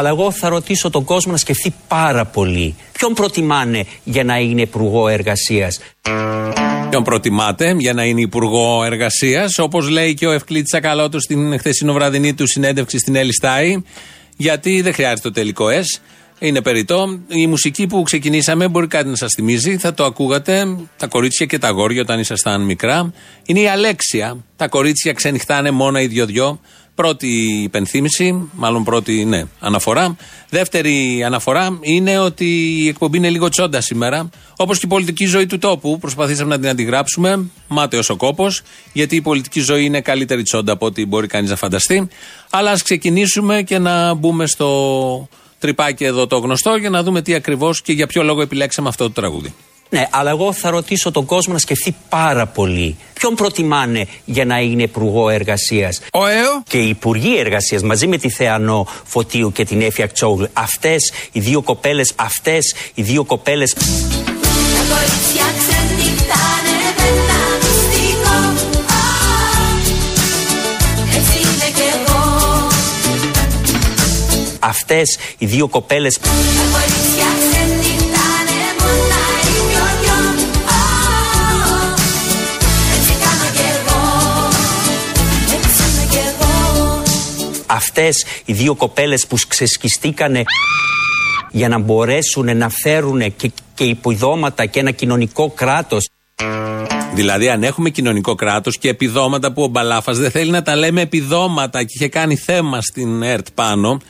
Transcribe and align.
Ναι, 0.00 0.08
αλλά 0.08 0.18
εγώ 0.20 0.30
θα 0.30 0.48
ρωτήσω 0.48 0.90
τον 0.90 1.04
κόσμο 1.04 1.32
να 1.32 1.38
σκεφτεί 1.38 1.74
πάρα 1.88 2.24
πολύ. 2.24 2.74
Ποιον 2.92 3.14
προτιμάνε 3.14 3.84
για 4.04 4.24
να 4.24 4.38
είναι 4.38 4.60
υπουργό 4.60 5.08
εργασίας; 5.08 5.80
Ποιον 6.90 7.02
προτιμάτε 7.02 7.74
για 7.78 7.92
να 7.92 8.04
είναι 8.04 8.20
Υπουργό 8.20 8.84
Εργασίας, 8.84 9.58
όπως 9.58 9.88
λέει 9.88 10.14
και 10.14 10.26
ο 10.26 10.30
Ευκλήτη 10.30 10.76
Ακαλώτο 10.76 11.20
στην 11.20 11.58
χθεσινοβραδινή 11.58 12.34
του 12.34 12.46
συνέντευξη 12.46 12.98
στην 12.98 13.16
Ελιστάη, 13.16 13.82
γιατί 14.36 14.80
δεν 14.80 14.92
χρειάζεται 14.92 15.28
το 15.28 15.30
τελικό 15.30 15.68
ΕΣ. 15.68 16.00
Είναι 16.38 16.62
περιττό. 16.62 17.20
Η 17.28 17.46
μουσική 17.46 17.86
που 17.86 18.02
ξεκινήσαμε 18.02 18.68
μπορεί 18.68 18.86
κάτι 18.86 19.08
να 19.08 19.16
σας 19.16 19.32
θυμίζει. 19.34 19.76
Θα 19.76 19.94
το 19.94 20.04
ακούγατε. 20.04 20.76
Τα 20.96 21.06
κορίτσια 21.06 21.46
και 21.46 21.58
τα 21.58 21.68
αγόρια 21.68 22.00
όταν 22.00 22.18
ήσασταν 22.18 22.60
μικρά. 22.60 23.12
Είναι 23.46 23.60
η 23.60 23.68
Αλέξια. 23.68 24.44
Τα 24.56 24.68
κορίτσια 24.68 25.12
ξενυχτάνε 25.12 25.70
μόνο 25.70 26.00
οι 26.00 26.06
δυο-δυο. 26.06 26.60
Πρώτη 26.98 27.60
υπενθύμηση, 27.62 28.50
μάλλον 28.52 28.84
πρώτη 28.84 29.24
ναι, 29.24 29.44
αναφορά. 29.60 30.16
Δεύτερη 30.48 31.22
αναφορά 31.24 31.78
είναι 31.80 32.18
ότι 32.18 32.44
η 32.82 32.88
εκπομπή 32.88 33.16
είναι 33.16 33.30
λίγο 33.30 33.48
τσόντα 33.48 33.80
σήμερα. 33.80 34.28
Όπως 34.56 34.78
και 34.78 34.86
η 34.86 34.88
πολιτική 34.88 35.26
ζωή 35.26 35.46
του 35.46 35.58
τόπου. 35.58 35.98
Προσπαθήσαμε 35.98 36.54
να 36.54 36.60
την 36.60 36.68
αντιγράψουμε. 36.68 37.50
Μάταιο 37.68 38.00
ο 38.08 38.16
κόπος. 38.16 38.62
Γιατί 38.92 39.16
η 39.16 39.20
πολιτική 39.20 39.60
ζωή 39.60 39.84
είναι 39.84 40.00
καλύτερη 40.00 40.42
τσόντα 40.42 40.72
από 40.72 40.86
ό,τι 40.86 41.06
μπορεί 41.06 41.26
κανείς 41.26 41.50
να 41.50 41.56
φανταστεί. 41.56 42.08
Αλλά 42.50 42.70
ας 42.70 42.82
ξεκινήσουμε 42.82 43.62
και 43.62 43.78
να 43.78 44.14
μπούμε 44.14 44.46
στο 44.46 45.28
τρυπάκι 45.58 46.04
εδώ 46.04 46.26
το 46.26 46.38
γνωστό 46.38 46.76
για 46.76 46.90
να 46.90 47.02
δούμε 47.02 47.22
τι 47.22 47.34
ακριβώς 47.34 47.82
και 47.82 47.92
για 47.92 48.06
ποιο 48.06 48.22
λόγο 48.22 48.40
επιλέξαμε 48.40 48.88
αυτό 48.88 49.04
το 49.04 49.10
τραγούδι. 49.10 49.54
Ναι, 49.90 50.06
αλλά 50.10 50.30
εγώ 50.30 50.52
θα 50.52 50.70
ρωτήσω 50.70 51.10
τον 51.10 51.24
κόσμο 51.24 51.52
να 51.52 51.58
σκεφτεί 51.58 51.96
πάρα 52.08 52.46
πολύ. 52.46 52.96
Ποιον 53.12 53.34
προτιμάνε 53.34 54.06
για 54.24 54.44
να 54.44 54.58
είναι 54.58 54.82
υπουργό 54.82 55.28
εργασίας; 55.28 56.00
Ο 56.12 56.26
ΕΟ. 56.26 56.62
Και 56.68 56.78
οι 56.78 56.88
υπουργοί 56.88 57.38
εργασίας 57.38 57.82
μαζί 57.82 58.06
με 58.06 58.16
τη 58.16 58.28
Θεανό 58.30 58.86
Φωτίου 59.04 59.52
και 59.52 59.64
την 59.64 59.80
Έφια 59.80 60.08
Τσόγλου. 60.08 60.48
Αυτές 60.52 61.12
οι 61.32 61.40
δύο 61.40 61.62
κοπέλες, 61.62 62.12
αυτές 62.16 62.74
οι 62.94 63.02
δύο 63.02 63.24
κοπέλες. 63.24 63.74
Αυτές 74.60 75.18
οι 75.38 75.46
δύο 75.46 75.68
κοπέλες 75.68 76.18
Αυτές 87.78 88.24
οι 88.44 88.52
δύο 88.52 88.74
κοπέλες 88.74 89.26
που 89.26 89.36
ξεσκιστήκανε 89.48 90.42
για 91.50 91.68
να 91.68 91.78
μπορέσουν 91.78 92.56
να 92.56 92.68
φέρουν 92.68 93.36
και, 93.36 93.52
και 93.74 93.84
υποδόματα 93.84 94.66
και 94.66 94.80
ένα 94.80 94.90
κοινωνικό 94.90 95.50
κράτος 95.50 96.08
Δηλαδή, 97.14 97.48
αν 97.48 97.62
έχουμε 97.62 97.90
κοινωνικό 97.90 98.34
κράτος 98.34 98.78
και 98.78 98.88
επιδόματα 98.88 99.52
που 99.52 99.62
ο 99.62 99.66
Μπαλάφας 99.66 100.18
δεν 100.18 100.30
θέλει 100.30 100.50
να 100.50 100.62
τα 100.62 100.76
λέμε 100.76 101.00
επιδόματα 101.00 101.82
και 101.82 101.92
είχε 101.94 102.08
κάνει 102.08 102.36
θέμα 102.36 102.80
στην 102.80 103.22
ΕΡΤ 103.22 103.46
πάνω, 103.54 104.00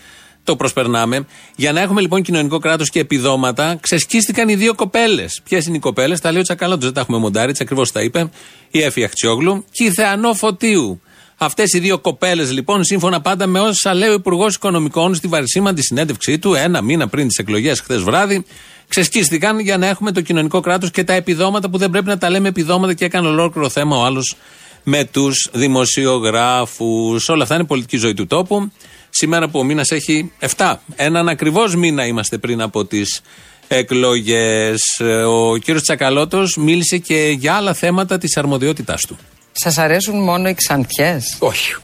το 0.45 0.57
προσπερνάμε. 0.57 1.27
Για 1.57 1.73
να 1.73 1.81
έχουμε 1.81 2.01
λοιπόν 2.01 2.23
κοινωνικό 2.23 2.59
κράτος 2.59 2.91
και 2.91 3.01
επιδόματα, 3.01 3.79
ξεσκίστηκαν 3.81 4.49
οι 4.49 4.55
δύο 4.55 4.75
κοπέλες. 4.75 5.41
Ποιες 5.45 5.67
είναι 5.67 5.77
οι 5.77 5.81
κοπέλες, 5.81 6.21
τα 6.21 6.31
λέει 6.31 6.41
ο 6.41 6.43
Τσακαλώτο, 6.43 6.85
δεν 6.85 6.93
τα 6.93 7.01
έχουμε 7.01 7.19
μοντάρει, 7.19 7.53
ακριβώς 7.61 7.93
τα 7.93 8.03
είπε. 8.03 8.31
Η 8.71 8.83
Έφη 8.83 9.05
Αχτσιόγλου 9.05 9.65
και 9.71 9.85
η 9.85 9.91
Θεανό 9.91 10.35
Φωτίου. 10.35 11.01
Αυτές 11.41 11.73
οι 11.73 11.79
δύο 11.79 11.99
κοπέλες, 11.99 12.53
λοιπόν, 12.53 12.85
σύμφωνα 12.85 13.21
πάντα 13.21 13.47
με 13.47 13.61
όσα 13.61 13.95
λέει 13.95 14.09
ο 14.09 14.13
Υπουργός 14.13 14.55
Οικονομικών 14.55 15.15
στη 15.15 15.29
βαρισίμαντη 15.29 15.83
συνέντευξή 15.83 16.39
του, 16.39 16.55
ένα 16.55 16.83
μήνα 16.83 17.09
πριν 17.09 17.29
τις 17.29 17.37
εκλογές, 17.37 17.81
χθες 17.81 18.03
βράδυ, 18.03 18.45
ξεσκίστηκαν 18.89 19.59
για 19.59 19.77
να 19.77 19.87
έχουμε 19.87 20.13
το 20.13 20.21
κοινωνικό 20.21 20.61
κράτος 20.61 20.91
και 20.91 21.05
τα 21.05 21.13
επιδόματα 21.13 21.71
που 21.71 21.79
δεν 21.79 21.91
πρέπει 21.91 22.07
να 22.07 22.19
τα 22.19 22.31
λέμε 22.31 22.49
επιδόματα 22.49 22.95
και 22.95 23.05
έκανε 23.05 23.29
ολόκληρο 23.29 23.69
θέμα 23.69 23.97
ο 23.97 24.05
άλλος 24.05 24.37
με 24.83 25.05
τους 25.05 25.49
δημοσιογράφους. 25.53 27.29
Όλα 27.29 27.43
αυτά 27.43 27.55
είναι 27.55 27.65
πολιτική 27.65 27.97
ζωή 27.97 28.15
του 28.15 28.27
τόπου. 28.27 28.73
Σήμερα 29.11 29.49
που 29.49 29.59
ο 29.59 29.65
μήνας 29.65 29.91
έχει 29.91 30.33
7. 30.57 30.75
Έναν 30.97 31.29
ακριβώς 31.29 31.75
μήνα 31.75 32.07
είμαστε 32.07 32.39
πριν 32.39 32.61
από 32.61 32.85
τις 32.85 33.21
εκλογές. 33.69 34.83
Ο 35.27 35.57
κύριος 35.57 35.83
Τσακαλώτος 35.83 36.57
μίλησε 36.57 36.99
και 36.99 37.35
για 37.39 37.55
άλλα 37.55 37.75
θέματα 37.75 38.19
της 38.19 38.37
αρμοδιότητάς 38.37 39.01
του. 39.01 39.19
Σας 39.61 39.79
αρέσουν 39.79 40.23
μόνο 40.23 40.49
οι 40.49 40.55
ξανθιές; 40.55 41.37
Όχι. 41.39 41.75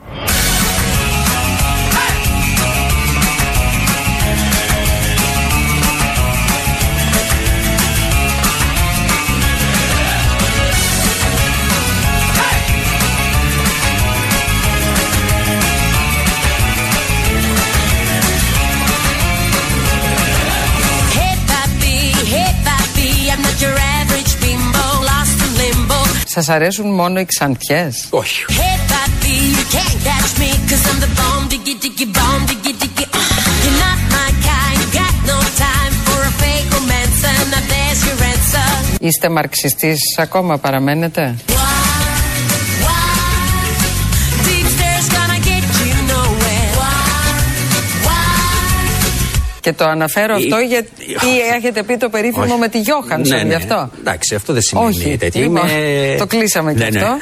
Σας 26.34 26.48
αρέσουν 26.48 26.94
μόνο 26.94 27.20
οι 27.20 27.24
ξανθιές; 27.24 28.06
Όχι. 28.10 28.44
Είστε 39.00 39.28
μαρξιστής 39.28 39.98
ακόμα 40.16 40.58
παραμένετε; 40.58 41.34
Και 49.64 49.72
το 49.72 49.84
αναφέρω 49.84 50.34
αυτό 50.34 50.58
γιατί 50.58 50.90
έχετε 51.56 51.82
πει 51.82 51.96
το 51.96 52.08
περίφημο 52.08 52.56
με 52.56 52.68
τη 52.68 52.80
Γιώχανσον, 52.80 53.36
ναι, 53.36 53.42
ναι. 53.42 53.48
γι' 53.48 53.54
αυτό; 53.54 53.90
Εντάξει, 54.00 54.34
αυτό 54.34 54.52
δεν 54.52 54.62
σημαίνει 54.62 54.86
Όχι, 54.86 55.16
τέτοιο. 55.16 55.40
λοιπόν, 55.42 55.68
Είμαι... 55.68 56.16
το 56.18 56.26
κλείσαμε 56.26 56.72
Ναι, 56.72 56.84
γι' 56.84 56.90
ναι. 56.90 57.00
αυτό. 57.00 57.18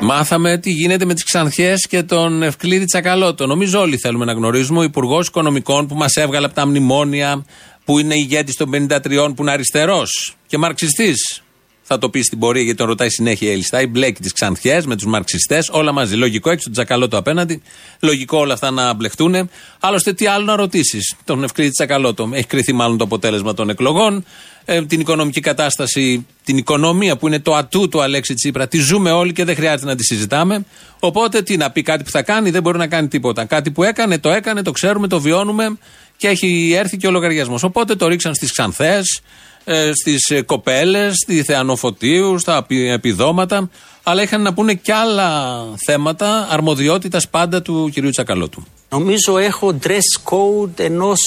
Μάθαμε 0.00 0.58
τι 0.58 0.70
γίνεται 0.70 1.04
με 1.04 1.14
τις 1.14 1.24
Ξανθιές 1.24 1.86
και 1.88 2.02
τον 2.02 2.42
Ευκλήδη 2.42 2.84
Τσακαλώτο. 2.84 3.46
Νομίζω 3.46 3.80
όλοι 3.80 3.96
θέλουμε 3.98 4.24
να 4.24 4.32
γνωρίζουμε. 4.32 4.78
Ο 4.78 4.82
Υπουργός 4.82 5.26
Οικονομικών 5.26 5.86
που 5.86 5.94
μας 5.94 6.14
έβγαλε 6.16 6.46
από 6.46 6.54
τα 6.54 6.66
μνημόνια, 6.66 7.44
που 7.84 7.98
είναι 7.98 8.14
ηγέτης 8.14 8.56
των 8.56 8.70
53, 8.70 9.34
που 9.34 9.42
είναι 9.42 9.50
αριστερός 9.50 10.36
και 10.46 10.58
μαρξιστής. 10.58 11.42
Θα 11.86 11.98
το 11.98 12.08
πεις 12.10 12.26
στην 12.26 12.38
πορεία 12.38 12.62
γιατί 12.62 12.78
τον 12.78 12.86
ρωτάει 12.86 13.10
συνέχεια 13.10 13.48
η 13.48 13.52
Ελιστάη. 13.52 13.86
Μπλέκει 13.86 14.20
τις 14.22 14.32
Ξανθιές 14.32 14.86
με 14.86 14.94
τους 14.94 15.06
μαρξιστές, 15.06 15.68
όλα 15.72 15.92
μαζί. 15.92 16.16
Λογικό 16.16 16.50
έχει 16.50 16.62
τον 16.62 16.72
Τσακαλώτο 16.72 17.16
απέναντι. 17.16 17.62
Λογικό 18.00 18.38
όλα 18.38 18.52
αυτά 18.52 18.70
να 18.70 18.92
μπλεχτούν. 18.92 19.50
Άλλωστε, 19.80 20.12
τι 20.12 20.26
άλλο 20.26 20.44
να 20.44 20.56
ρωτήσεις; 20.56 21.14
Τον 21.24 21.44
Ευκλήδη 21.44 21.70
Τσακαλώτο. 21.70 22.30
Έχει 22.32 22.46
κρυθεί 22.46 22.72
μάλλον 22.72 22.96
το 22.96 23.04
αποτέλεσμα 23.04 23.54
των 23.54 23.70
εκλογών. 23.70 24.24
Ε, 24.64 24.84
την 24.84 25.00
οικονομική 25.00 25.40
κατάσταση, 25.40 26.26
την 26.44 26.56
οικονομία 26.56 27.16
που 27.16 27.26
είναι 27.26 27.40
το 27.40 27.54
ατού 27.54 27.88
του 27.88 28.02
Αλέξη 28.02 28.34
Τσίπρα, 28.34 28.68
τη 28.68 28.78
ζούμε 28.78 29.10
όλοι 29.10 29.32
και 29.32 29.44
δεν 29.44 29.54
χρειάζεται 29.54 29.84
να 29.84 29.96
τη 29.96 30.04
συζητάμε. 30.04 30.64
Οπότε 30.98 31.42
τι 31.42 31.56
να 31.56 31.70
πει 31.70 31.82
κάτι 31.82 32.04
που 32.04 32.10
θα 32.10 32.22
κάνει, 32.22 32.50
δεν 32.50 32.62
μπορεί 32.62 32.78
να 32.78 32.86
κάνει 32.86 33.08
τίποτα. 33.08 33.44
Κάτι 33.44 33.70
που 33.70 33.82
έκανε, 33.82 34.18
το 34.18 34.30
έκανε, 34.30 34.62
το 34.62 34.70
ξέρουμε, 34.70 35.08
το 35.08 35.20
βιώνουμε 35.20 35.78
και 36.16 36.28
έχει 36.28 36.72
έρθει 36.76 36.96
και 36.96 37.06
ο 37.06 37.10
λογαριασμός. 37.10 37.62
Οπότε 37.62 37.94
το 37.94 38.08
ρίξαν 38.08 38.34
στις 38.34 38.52
ξανθές, 38.52 39.20
ε, 39.64 39.90
στις 39.94 40.32
κοπέλες, 40.46 41.14
στη 41.16 41.42
Θεανοφωτίου, 41.42 42.38
στα 42.38 42.56
επι- 42.56 42.88
επιδόματα. 42.90 43.70
Αλλά 44.02 44.22
είχαν 44.22 44.42
να 44.42 44.54
πούνε 44.54 44.74
και 44.74 44.92
άλλα 44.92 45.58
θέματα 45.86 46.46
αρμοδιότητας 46.50 47.28
πάντα 47.28 47.62
του 47.62 47.90
κυρίου 47.92 48.10
Τσακαλώτου. 48.10 48.64
Νομίζω 48.90 49.38
έχω 49.38 49.78
dress 49.86 50.30
code 50.30 50.78
ενός 50.80 51.18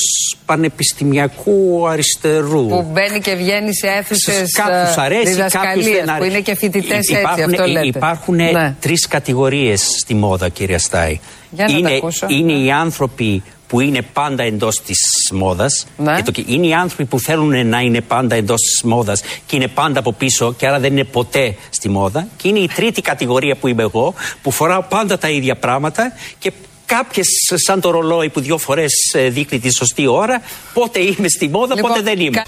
πανεπιστημιακού 0.45 1.87
αριστερού. 1.87 2.67
Που 2.67 2.87
μπαίνει 2.91 3.19
και 3.19 3.33
βγαίνει 3.35 3.75
σε 3.75 3.87
αίθουσες 3.87 4.51
Κάποιους 4.51 4.97
αρέσει, 4.97 5.35
κάποιους 5.49 5.85
δεν 5.85 6.03
που 6.05 6.11
αρέσει. 6.11 6.29
είναι 6.29 6.39
και 6.41 6.55
φοιτητές 6.55 6.97
έτσι, 6.97 7.13
Υπάρχουν- 7.13 7.43
αυτό 7.53 7.65
λέτε. 7.67 7.87
Υπάρχουν 7.87 8.35
Ναι. 8.35 8.75
τρεις 8.79 9.07
κατηγορίες 9.07 9.81
στη 9.99 10.13
μόδα, 10.13 10.49
κυρία 10.49 10.79
Στάι. 10.79 11.19
Για 11.51 11.65
να 11.65 11.71
τα 11.71 11.77
είναι, 11.77 11.93
ακούσω. 11.95 12.25
είναι 12.29 12.53
οι 12.53 12.71
άνθρωποι 12.71 13.43
που 13.67 13.79
είναι 13.79 14.01
πάντα 14.01 14.43
εντός 14.43 14.81
της 14.85 14.97
μόδας. 15.33 15.85
Ναι. 15.97 16.21
Και 16.21 16.31
το- 16.31 16.43
είναι 16.47 16.67
οι 16.67 16.73
άνθρωποι 16.73 17.05
που 17.05 17.19
θέλουν 17.19 17.67
να 17.67 17.79
είναι 17.79 18.01
πάντα 18.01 18.35
εντός 18.35 18.61
της 18.61 18.81
μόδας 18.83 19.21
και 19.45 19.55
είναι 19.55 19.67
πάντα 19.67 19.99
από 19.99 20.13
πίσω 20.13 20.53
και 20.53 20.67
άρα 20.67 20.79
δεν 20.79 20.91
είναι 20.91 21.03
ποτέ 21.03 21.55
στη 21.69 21.89
μόδα. 21.89 22.27
Και 22.37 22.47
είναι 22.47 22.59
η 22.59 22.67
τρίτη 22.75 23.01
κατηγορία 23.01 23.55
που 23.55 23.67
είμαι 23.67 23.81
εγώ, 23.83 24.13
που 24.41 24.51
φοράω 24.51 24.81
πάντα 24.81 25.17
τα 25.17 25.29
ίδια 25.29 25.55
πράγματα 25.55 26.11
και 26.39 26.51
Κάποιες, 26.89 27.27
σαν 27.65 27.81
το 27.81 27.89
ρολόι 27.89 28.29
που 28.29 28.39
δύο 28.41 28.57
φορές 28.57 28.91
δείχνει 29.29 29.59
τη 29.59 29.73
σωστή 29.75 30.07
ώρα, 30.07 30.41
πότε 30.73 30.99
είμαι 30.99 31.27
στη 31.27 31.47
μόδα, 31.49 31.75
Λοιπόν, 31.75 31.89
πότε 31.91 32.03
δεν 32.03 32.19
είμαι. 32.19 32.29
κα- 32.29 32.45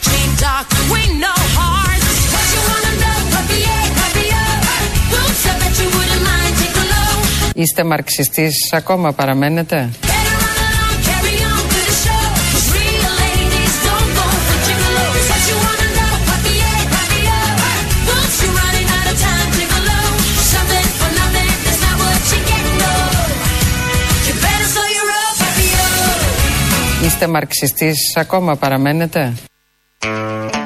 Είστε 7.54 7.84
μαρξιστής 7.84 8.54
ακόμα 8.72 9.14
παραμένετε; 9.14 9.90
Είστε 27.20 27.32
μαρξιστής, 27.32 28.16
ακόμα 28.16 28.56
παραμένετε; 28.56 29.34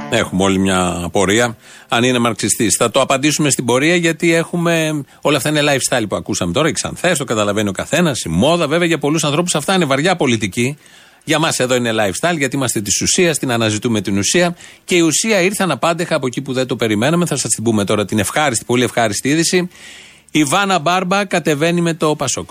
Έχουμε 0.09 0.43
όλη 0.43 0.59
μια 0.59 1.01
απορία 1.03 1.57
αν 1.87 2.03
είναι 2.03 2.19
μαρξιστής. 2.19 2.75
Θα 2.77 2.91
το 2.91 3.01
απαντήσουμε 3.01 3.49
στην 3.49 3.65
πορεία 3.65 3.95
γιατί 3.95 4.33
έχουμε. 4.33 5.03
Όλα 5.21 5.37
αυτά 5.37 5.49
είναι 5.49 5.61
lifestyle 5.63 6.03
που 6.09 6.15
ακούσαμε 6.15 6.53
τώρα. 6.53 6.67
Οι 6.67 6.71
ξανθές, 6.71 7.17
το 7.17 7.23
καταλαβαίνει 7.23 7.69
ο 7.69 7.71
καθένας. 7.71 8.19
Η 8.21 8.29
μόδα, 8.29 8.67
βέβαια, 8.67 8.87
για 8.87 8.97
πολλούς 8.97 9.23
ανθρώπους 9.23 9.55
αυτά 9.55 9.73
είναι 9.73 9.85
βαριά 9.85 10.15
πολιτική. 10.15 10.77
Για 11.23 11.39
μας 11.39 11.59
εδώ 11.59 11.75
είναι 11.75 11.91
lifestyle, 11.93 12.37
γιατί 12.37 12.55
είμαστε 12.55 12.81
της 12.81 13.01
ουσίας, 13.01 13.37
την 13.37 13.51
αναζητούμε 13.51 14.01
την 14.01 14.17
ουσία. 14.17 14.55
Και 14.83 14.95
η 14.95 15.01
ουσία 15.01 15.41
ήρθε 15.41 15.63
αναπάντεχα 15.63 16.15
από 16.15 16.27
εκεί 16.27 16.41
που 16.41 16.53
δεν 16.53 16.67
το 16.67 16.75
περιμέναμε. 16.75 17.25
Θα 17.25 17.37
σας 17.37 17.51
την 17.51 17.63
πούμε 17.63 17.83
τώρα 17.83 18.05
την 18.05 18.19
ευχάριστη, 18.19 18.65
πολύ 18.65 18.83
ευχάριστη 18.83 19.29
είδηση. 19.29 19.69
Η 20.31 20.43
Βάνα 20.43 20.79
Μπάρμπα 20.79 21.25
κατεβαίνει 21.25 21.81
με 21.81 21.93
το 21.93 22.15
Πασόκ. 22.15 22.49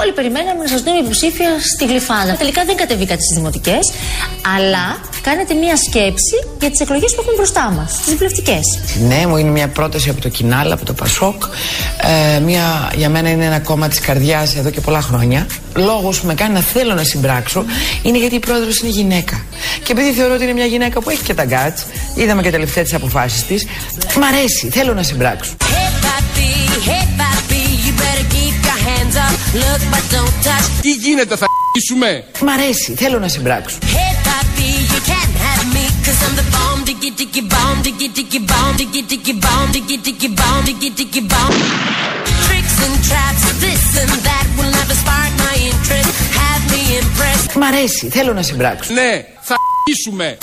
Όλοι 0.00 0.12
περιμέναμε 0.12 0.62
να 0.62 0.68
σας 0.68 0.82
δούμε 0.82 0.98
υποψήφια 0.98 1.48
στη 1.74 1.84
Γλυφάδα. 1.86 2.36
Τελικά 2.36 2.64
δεν 2.64 2.76
κατεβήκατε 2.76 3.22
στις 3.22 3.36
δημοτικές, 3.36 3.92
αλλά 4.56 5.00
κάνετε 5.22 5.54
μία 5.54 5.76
σκέψη 5.76 6.36
για 6.60 6.70
τις 6.70 6.80
εκλογές 6.80 7.14
που 7.14 7.20
έχουν 7.20 7.34
μπροστά 7.36 7.70
μας, 7.70 8.00
τις 8.04 8.14
βουλευτικέ. 8.14 8.60
Ναι, 9.08 9.26
μου 9.26 9.36
είναι 9.36 9.50
μια 9.50 9.68
πρόταση 9.68 10.08
από 10.08 10.20
το 10.20 10.28
Κινάλ, 10.28 10.72
από 10.72 10.84
το 10.84 10.92
Πασόκ. 10.92 11.42
Ε, 12.36 12.40
μια, 12.40 12.92
για 12.96 13.08
μένα 13.08 13.28
είναι 13.30 13.44
ένα 13.44 13.58
κόμμα 13.60 13.88
της 13.88 14.00
καρδιάς 14.00 14.56
εδώ 14.56 14.70
και 14.70 14.80
πολλά 14.80 15.00
χρόνια. 15.00 15.46
Λόγος 15.74 16.20
που 16.20 16.26
με 16.26 16.34
κάνει 16.34 16.52
να 16.54 16.60
θέλω 16.60 16.94
να 16.94 17.02
συμπράξω 17.02 17.64
είναι 18.02 18.18
γιατί 18.18 18.34
η 18.34 18.38
πρόεδρος 18.38 18.78
είναι 18.78 18.90
γυναίκα. 18.90 19.44
Και 19.82 19.92
επειδή 19.92 20.12
θεωρώ 20.12 20.34
ότι 20.34 20.42
είναι 20.42 20.52
μια 20.52 20.66
γυναίκα 20.66 21.00
που 21.00 21.10
έχει 21.10 21.22
και 21.22 21.34
τα 21.34 21.44
γκάτ, 21.44 21.78
είδαμε 22.14 22.42
και 22.42 22.50
τελευταία 22.50 22.82
τις 22.82 22.94
αποφάσεις 22.94 23.44
της, 23.44 23.66
μ' 24.18 24.22
αρέσει, 24.22 24.68
θέλω 24.70 24.94
να 24.94 25.02
συμπράξω. 25.02 25.52
Τι 30.80 30.90
γίνεται, 30.90 31.36
θα 31.36 31.46
αρχίσουμε. 31.54 32.24
Μ' 32.40 32.48
αρέσει, 32.48 32.94
θέλω 32.94 33.18
να 33.18 33.28
συμπράξω. 33.28 33.78
Μ' 47.60 47.62
αρέσει, 47.62 48.08
θέλω 48.08 48.32
να 48.32 48.42
συμπράξω. 48.42 48.92
Ναι, 48.92 49.10
θα 49.40 49.54
αρχίσουμε. 49.64 50.38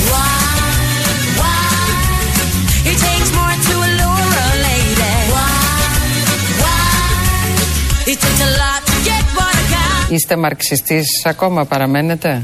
Είστε 10.11 10.35
μαρξιστής, 10.35 11.05
ακόμα 11.25 11.65
παραμένετε; 11.65 12.43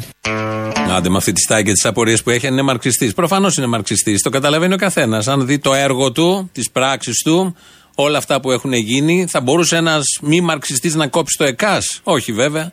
Άντε 0.89 1.09
με 1.09 1.17
αυτή 1.17 1.31
τη 1.31 1.41
στάση 1.41 1.63
και 1.63 1.71
τι 1.71 1.87
απορίε 1.87 2.17
που 2.17 2.29
έχει, 2.29 2.47
είναι 2.47 2.61
μαρξιστής. 2.61 3.13
Προφανώς 3.13 3.57
είναι 3.57 3.65
μαρξιστής. 3.65 4.21
Το 4.21 4.29
καταλαβαίνει 4.29 4.73
ο 4.73 4.77
καθένας. 4.77 5.27
Αν 5.27 5.45
δει 5.45 5.59
το 5.59 5.73
έργο 5.73 6.11
του, 6.11 6.49
τις 6.53 6.71
πράξεις 6.71 7.21
του, 7.23 7.55
όλα 7.95 8.17
αυτά 8.17 8.39
που 8.39 8.51
έχουν 8.51 8.73
γίνει, 8.73 9.25
θα 9.29 9.41
μπορούσε 9.41 9.75
ένας 9.75 10.03
μη 10.21 10.41
μαρξιστής 10.41 10.95
να 10.95 11.07
κόψει 11.07 11.37
το 11.37 11.43
ΕΚΑΣ; 11.43 11.99
Όχι 12.03 12.31
βέβαια. 12.31 12.71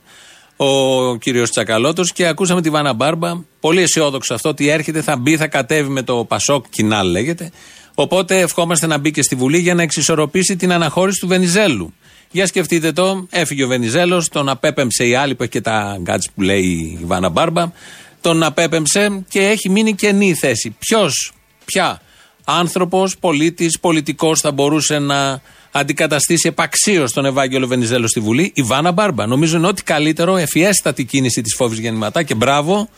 Ο 0.56 1.16
κύριος 1.16 1.50
Τσακαλώτος 1.50 2.12
και 2.12 2.26
ακούσαμε 2.26 2.62
τη 2.62 2.70
Βάνα 2.70 2.92
Μπάρμπα. 2.92 3.32
Πολύ 3.60 3.82
αισιόδοξο 3.82 4.34
αυτό 4.34 4.48
ότι 4.48 4.68
έρχεται, 4.68 5.02
θα 5.02 5.16
μπει, 5.16 5.36
θα 5.36 5.46
κατέβει 5.46 5.88
με 5.88 6.02
το 6.02 6.24
Πασόκ, 6.24 6.64
κοινά 6.68 7.02
λέγεται. 7.04 7.50
Οπότε 7.94 8.38
ευχόμαστε 8.38 8.86
να 8.86 8.98
μπει 8.98 9.10
και 9.10 9.22
στη 9.22 9.34
Βουλή 9.34 9.58
για 9.58 9.74
να 9.74 9.82
εξισορροπήσει 9.82 10.56
την 10.56 10.72
αναχώρηση 10.72 11.20
του 11.20 11.26
Βενιζέλου. 11.26 11.94
Για 12.34 12.46
σκεφτείτε 12.46 12.92
το, 12.92 13.26
έφυγε 13.30 13.64
ο 13.64 13.66
Βενιζέλος, 13.66 14.28
τον 14.28 14.48
απέπεμψε 14.48 15.06
η 15.06 15.14
άλλη 15.14 15.34
που 15.34 15.42
έχει 15.42 15.52
και 15.52 15.60
τα 15.60 15.96
γκάτς 16.00 16.30
που 16.34 16.42
λέει 16.42 16.62
η 17.00 17.04
Βάνα 17.04 17.28
Μπάρμπα. 17.28 17.72
Τον 18.20 18.42
απέπεμψε 18.42 19.24
και 19.28 19.40
έχει 19.40 19.68
μείνει 19.68 19.94
καινή 19.94 20.34
θέση. 20.34 20.76
Ποιος, 20.78 21.32
ποια, 21.64 22.00
άνθρωπος, 22.44 23.18
πολίτης, 23.18 23.80
πολιτικός 23.80 24.40
θα 24.40 24.52
μπορούσε 24.52 24.98
να 24.98 25.40
αντικαταστήσει 25.70 26.48
επαξίως 26.48 27.12
τον 27.12 27.24
Ευάγγελο 27.24 27.66
Βενιζέλο 27.66 28.08
στη 28.08 28.20
Βουλή, 28.20 28.52
η 28.54 28.62
Βάνα 28.62 28.92
Μπάρμπα. 28.92 29.26
Νομίζω 29.26 29.56
είναι 29.56 29.66
ό,τι 29.66 29.82
καλύτερο, 29.82 30.36
ευφιέστατη 30.36 31.04
κίνηση 31.04 31.40
της 31.42 31.54
φόβης 31.54 31.78
γεννηματά 31.78 32.22
και 32.22 32.34
μπράβο 32.34 32.88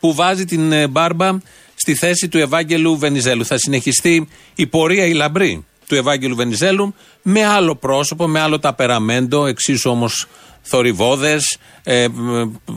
που 0.00 0.14
βάζει 0.14 0.44
την 0.44 0.72
ε, 0.72 0.88
Μπάρμπα 0.88 1.38
στη 1.74 1.94
θέση 1.94 2.28
του 2.28 2.38
Ευάγγελου 2.38 2.98
Βενιζέλου. 2.98 3.44
Θα 3.44 3.58
συνεχιστεί 3.58 4.28
η 4.54 4.66
πορεία 4.66 5.04
η 5.04 5.12
λαμπρή 5.12 5.64
του 5.88 5.94
Ευάγγελου 5.94 6.36
Βενιζέλου 6.36 6.94
με 7.22 7.44
άλλο 7.44 7.74
πρόσωπο, 7.74 8.26
με 8.26 8.40
άλλο 8.40 8.58
ταπεραμέντο, 8.58 9.46
εξίσου 9.46 9.90
όμως 9.90 10.26
θορυβόδες, 10.62 11.58
ε, 11.82 12.06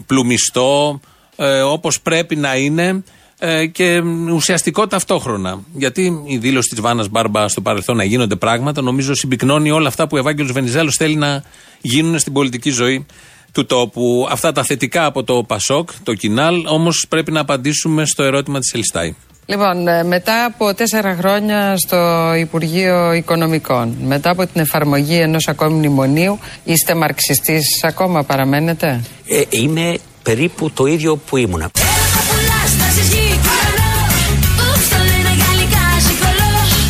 πλουμιστό, 0.06 1.00
ε, 1.36 1.62
όπως 1.62 2.02
πρέπει 2.02 2.36
να 2.36 2.56
είναι 2.56 3.04
ε, 3.40 3.66
και 3.66 4.02
ουσιαστικό 4.34 4.88
ταυτόχρονα. 4.88 5.60
Γιατί 5.74 6.24
η 6.26 6.38
δήλωση 6.38 6.70
της 6.70 6.82
Βάνας 6.82 7.10
Μπάρμπα 7.10 7.48
στο 7.48 7.62
παρελθόν 7.62 7.96
να 7.96 8.04
γίνονται 8.04 8.36
πράγματα, 8.36 8.82
νομίζω 8.82 9.14
συμπυκνώνει 9.14 9.72
όλα 9.72 9.88
αυτά 9.88 10.08
που 10.08 10.16
ο 10.16 10.20
Ευάγγελος 10.20 10.52
Βενιζέλος 10.52 10.96
θέλει 10.96 11.16
να 11.16 11.44
γίνουν 11.82 12.20
στην 12.20 12.34
πολιτική 12.34 12.70
ζωή 12.70 13.06
του 13.52 13.66
τόπου. 13.66 14.28
Αυτά 14.30 14.52
τα 14.52 14.64
θετικά 14.64 15.06
από 15.06 15.24
το 15.24 15.44
Πασόκ, 15.48 15.90
το 16.04 16.14
Κινάλ, 16.14 16.66
όμως 16.68 17.06
πρέπει 17.10 17.32
να 17.32 17.40
απαντήσουμε 17.40 18.06
στο 18.06 18.24
ερώτημα 18.24 18.60
της 18.60 18.74
Ελιστάη. 18.74 19.16
Λοιπόν, 19.50 19.88
ε, 19.88 20.04
μετά 20.04 20.46
από 20.46 20.74
τέσσερα 20.74 21.16
χρόνια 21.20 21.78
στο 21.78 22.32
Υπουργείο 22.40 23.14
Οικονομικών, 23.14 23.96
μετά 24.02 24.30
από 24.30 24.46
την 24.46 24.62
εφαρμογή 24.62 25.16
ενός 25.16 25.48
ακόμη 25.48 25.74
μνημονίου, 25.74 26.40
είστε 26.64 26.96
μαρξιστής, 26.96 27.84
ακόμα 27.84 28.24
παραμένετε; 28.24 29.02
Ε, 29.28 29.42
είμαι 29.50 29.98
περίπου 30.24 30.72
το 30.72 30.86
ίδιο 30.86 31.16
που 31.16 31.38
ήμουνα. 31.38 31.70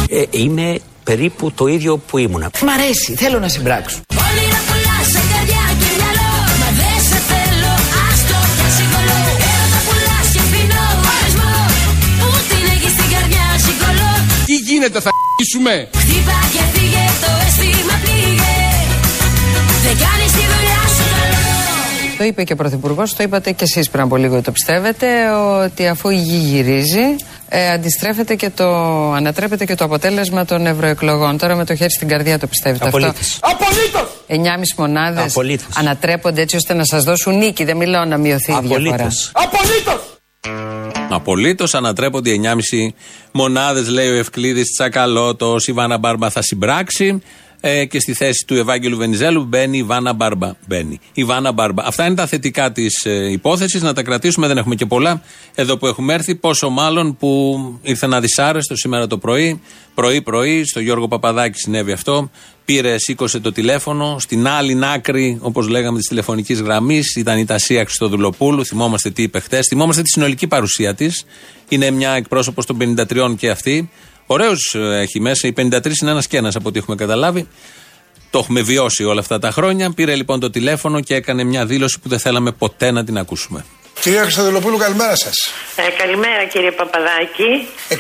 Ε, 0.10 0.24
είμαι 0.30 0.80
περίπου 1.04 1.52
το 1.52 1.68
ίδιο 1.68 1.98
που 1.98 2.18
ήμουνα. 2.18 2.52
Μ' 2.64 2.70
αρέσει, 2.70 3.16
θέλω 3.16 3.40
να 3.40 3.48
συμπράξω. 3.48 4.00
Γίνεται, 14.70 15.00
θα 15.00 15.10
αρχίσουμε. 15.20 15.74
Χτύπα 16.02 16.38
και 16.54 16.64
φύγε 16.74 17.06
το 17.24 17.32
αίσθημα 17.46 17.96
πλήγε. 18.04 18.56
Δεν 19.86 19.96
κάνεις 20.06 20.32
τη 20.38 20.44
δουλειά 20.54 20.82
σου 20.96 21.06
καλό. 21.16 21.44
Το 22.18 22.24
είπε 22.24 22.44
και 22.44 22.54
ο 22.54 22.56
Πρωθυπουργός, 22.56 23.16
το 23.16 23.24
είπατε 23.24 23.52
και 23.52 23.64
εσείς 23.64 23.90
πριν 23.90 24.04
από 24.04 24.16
λίγο, 24.16 24.42
το 24.42 24.52
πιστεύετε, 24.52 25.08
ότι 25.64 25.88
αφού 25.88 26.10
η 26.10 26.16
γη 26.16 26.38
γυρίζει, 26.38 27.06
ε, 27.50 27.72
αντιστρέφεται 27.72 28.36
και 28.36 28.50
το, 28.50 28.68
ανατρέπεται 29.12 29.66
και 29.66 29.76
το 29.76 29.84
αποτέλεσμα 29.86 30.46
των 30.46 30.66
ευρωεκλογών. 30.66 31.38
Τώρα 31.38 31.56
με 31.56 31.66
το 31.66 31.76
χέρι 31.76 31.92
στην 31.92 32.08
καρδιά 32.08 32.40
το 32.40 32.48
πιστεύετε 32.48 32.88
Απολύτως. 32.88 33.40
αυτό; 33.44 33.66
Απολύτως! 33.66 34.10
9,5 34.28 34.76
μονάδες 34.78 35.36
ανατρέπονται 35.76 36.42
έτσι 36.42 36.56
ώστε 36.56 36.74
να 36.74 36.84
σας 36.84 37.04
δώσουν 37.04 37.38
νίκη. 37.38 37.64
Δεν 37.64 37.78
μιλάω 37.78 38.06
να 38.06 38.18
μειωθεί 38.18 38.52
η 38.52 38.60
διαφορά. 38.62 39.08
Απολύτως! 39.32 40.79
Απολύτως 41.10 41.74
ανατρέπονται 41.74 42.32
9,5 42.32 42.94
μονάδες, 43.32 43.90
λέει 43.90 44.10
ο 44.10 44.16
Ευκλήδης 44.16 44.72
Τσακαλώτος. 44.72 45.68
Η 45.68 45.72
Βάνα 45.72 45.98
Μπάρμπα 45.98 46.30
θα 46.30 46.42
συμπράξει. 46.42 47.22
Ε, 47.62 47.86
και 47.86 48.00
στη 48.00 48.14
θέση 48.14 48.46
του 48.48 48.56
Ευάγγελου 48.56 48.98
Βενιζέλου 48.98 49.46
μπαίνει 49.46 49.78
η 49.78 49.84
Βάνα 49.84 50.14
Μπάρμπα. 50.14 50.54
Μπαίνει. 50.68 51.00
Η 51.14 51.24
Βάνα 51.24 51.52
Μπάρμπα. 51.52 51.84
Αυτά 51.86 52.06
είναι 52.06 52.16
τα 52.16 52.28
θετικά 52.28 52.72
της 52.72 53.06
ε, 53.06 53.32
υπόθεσης. 53.32 53.82
Να 53.82 53.94
τα 53.94 54.04
κρατήσουμε, 54.04 54.48
δεν 54.48 54.58
έχουμε 54.58 54.76
και 54.76 54.86
πολλά 54.86 55.22
εδώ 55.56 55.78
που 55.78 55.88
έχουμε 55.88 56.14
έρθει. 56.14 56.36
Πόσο 56.36 56.70
μάλλον 56.70 57.18
που 57.18 57.58
ήρθε 57.82 58.06
ένα 58.06 58.20
δυσάρεστο 58.20 58.76
σήμερα 58.76 59.08
το 59.08 59.18
πρωί. 59.18 59.62
Πρωί-πρωί, 59.96 60.66
στο 60.66 60.80
Γιώργο 60.80 61.08
Παπαδάκη 61.08 61.60
συνέβη 61.60 61.92
αυτό. 61.92 62.30
Πήρε, 62.66 62.98
σήκωσε 62.98 63.40
το 63.40 63.52
τηλέφωνο. 63.52 64.18
Στην 64.20 64.48
άλλη 64.48 64.80
άκρη, 64.94 65.38
όπως 65.42 65.68
λέγαμε, 65.68 65.98
της 65.98 66.08
τηλεφωνικής 66.08 66.62
γραμμής 66.62 67.16
ήταν 67.16 67.38
η 67.38 67.46
Τασία 67.46 67.84
Χριστοδουλοπούλου. 67.84 68.66
Θυμόμαστε 68.66 69.10
τι 69.10 69.24
είπε 69.24 69.40
χτες. 69.40 69.68
Θυμόμαστε 69.68 70.02
τη 70.02 70.10
συνολική 70.10 70.48
παρουσία 70.48 70.96
της. 70.96 71.26
Είναι 71.70 71.92
μια 71.92 72.12
εκπρόσωπος 72.12 72.66
των 72.66 72.78
53 72.78 73.36
και 73.38 73.50
αυτή. 73.50 73.90
Ωραίος 74.32 74.76
έχει 74.76 75.20
μέσα. 75.20 75.48
Οι 75.48 75.54
53 75.58 76.02
είναι 76.02 76.12
ένας 76.12 76.28
και 76.28 76.38
ένας 76.38 76.56
από 76.56 76.70
ό,τι 76.70 76.80
έχουμε 76.80 76.96
καταλάβει. 76.96 77.48
Το 78.30 78.40
έχουμε 78.40 78.62
βιώσει 78.62 79.04
όλα 79.04 79.20
αυτά 79.20 79.40
τα 79.40 79.52
χρόνια. 79.52 79.92
Πήρε 79.92 80.16
λοιπόν 80.16 80.40
το 80.40 80.50
τηλέφωνο 80.50 81.00
και 81.00 81.16
έκανε 81.16 81.44
μια 81.44 81.66
δήλωση 81.66 82.00
που 82.00 82.10
δεν 82.10 82.20
θέλαμε 82.20 82.52
ποτέ 82.52 82.92
να 82.92 83.04
την 83.04 83.18
ακούσουμε. 83.18 83.66
Κυρία 84.04 84.22
Χρυστοδελοπούλου, 84.22 84.78
καλημέρα 84.78 85.16
σας. 85.24 85.36
Ε, 85.76 85.90
καλημέρα 86.02 86.44
κύριε 86.54 86.72
Παπαδάκη. 86.80 87.52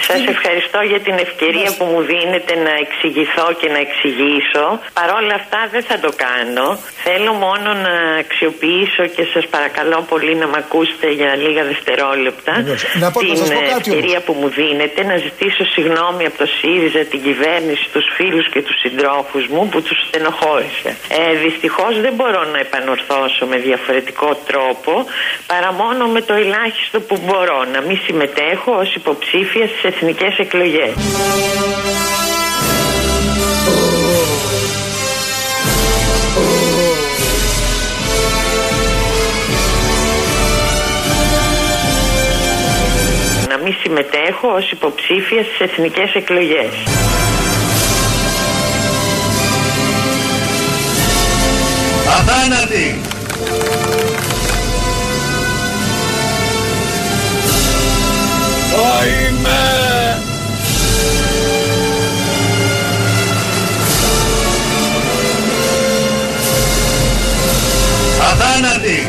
Σας 0.10 0.22
ευχαριστώ 0.36 0.80
για 0.92 1.00
την 1.08 1.16
ευκαιρία 1.26 1.70
που 1.78 1.86
μου 1.92 2.02
δίνετε 2.12 2.54
να 2.68 2.74
εξηγηθώ 2.84 3.48
και 3.60 3.68
να 3.76 3.80
εξηγήσω. 3.88 4.66
Παρ' 5.00 5.12
όλα 5.20 5.36
αυτά 5.42 5.60
δεν 5.74 5.84
θα 5.90 5.98
το 6.06 6.12
κάνω. 6.26 6.68
Θέλω 7.06 7.32
μόνο 7.48 7.70
να 7.86 7.96
αξιοποιήσω 8.24 9.04
και 9.16 9.24
σας 9.34 9.46
παρακαλώ 9.56 9.98
πολύ 10.12 10.34
να 10.42 10.48
με 10.52 10.58
ακούσετε 10.64 11.08
για 11.20 11.30
λίγα 11.44 11.64
δευτερόλεπτα. 11.72 12.54
Να 13.04 13.08
πω, 13.12 13.20
την 13.20 13.30
να 13.30 13.36
σας 13.42 13.50
πω 13.58 13.62
κάτι 13.74 13.74
ευκαιρία 13.78 14.20
που 14.26 14.34
μου 14.40 14.50
δίνετε 14.60 15.00
να 15.12 15.16
ζητήσω 15.26 15.64
συγγνώμη 15.76 16.24
από 16.30 16.38
το 16.44 16.48
ΣΥΡΙΖΑ, 16.58 17.02
την 17.14 17.22
κυβέρνηση, 17.28 17.86
τους 17.96 18.06
φίλους 18.18 18.46
και 18.54 18.62
τους 18.68 18.78
συντρόφους 18.84 19.44
μου 19.54 19.62
που 19.72 19.80
τους 19.88 19.98
στενοχώρησε. 20.08 20.90
Ε, 21.20 21.22
Δυστυχώς 21.46 21.94
δεν 22.06 22.14
μπορώ 22.18 22.42
να 22.54 22.60
επανορθώσω 22.66 23.44
με 23.52 23.58
διαφορετικό 23.68 24.30
τρόπο 24.50 24.92
παρά 25.52 25.70
μόνο 25.82 25.88
μόνο 25.90 26.08
με 26.08 26.22
το 26.22 26.34
ελάχιστο 26.34 27.00
που 27.00 27.20
μπορώ 27.26 27.64
να 27.74 27.82
μην 27.82 27.98
συμμετέχω 28.06 28.72
ως 28.72 28.96
υποψήφια 28.96 29.68
στις 29.68 29.84
εθνικές 29.84 30.38
εκλογές. 30.38 30.94
Να 43.50 43.58
μην 43.58 43.76
συμμετέχω 43.82 44.48
ως 44.48 44.72
υποψήφια 44.72 45.44
στις 45.44 45.60
εθνικές 45.60 46.14
εκλογές. 46.14 46.74
Αθάνατη! 52.08 53.19
Αθάνατη! 68.22 69.08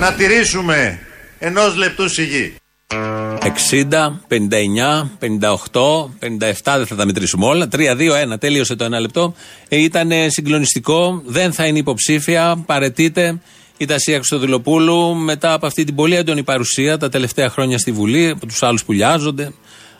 Να 0.00 0.12
τηρήσουμε 0.12 0.98
ενός 1.38 1.76
λεπτού 1.76 2.08
σιγή. 2.08 2.54
60, 2.86 4.20
59, 4.28 5.10
58, 5.20 6.10
57, 6.20 6.76
δεν 6.76 6.86
θα 6.86 6.94
τα 6.96 7.06
μετρήσουμε 7.06 7.46
όλα. 7.46 7.68
3, 7.72 7.96
2, 7.96 8.32
1, 8.32 8.40
τελείωσε 8.40 8.76
το 8.76 8.84
ένα 8.84 9.00
λεπτό. 9.00 9.34
Ε, 9.68 9.76
ήταν 9.76 10.10
συγκλονιστικό, 10.26 11.22
δεν 11.26 11.52
θα 11.52 11.66
είναι 11.66 11.78
υποψήφια, 11.78 12.62
παρετείται 12.66 13.40
η 13.76 13.84
Τασία 13.84 14.14
Χρυστοδηλοπούλου 14.14 15.14
μετά 15.14 15.52
από 15.52 15.66
αυτή 15.66 15.84
την 15.84 15.94
πολύ 15.94 16.14
έντονη 16.14 16.42
παρουσία 16.42 16.98
τα 16.98 17.08
τελευταία 17.08 17.50
χρόνια 17.50 17.78
στη 17.78 17.92
Βουλή, 17.92 18.28
από 18.28 18.46
τους 18.46 18.62
άλλους 18.62 18.84
που 18.84 18.92
λιάζονται, 18.92 19.52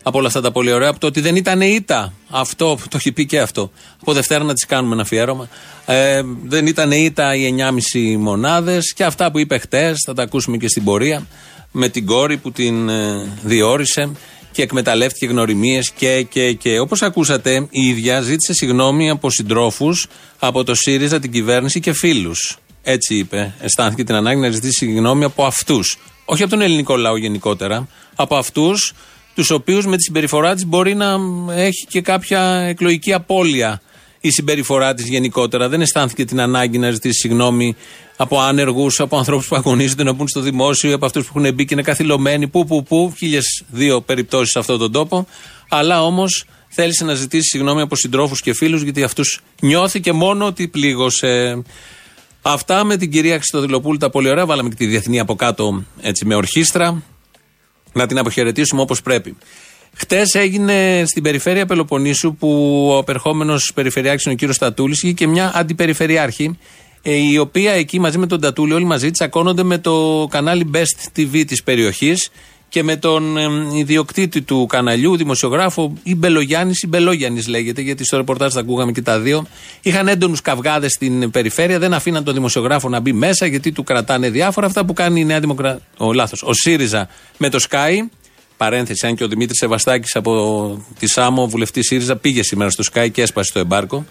από 0.02 0.18
όλα 0.18 0.26
αυτά 0.26 0.40
τα 0.40 0.52
πολύ 0.52 0.72
ωραία, 0.72 0.88
από 0.88 0.98
το 0.98 1.06
ότι 1.06 1.20
δεν 1.20 1.36
ήταν 1.36 1.60
ήττα. 1.60 2.12
Αυτό, 2.30 2.78
το 2.88 2.96
έχει 2.96 3.12
πει 3.12 3.26
και 3.26 3.40
αυτό. 3.40 3.70
Από 4.00 4.12
Δευτέρα 4.12 4.44
να 4.44 4.52
τις 4.52 4.66
κάνουμε 4.66 4.92
ένα 4.92 5.02
αφιέρωμα. 5.02 5.48
Ε, 5.86 6.22
δεν 6.44 6.66
ήταν 6.66 6.90
ήττα 6.90 7.34
οι 7.34 7.54
9,5 7.92 8.16
μονάδες 8.18 8.92
και 8.92 9.04
αυτά 9.04 9.30
που 9.30 9.38
είπε 9.38 9.58
χτες, 9.58 10.02
θα 10.06 10.14
τα 10.14 10.22
ακούσουμε 10.22 10.56
και 10.56 10.68
στην 10.68 10.84
πορεία 10.84 11.26
με 11.76 11.88
την 11.88 12.06
κόρη 12.06 12.36
που 12.36 12.52
την 12.52 12.88
ε, 12.88 13.38
διόρισε 13.42 14.12
και 14.52 14.62
εκμεταλλεύτηκε 14.62 15.26
γνωριμίες 15.26 15.90
και, 15.90 16.22
και, 16.22 16.52
και. 16.52 16.78
Όπως 16.78 17.02
ακούσατε, 17.02 17.66
η 17.70 17.88
ίδια 17.88 18.20
ζήτησε 18.20 18.52
συγγνώμη 18.52 19.10
από 19.10 19.30
συντρόφους, 19.30 20.06
από 20.38 20.64
το 20.64 20.74
ΣΥΡΙΖΑ, 20.74 21.20
την 21.20 21.32
κυβέρνηση 21.32 21.80
και 21.80 21.92
φίλους. 21.92 22.58
Έτσι 22.82 23.14
είπε. 23.14 23.54
Αισθάνθηκε 23.60 24.04
την 24.04 24.14
ανάγκη 24.14 24.40
να 24.40 24.50
ζητήσει 24.50 24.72
συγγνώμη 24.72 25.24
από 25.24 25.44
αυτούς. 25.44 25.98
Όχι 26.24 26.42
από 26.42 26.50
τον 26.50 26.60
ελληνικό 26.60 26.96
λαό 26.96 27.16
γενικότερα. 27.16 27.88
Από 28.14 28.36
αυτούς 28.36 28.94
τους 29.34 29.50
οποίους 29.50 29.86
με 29.86 29.96
τη 29.96 30.02
συμπεριφορά 30.02 30.54
της 30.54 30.66
μπορεί 30.66 30.94
να 30.94 31.16
έχει 31.54 31.86
και 31.88 32.00
κάποια 32.00 32.40
εκλογική 32.68 33.12
απώλεια 33.12 33.80
η 34.20 34.30
συμπεριφορά 34.30 34.94
της 34.94 35.08
γενικότερα. 35.08 35.68
Δεν 35.68 35.80
αισθάνθηκε 35.80 36.24
την 36.24 36.40
ανάγκη 36.40 36.78
να 36.78 36.90
ζητήσει 36.90 37.18
συγγνώμη 37.18 37.76
από 38.16 38.40
άνεργους, 38.40 39.00
από 39.00 39.18
ανθρώπους 39.18 39.46
που 39.46 39.56
αγωνίζονται 39.56 40.02
να 40.02 40.12
μπουν 40.12 40.28
στο 40.28 40.40
δημόσιο, 40.40 40.94
από 40.94 41.06
αυτούς 41.06 41.26
που 41.26 41.38
έχουν 41.38 41.54
μπει 41.54 41.64
και 41.64 41.74
είναι 41.74 41.82
καθυλωμένοι, 41.82 42.48
που, 42.48 42.64
που, 42.64 42.82
που, 42.82 43.14
χίλιες 43.16 43.64
δύο 43.68 44.00
περιπτώσεις 44.00 44.50
σε 44.50 44.58
αυτόν 44.58 44.78
τον 44.78 44.92
τόπο. 44.92 45.26
Αλλά 45.68 46.04
όμως 46.04 46.44
θέλησε 46.68 47.04
να 47.04 47.14
ζητήσεις 47.14 47.50
συγγνώμη 47.50 47.80
από 47.80 47.96
συντρόφους 47.96 48.40
και 48.40 48.54
φίλους, 48.54 48.82
γιατί 48.82 49.02
αυτούς 49.02 49.40
νιώθηκε 49.60 50.12
μόνο 50.12 50.46
ότι 50.46 50.68
πλήγωσε. 50.68 51.62
Αυτά 52.42 52.84
με 52.84 52.96
την 52.96 53.10
κυρία 53.10 53.34
Χριστοδηλοπούλου 53.34 53.96
τα 53.96 54.10
πολύ 54.10 54.28
ωραία. 54.28 54.46
Βάλαμε 54.46 54.68
και 54.68 54.74
τη 54.74 54.86
διεθνή 54.86 55.20
από 55.20 55.34
κάτω 55.34 55.84
έτσι 56.00 56.24
με 56.26 56.34
ορχήστρα. 56.34 57.02
Να 57.92 58.06
την 58.06 58.18
αποχαιρετήσουμε 58.18 58.80
όπως 58.80 59.02
πρέπει. 59.02 59.36
Χτες 59.96 60.34
έγινε 60.34 61.02
στην 61.06 61.22
περιφέρεια 61.22 61.66
Πελοποννήσου 61.66 62.34
που 62.34 62.48
ο 62.90 62.98
απερχόμενος 62.98 63.70
περιφερειάρχης 63.74 64.24
είναι 64.24 64.34
ο 64.34 64.36
κύριος 64.36 64.56
Στατούλης 64.56 65.02
είχε 65.02 65.12
και 65.12 65.26
μια 65.26 65.52
αντιπεριφερειάρχη 65.54 66.44
ε, 66.44 66.83
η 67.06 67.38
οποία 67.38 67.72
εκεί 67.72 68.00
μαζί 68.00 68.18
με 68.18 68.26
τον 68.26 68.40
Τατούλη 68.40 68.72
όλοι 68.72 68.84
μαζί 68.84 69.10
τσακώνονται 69.10 69.62
με 69.62 69.78
το 69.78 70.26
κανάλι 70.30 70.70
Best 70.74 71.18
TV 71.18 71.44
της 71.46 71.62
περιοχής 71.62 72.30
και 72.74 72.82
με 72.82 72.96
τον 72.96 73.36
ε, 73.36 73.78
ιδιοκτήτη 73.78 74.42
του 74.42 74.66
καναλιού, 74.66 75.16
δημοσιογράφο 75.16 75.92
ή 76.02 76.14
Μπελογιάννης 76.14 76.82
ή 76.82 76.86
Μπελόγιαννη 76.86 77.42
λέγεται, 77.42 77.80
γιατί 77.80 78.04
στο 78.04 78.16
ρεπορτάζ 78.16 78.52
τα 78.52 78.60
ακούγαμε 78.60 78.92
και 78.92 79.02
τα 79.02 79.20
δύο. 79.20 79.46
Είχαν 79.82 80.08
έντονους 80.08 80.40
καυγάδες 80.40 80.92
στην 80.92 81.30
περιφέρεια, 81.30 81.78
δεν 81.78 81.94
αφήναν 81.94 82.24
τον 82.24 82.34
δημοσιογράφο 82.34 82.88
να 82.88 83.00
μπει 83.00 83.12
μέσα 83.12 83.46
γιατί 83.46 83.72
του 83.72 83.84
κρατάνε 83.84 84.30
διάφορα. 84.30 84.66
Αυτά 84.66 84.84
που 84.84 84.92
κάνει 84.92 85.20
η 85.20 85.24
Νέα 85.24 85.40
Δημοκρατία. 85.40 85.80
Ο 85.96 86.12
λάθος. 86.12 86.42
Ο 86.42 86.52
ΣΥΡΙΖΑ 86.52 87.08
με 87.36 87.48
το 87.48 87.64
Sky. 87.70 87.92
Παρένθεση, 88.56 89.06
αν 89.06 89.14
και 89.14 89.24
ο 89.24 89.28
Δημήτρης 89.28 89.58
Σεβαστάκης 89.58 90.16
από 90.16 90.84
τη 90.98 91.06
ΣΑΜΟ, 91.06 91.46
βουλευτής 91.46 91.86
ΣΥΡΙΖΑ, 91.86 92.16
πήγε 92.16 92.42
σήμερα 92.42 92.70
στο 92.70 92.84
Sky 92.92 93.10
και 93.12 93.22
έσπασε 93.22 93.52
το 93.52 93.58
εμπάρκο. 93.58 94.04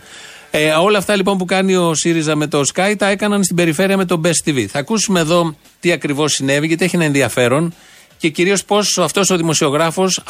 Ε, 0.55 0.69
όλα 0.69 0.97
αυτά 0.97 1.15
λοιπόν 1.15 1.37
που 1.37 1.45
κάνει 1.45 1.75
ο 1.75 1.93
ΣΥΡΙΖΑ 1.93 2.35
με 2.35 2.47
το 2.47 2.61
Sky 2.73 2.93
τα 2.97 3.07
έκαναν 3.07 3.43
στην 3.43 3.55
περιφέρεια 3.55 3.97
με 3.97 4.05
το 4.05 4.21
Best 4.25 4.41
TV. 4.47 4.59
Θα 4.73 4.79
ακούσουμε 4.79 5.19
εδώ 5.19 5.55
τι 5.79 5.91
ακριβώς 5.91 6.31
συνέβη, 6.31 6.67
γιατί 6.67 6.83
έχει 6.85 6.95
ένα 6.95 7.05
ενδιαφέρον 7.05 7.73
και 8.17 8.29
κυρίως 8.29 8.63
πώς 8.65 8.97
αυτός 8.97 9.29
ο 9.29 9.35
δημοσιογράφος 9.41 10.21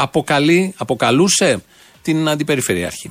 αποκαλούσε 0.77 1.63
την 2.01 2.29
αντιπεριφερειάρχη. 2.29 3.07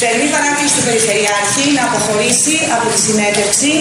Θερμή 0.00 0.26
παράκληση 0.34 0.74
του 0.76 0.84
Περιφερειάρχη 0.88 1.64
να 1.76 1.82
αποχωρήσει 1.88 2.56
από 2.74 2.86
τη 2.92 2.98
συνέντευξη 3.06 3.72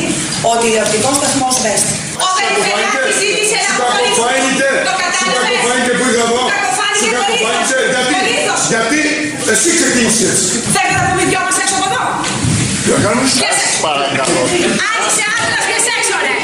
ο 0.49 0.51
τηλεοπτικός 0.61 1.15
σταθμός 1.19 1.55
Best. 1.63 1.87
Ο 2.25 2.29
Περιφερειάρχης 2.37 3.15
ζήτησε 3.21 3.57
να 3.65 3.71
αποχωρήσει. 3.75 4.53
Το 4.89 4.93
κατάλαβες. 5.03 5.95
που 5.99 6.05
είδα 6.09 6.23
εδώ. 6.29 6.43
Γιατί, 7.03 7.33
γιατί 8.73 9.01
εσύ 9.53 9.69
ξεκίνησες. 9.79 10.37
Θέλετε 10.75 10.95
να 10.99 11.03
πούμε 11.07 11.23
δυο 11.31 11.41
μας 11.47 11.57
έξω 11.63 11.75
από 12.85 12.91
εδώ. 12.91 12.91
Τι 12.91 12.91
να 12.95 12.99
κάνουμε. 13.05 13.27
Παρακαλώ. 13.87 14.41
Αν 14.89 14.99
είσαι 15.07 15.23
άντρας, 15.35 15.63
βγες 15.67 15.85
έξω 15.97 16.15
ρε. 16.25 16.35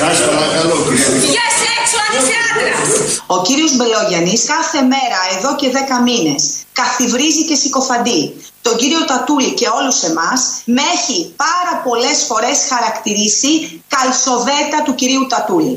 Σας 0.00 0.16
παρακαλώ 0.28 0.76
κύριε. 0.86 1.08
Βγες 1.24 1.56
έξω 1.78 1.96
αν 2.04 2.10
είσαι 2.18 2.36
άντρας. 2.50 2.88
Ο 3.34 3.36
κύριος 3.46 3.72
Μπελόγιαννης 3.76 4.40
κάθε 4.54 4.80
μέρα 4.94 5.20
εδώ 5.36 5.50
και 5.60 5.68
δέκα 5.76 5.96
μήνες 6.08 6.42
καθιβρίζει 6.80 7.42
και 7.48 7.56
συκοφαντεί 7.62 8.20
τον 8.66 8.74
κύριο 8.80 9.02
Τατούλη 9.10 9.50
και 9.60 9.68
όλους 9.78 9.98
εμάς 10.10 10.40
με 10.76 10.82
έχει 10.96 11.18
πάρα 11.44 11.74
πολλές 11.86 12.18
φορές 12.28 12.56
χαρακτηρίσει 12.72 13.52
καλσοδέτα 13.94 14.78
του 14.84 14.94
κυρίου 15.00 15.26
Τατούλη. 15.32 15.74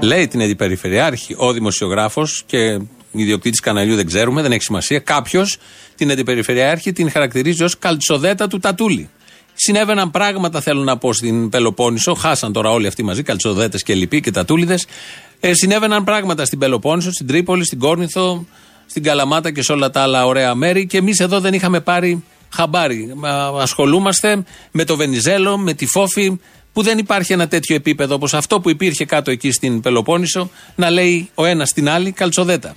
Λέει 0.00 0.28
την 0.28 0.42
αντιπεριφερειάρχη 0.42 1.34
ο 1.38 1.52
δημοσιογράφος 1.52 2.42
και 2.46 2.60
ιδιοκτήτης 3.20 3.60
καναλιού 3.60 3.96
δεν 3.96 4.06
ξέρουμε, 4.06 4.42
δεν 4.42 4.52
έχει 4.52 4.62
σημασία. 4.62 4.98
Κάποιος 4.98 5.56
την 5.94 6.10
αντιπεριφερειάρχη 6.10 6.92
την 6.92 7.10
χαρακτηρίζει 7.10 7.62
ως 7.62 7.78
καλτσοδέτα 7.78 8.46
του 8.46 8.58
Τατούλη. 8.58 9.10
Συνέβαιναν 9.54 10.10
πράγματα, 10.10 10.60
θέλω 10.60 10.82
να 10.82 10.98
πω, 10.98 11.12
στην 11.12 11.48
Πελοπόννησο. 11.48 12.14
Χάσαν 12.14 12.52
τώρα 12.52 12.70
όλοι 12.70 12.86
αυτοί 12.86 13.02
μαζί, 13.02 13.22
καλτσοδέτες 13.22 13.82
και 13.82 13.94
λοιποί 13.94 14.20
και 14.20 14.30
τατούλιδες. 14.30 14.86
Ε, 15.40 15.54
συνέβαιναν 15.54 16.04
πράγματα 16.04 16.44
στην 16.44 16.58
Πελοπόννησο, 16.58 17.12
στην 17.12 17.26
Τρίπολη, 17.26 17.64
στην 17.64 17.78
Κόρνηθο, 17.78 18.46
στην 18.86 19.02
Καλαμάτα 19.02 19.50
και 19.52 19.62
σε 19.62 19.72
όλα 19.72 19.90
τα 19.90 20.02
άλλα 20.02 20.26
ωραία 20.26 20.54
μέρη. 20.54 20.86
Και 20.86 20.96
εμείς 20.96 21.20
εδώ 21.20 21.40
δεν 21.40 21.54
είχαμε 21.54 21.80
πάρει 21.80 22.24
χαμπάρι. 22.54 23.12
Μα, 23.14 23.30
Ασχολούμαστε 23.60 24.44
με 24.70 24.84
το 24.84 24.96
Βενιζέλο, 24.96 25.58
με 25.58 25.74
τη 25.74 25.86
Φόφη, 25.86 26.38
που 26.72 26.82
δεν 26.82 26.98
υπάρχει 26.98 27.32
ένα 27.32 27.48
τέτοιο 27.48 27.74
επίπεδο 27.74 28.14
όπως 28.14 28.34
αυτό 28.34 28.60
που 28.60 28.70
υπήρχε 28.70 29.04
κάτω 29.04 29.30
εκεί 29.30 29.50
στην 29.50 29.80
Πελοπόννησο, 29.80 30.50
να 30.74 30.90
λέει 30.90 31.30
ο 31.34 31.44
ένας 31.44 31.68
στην 31.68 31.88
άλλη 31.88 32.12
καλτσοδέτα. 32.12 32.74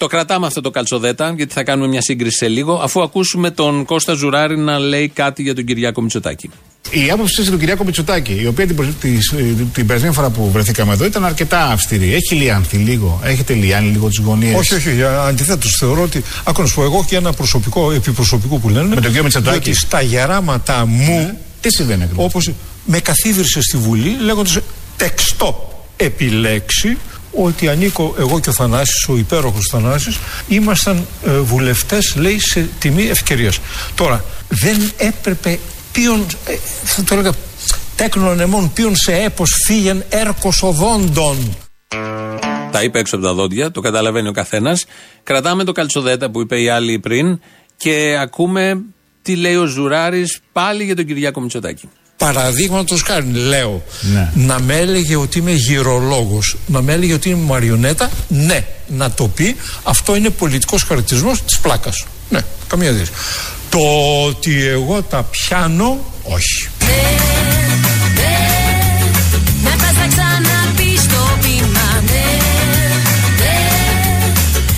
Το 0.00 0.06
κρατάμε 0.06 0.46
αυτό 0.46 0.60
το 0.60 0.70
καλτσοδέτα, 0.70 1.32
γιατί 1.36 1.52
θα 1.52 1.62
κάνουμε 1.62 1.88
μια 1.88 2.00
σύγκριση 2.02 2.36
σε 2.36 2.48
λίγο, 2.48 2.74
αφού 2.74 3.02
ακούσουμε 3.02 3.50
τον 3.50 3.84
Κώστα 3.84 4.14
Ζουράρη 4.14 4.58
να 4.58 4.78
λέει 4.78 5.08
κάτι 5.08 5.42
για 5.42 5.54
τον 5.54 5.64
Κυριάκο 5.64 6.00
Μητσοτάκη. 6.00 6.50
Η 6.90 7.10
άποψη 7.10 7.50
του 7.50 7.58
Κυριάκο 7.58 7.84
Μητσοτάκη, 7.84 8.38
η 8.42 8.46
οποία 8.46 8.66
την, 8.66 8.94
την, 9.00 9.72
την 9.72 9.86
περσμένη 9.86 10.14
φορά 10.14 10.30
που 10.30 10.50
βρεθήκαμε 10.50 10.92
εδώ 10.92 11.04
ήταν 11.04 11.24
αρκετά 11.24 11.64
αυστηρή. 11.64 12.14
Έχει 12.14 12.34
λιάνθει 12.34 12.76
λίγο, 12.76 13.20
έχετε 13.24 13.54
λιάνει 13.54 13.90
λίγο 13.90 14.08
τις 14.08 14.18
γωνίες; 14.18 14.58
Όχι, 14.58 14.74
όχι. 14.74 15.02
Αντιθέτω, 15.02 15.68
θεωρώ 15.68 16.02
ότι. 16.02 16.22
Άκου 16.44 16.60
να 16.60 16.66
σου 16.66 16.74
πω, 16.74 16.82
εγώ 16.82 17.04
και 17.08 17.16
ένα 17.16 17.32
προσωπικό, 17.32 17.92
επιπροσωπικό 17.92 18.56
που 18.58 18.68
λένε. 18.68 18.88
Με 18.88 18.94
τον 18.94 19.04
κύριο 19.04 19.22
Μητσοτάκη; 19.22 19.56
Ότι 19.56 19.74
στα 19.74 20.00
γεράματα 20.00 20.86
μου. 20.86 21.16
Ναι. 21.16 21.34
Τι 21.60 21.70
συμβαίνει 21.70 22.02
ακριβώς; 22.02 22.24
Όπως 22.24 22.50
με 22.84 23.00
καθίδρυσε 23.00 23.62
στη 23.62 23.76
Βουλή 23.76 24.16
λέγοντας 24.20 24.58
τεξτό 24.96 25.84
επιλέξει 25.96 26.96
ότι 27.32 27.68
ανήκω 27.68 28.14
εγώ 28.18 28.40
και 28.40 28.48
ο 28.48 28.52
Θανάσης, 28.52 29.08
ο 29.08 29.16
υπέροχος 29.16 29.68
Θανάσης, 29.70 30.18
ήμασταν 30.48 31.06
ε, 31.26 31.38
βουλευτές, 31.38 32.14
λέει, 32.16 32.38
σε 32.40 32.68
τιμή 32.78 33.06
ευκαιρίας. 33.06 33.58
Τώρα, 33.94 34.24
δεν 34.48 34.92
έπρεπε 34.96 35.58
ποιον, 35.92 36.26
ε, 36.46 36.56
θα 36.84 37.04
το 37.04 37.14
έλεγα, 37.14 37.32
τέκνον 37.96 38.40
εμών, 38.40 38.72
ποιον 38.72 38.96
σε 38.96 39.12
έπος 39.12 39.50
φύγεν 39.66 40.04
έρκος 40.08 40.62
οδόντων. 40.62 41.56
Τα 42.70 42.82
είπε 42.82 42.98
έξω 42.98 43.16
από 43.16 43.24
τα 43.24 43.32
δόντια, 43.32 43.70
το 43.70 43.80
καταλαβαίνει 43.80 44.28
ο 44.28 44.32
καθένας. 44.32 44.84
Κρατάμε 45.22 45.64
το 45.64 45.72
καλτσοδέτα 45.72 46.30
που 46.30 46.40
είπε 46.40 46.60
η 46.60 46.68
άλλη 46.68 46.98
πριν 46.98 47.40
και 47.76 48.16
ακούμε 48.20 48.82
τι 49.22 49.36
λέει 49.36 49.56
ο 49.56 49.64
Ζουράρης 49.64 50.40
πάλι 50.52 50.84
για 50.84 50.96
τον 50.96 51.04
Κυριάκο 51.04 51.40
Μητσοτάκη. 51.40 51.88
Παραδείγματος 52.20 53.02
χάρη, 53.06 53.26
λέω, 53.32 53.82
Ναι. 54.00 54.30
να 54.34 54.60
με 54.60 54.76
έλεγε 54.76 55.16
ότι 55.16 55.38
είμαι 55.38 55.52
γυρολόγος, 55.52 56.56
να 56.66 56.82
με 56.82 56.92
έλεγε 56.92 57.12
ότι 57.12 57.28
είμαι 57.28 57.44
μαριονέτα, 57.44 58.10
ναι, 58.28 58.64
να 58.86 59.10
το 59.10 59.28
πει, 59.28 59.56
αυτό 59.82 60.16
είναι 60.16 60.30
πολιτικός 60.30 60.82
χαρακτηρισμός 60.82 61.42
της 61.42 61.58
πλάκας. 61.58 62.06
Ναι, 62.28 62.40
καμία 62.66 62.92
δύση. 62.92 63.10
Το 63.70 63.78
ότι 64.26 64.66
εγώ 64.66 65.02
τα 65.02 65.22
πιάνω, 65.30 65.98
όχι. 66.22 66.68
Να 69.64 69.70
πας 69.70 69.94
να 69.96 70.06
ξαναπείς 70.06 71.06
το 71.06 71.28
πείμα 71.42 72.02
Ναι, 72.06 72.38
ναι 73.38 73.58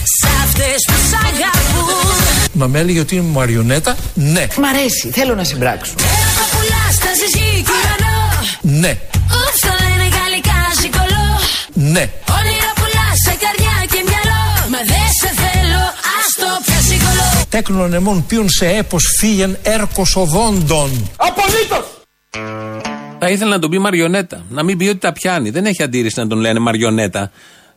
Σ' 0.03 0.45
αυτές 0.45 0.77
που 0.87 0.95
σ' 1.11 1.15
αγαπούν 1.15 2.25
Να 2.53 2.69
με 2.69 2.79
έλεγε 2.79 3.01
ότι 3.01 3.15
είμαι 3.15 3.31
μαριονέτα, 3.31 3.97
ναι, 4.15 4.47
Μ' 4.59 4.65
αρέσει, 4.65 5.11
θέλω 5.13 5.35
να 5.35 5.45
συμπράξω. 5.45 5.93
Ναι, 8.63 8.99
Ουφ, 9.15 9.61
το 9.61 9.69
λένε 9.81 10.09
γαλλικά 10.17 10.59
ζυκολό 10.81 11.29
ναι. 11.73 12.05
Όνειρα 12.39 12.71
πουλάς 12.75 13.17
σε 13.27 13.35
καρδιά 13.43 13.77
και 13.93 14.01
μυαλό 14.09 14.43
Μα 14.73 14.79
δεν 14.93 15.09
σε 15.21 15.31
θέλω, 15.43 15.85
ας 16.17 16.27
το 16.41 16.49
πια 16.65 16.81
σιγολό 16.89 17.45
Τέκνον 17.49 17.93
εμών 17.93 18.27
ποιον 18.27 18.49
σε 18.49 18.67
έπος 18.69 19.05
φύγεν 19.19 19.59
έρκος 19.63 20.17
οδόντων. 20.17 21.11
Απολύτως! 21.17 21.85
Θα 23.19 23.31
ήθελα 23.31 23.51
να 23.51 23.59
τον 23.59 23.71
πει 23.71 23.79
μαριονέτα. 23.79 24.45
Να 24.51 24.63
μην 24.63 24.79
πει 24.79 24.89
ότι 24.89 24.99
τα 24.99 25.13
πιάνει. 25.13 25.51
Δεν 25.51 25.67
έχει 25.67 25.83
αντίρρηση 25.83 26.21
να 26.21 26.27
τον 26.27 26.39
λένε 26.39 26.59
μαριονέτα 26.59 27.31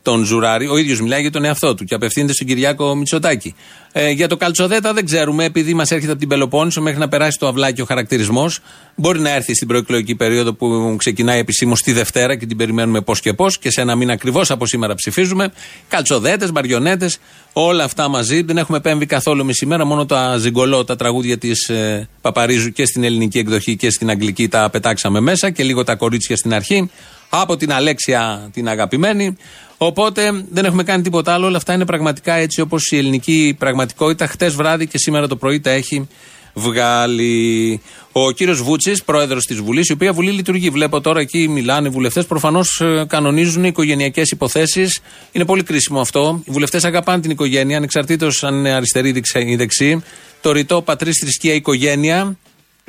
τον 0.06 0.24
Ζουράρη. 0.24 0.68
Ο 0.68 0.78
ίδιος 0.78 1.02
μιλάει 1.02 1.22
για 1.22 1.32
τον 1.32 1.46
εαυτό 1.46 1.76
του 1.76 1.84
και 1.84 1.96
απευθύνεται 1.96 2.34
στον 2.34 2.48
Κυριάκο 2.48 2.96
Μητσοτάκη. 2.96 3.56
Ε, 3.92 4.10
για 4.10 4.28
το 4.28 4.38
Καλτσοδέτα 4.38 4.94
δεν 4.94 5.06
ξέρουμε, 5.06 5.44
επειδή 5.44 5.74
μας 5.74 5.92
έρχεται 5.92 6.12
από 6.12 6.20
την 6.20 6.30
Πελοπόννησο 6.30 6.82
μέχρι 6.82 7.00
να 7.00 7.08
περάσει 7.08 7.40
το 7.40 7.48
αυλάκι 7.48 7.82
ο 7.82 7.86
χαρακτηρισμός. 7.86 8.60
Μπορεί 8.96 9.20
να 9.20 9.30
έρθει 9.30 9.56
στην 9.56 9.68
προεκλογική 9.68 10.16
περίοδο 10.16 10.54
που 10.54 10.96
ξεκινάει 10.98 11.40
επισήμως 11.40 11.82
τη 11.82 11.92
Δευτέρα 11.92 12.36
και 12.36 12.46
την 12.46 12.58
περιμένουμε 12.58 13.02
πώς 13.02 13.20
και 13.20 13.34
πώς 13.34 13.58
και 13.58 13.72
σε 13.72 13.82
ένα 13.82 13.96
μήνα 13.96 14.14
ακριβώς 14.14 14.52
από 14.52 14.66
σήμερα 14.66 14.96
ψηφίζουμε. 14.96 15.52
Καλτσοδέτες, 15.88 16.52
μαριονέτε, 16.52 17.10
όλα 17.54 17.84
αυτά 17.84 18.08
μαζί. 18.08 18.42
Δεν 18.42 18.58
έχουμε 18.58 18.78
επέμβει 18.78 19.06
καθόλου 19.06 19.42
εμείς 19.42 19.56
σήμερα. 19.56 19.86
Μόνο 19.86 20.06
τα 20.06 20.38
ζυγκολό, 20.38 20.84
τα 20.84 20.96
τραγούδια 20.96 21.38
της 21.38 21.70
ε, 21.70 22.10
Παπαρίζου 22.22 22.72
και 22.72 22.86
στην 22.86 23.04
ελληνική 23.04 23.38
εκδοχή 23.38 23.76
και 23.76 23.90
στην 23.90 24.10
αγγλική 24.10 24.48
τα 24.48 24.70
πετάξαμε 24.70 25.20
μέσα 25.20 25.50
και 25.50 25.64
λίγο 25.64 25.84
τα 25.84 25.96
κορίτσια 25.96 26.36
στην 26.36 26.54
αρχή. 26.54 26.90
Από 27.30 27.58
την 27.58 27.74
Αλέξια 27.74 28.50
την 28.54 28.70
αγαπημένη. 28.70 29.38
Οπότε 29.86 30.46
δεν 30.50 30.66
έχουμε 30.66 30.84
κάνει 30.84 31.04
τίποτα 31.04 31.34
άλλο. 31.34 31.46
Όλα 31.46 31.58
αυτά 31.58 31.74
είναι 31.74 31.86
πραγματικά 31.86 32.34
έτσι 32.34 32.62
όπως 32.62 32.92
η 32.92 32.98
ελληνική 32.98 33.56
πραγματικότητα 33.60 34.28
χτες 34.28 34.56
βράδυ 34.56 34.88
και 34.88 34.98
σήμερα 34.98 35.28
το 35.28 35.36
πρωί 35.36 35.60
τα 35.60 35.70
έχει 35.70 36.08
βγάλει. 36.54 37.82
Ο 38.12 38.32
κύριος 38.32 38.62
Βούτσης, 38.62 39.04
πρόεδρος 39.04 39.46
της 39.46 39.62
Βουλής, 39.62 39.88
η 39.88 39.92
οποία 39.92 40.14
Βουλή 40.14 40.32
λειτουργεί. 40.32 40.70
Βλέπω 40.70 41.02
τώρα 41.02 41.20
εκεί 41.20 41.48
μιλάνε 41.48 41.88
οι 41.88 41.92
βουλευτές. 41.92 42.26
Προφανώς 42.26 42.82
κανονίζουν 43.08 43.64
οικογενειακές 43.64 44.32
υποθέσεις. 44.32 45.02
Είναι 45.32 45.46
πολύ 45.46 45.64
κρίσιμο 45.64 46.00
αυτό. 46.00 46.42
Οι 46.46 46.52
βουλευτές 46.52 46.84
αγαπάνε 46.84 47.22
την 47.22 47.32
οικογένεια, 47.32 47.78
ανεξαρτήτως 47.78 48.44
αν 48.44 48.56
είναι 48.56 48.72
αριστερή 48.72 49.24
ή 49.34 49.56
δεξί. 49.56 50.04
Το 50.42 50.52
ρητό 50.52 50.82
πατρίς, 50.82 51.18
θρησκεία, 51.20 51.54
οικογένεια 51.54 52.38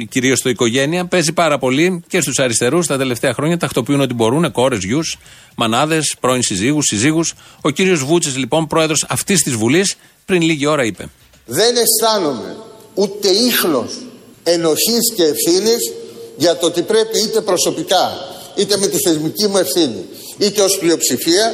κυρίως 0.05 0.41
το 0.41 0.49
οικογένεια, 0.49 1.07
παίζει 1.07 1.33
πάρα 1.33 1.59
πολύ 1.59 2.03
και 2.09 2.21
στους 2.21 2.39
αριστερούς 2.39 2.87
τα 2.87 2.97
τελευταία 2.97 3.35
χρόνια. 3.35 3.57
Τακτοποιούν 3.57 4.01
ότι 4.01 4.15
μπορούν, 4.15 4.53
κόρες, 4.53 4.85
γιους, 4.85 5.19
μανάδες, 5.57 6.17
πρώην 6.21 6.43
συζύγους, 6.43 6.85
συζύγους. 6.87 7.35
Ο 7.61 7.71
κύριος 7.71 8.05
Βούτσης, 8.05 8.37
λοιπόν, 8.37 8.67
πρόεδρος 8.67 9.05
αυτής 9.09 9.43
της 9.43 9.55
Βουλής, 9.55 9.97
πριν 10.25 10.43
λίγη 10.43 10.67
ώρα 10.67 10.85
είπε. 10.85 11.09
Δεν 11.47 11.75
αισθάνομαι 11.77 12.57
ούτε 12.95 13.29
ίχνος 13.29 13.93
ενοχής 14.43 15.13
και 15.15 15.23
ευθύνης 15.23 15.93
για 16.37 16.57
το 16.57 16.67
ότι 16.67 16.83
πρέπει 16.83 17.19
είτε 17.19 17.41
προσωπικά 17.41 18.13
είτε 18.57 18.77
με 18.77 18.87
τη 18.87 18.99
θεσμική 18.99 19.47
μου 19.47 19.57
ευθύνη 19.57 20.05
είτε 20.39 20.63
ως 20.63 20.79
πλειοψηφία 20.79 21.53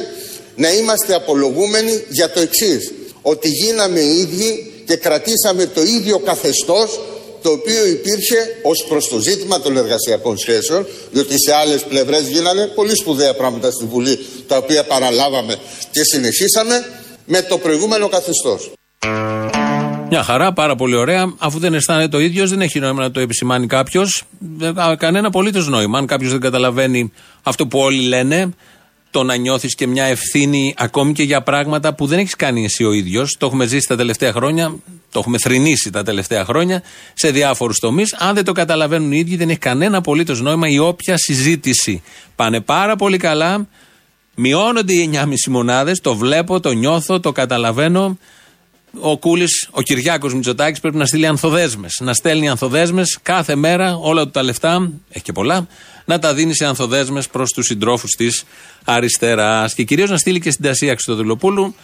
να 0.55 0.73
είμαστε 0.73 1.13
απολογούμενοι 1.13 2.03
για 2.09 2.31
το 2.31 2.39
εξής 2.39 2.91
ότι 3.21 3.47
γίναμε 3.49 3.99
οι 3.99 4.17
ίδιοι 4.17 4.71
και 4.85 4.95
κρατήσαμε 4.95 5.65
το 5.65 5.81
ίδιο 5.83 6.19
καθεστώς 6.19 6.99
το 7.43 7.49
οποίο 7.49 7.85
υπήρχε 7.85 8.37
ως 8.61 8.85
προς 8.89 9.07
το 9.07 9.19
ζήτημα 9.19 9.59
των 9.59 9.77
εργασιακών 9.77 10.37
σχέσεων 10.37 10.85
διότι 11.11 11.35
σε 11.47 11.55
άλλες 11.55 11.83
πλευρές 11.83 12.27
γίνανε 12.27 12.65
πολύ 12.75 12.95
σπουδαία 12.95 13.33
πράγματα 13.33 13.71
στη 13.71 13.85
Βουλή 13.85 14.19
τα 14.47 14.57
οποία 14.57 14.83
παραλάβαμε 14.83 15.55
και 15.91 16.03
συνεχίσαμε 16.03 16.85
με 17.25 17.41
το 17.41 17.57
προηγούμενο 17.57 18.07
καθεστώς. 18.07 18.71
Μια 20.09 20.23
χαρά, 20.23 20.53
πάρα 20.53 20.75
πολύ 20.75 20.95
ωραία. 20.95 21.33
Αφού 21.37 21.59
δεν 21.59 21.73
αισθάνεται 21.73 22.07
το 22.07 22.19
ίδιος, 22.19 22.49
δεν 22.49 22.61
έχει 22.61 22.79
νόημα 22.79 23.01
να 23.01 23.11
το 23.11 23.19
επισημάνει 23.19 23.67
κάποιος. 23.67 24.23
Κανένα 24.97 25.27
απολύτως 25.27 25.67
νόημα. 25.67 25.97
Αν 25.97 26.05
κάποιος 26.05 26.31
δεν 26.31 26.39
καταλαβαίνει 26.39 27.11
αυτό 27.43 27.67
που 27.67 27.79
όλοι 27.79 28.01
λένε, 28.01 28.53
το 29.13 29.23
να 29.23 29.35
νιώθεις 29.35 29.75
και 29.75 29.87
μια 29.87 30.03
ευθύνη 30.03 30.73
ακόμη 30.77 31.13
και 31.13 31.23
για 31.23 31.41
πράγματα 31.41 31.93
που 31.93 32.05
δεν 32.05 32.19
έχεις 32.19 32.35
κάνει 32.35 32.63
εσύ 32.63 32.83
ο 32.83 32.91
ίδιος. 32.91 33.35
Το 33.39 33.45
έχουμε 33.45 33.65
ζήσει 33.65 33.87
τα 33.87 33.95
τελευταία 33.95 34.31
χρόνια, 34.31 34.75
το 35.11 35.19
έχουμε 35.19 35.37
θρυνήσει 35.37 35.89
τα 35.89 36.03
τελευταία 36.03 36.45
χρόνια 36.45 36.83
σε 37.13 37.31
διάφορους 37.31 37.79
τομείς. 37.79 38.13
Αν 38.13 38.35
δεν 38.35 38.43
το 38.43 38.51
καταλαβαίνουν 38.51 39.11
οι 39.11 39.17
ίδιοι, 39.17 39.35
δεν 39.35 39.49
έχει 39.49 39.59
κανένα 39.59 39.97
απολύτως 39.97 40.41
νόημα 40.41 40.67
η 40.67 40.79
όποια 40.79 41.17
συζήτηση. 41.17 42.01
Πάνε 42.35 42.61
πάρα 42.61 42.95
πολύ 42.95 43.17
καλά. 43.17 43.67
Μειώνονται 44.35 44.93
οι 44.93 45.09
9,5 45.13 45.49
μονάδες. 45.49 45.99
Το 45.99 46.15
βλέπω, 46.15 46.59
το 46.59 46.71
νιώθω, 46.71 47.19
το 47.19 47.31
καταλαβαίνω. 47.31 48.17
Ο 48.99 49.17
Κούλης, 49.17 49.67
ο 49.71 49.81
Κυριάκος 49.81 50.33
Μητσοτάκης 50.33 50.79
πρέπει 50.79 50.97
να 50.97 51.05
στείλει 51.05 51.27
ανθοδέσμες. 51.27 51.99
Να 52.01 52.13
στέλνει 52.13 52.49
ανθοδέσμες 52.49 53.19
κάθε 53.21 53.55
μέρα, 53.55 53.97
όλα 54.01 54.23
του 54.23 54.31
τα 54.31 54.43
λεφτά, 54.43 54.91
έχει 55.09 55.23
και 55.23 55.31
πολλά, 55.31 55.67
να 56.05 56.19
τα 56.19 56.33
δίνει 56.33 56.55
σε 56.55 56.65
ανθοδέσμες 56.65 57.27
προς 57.27 57.51
τους 57.51 57.65
συντρόφους 57.65 58.11
της 58.11 58.43
αριστεράς. 58.83 59.73
Και 59.73 59.83
κυρίως 59.83 60.09
να 60.09 60.17
στείλει 60.17 60.39
και 60.39 60.51
στην 60.51 60.65
Τασία 60.65 60.91
Χρυστοδουλοπούλου, 60.91 61.75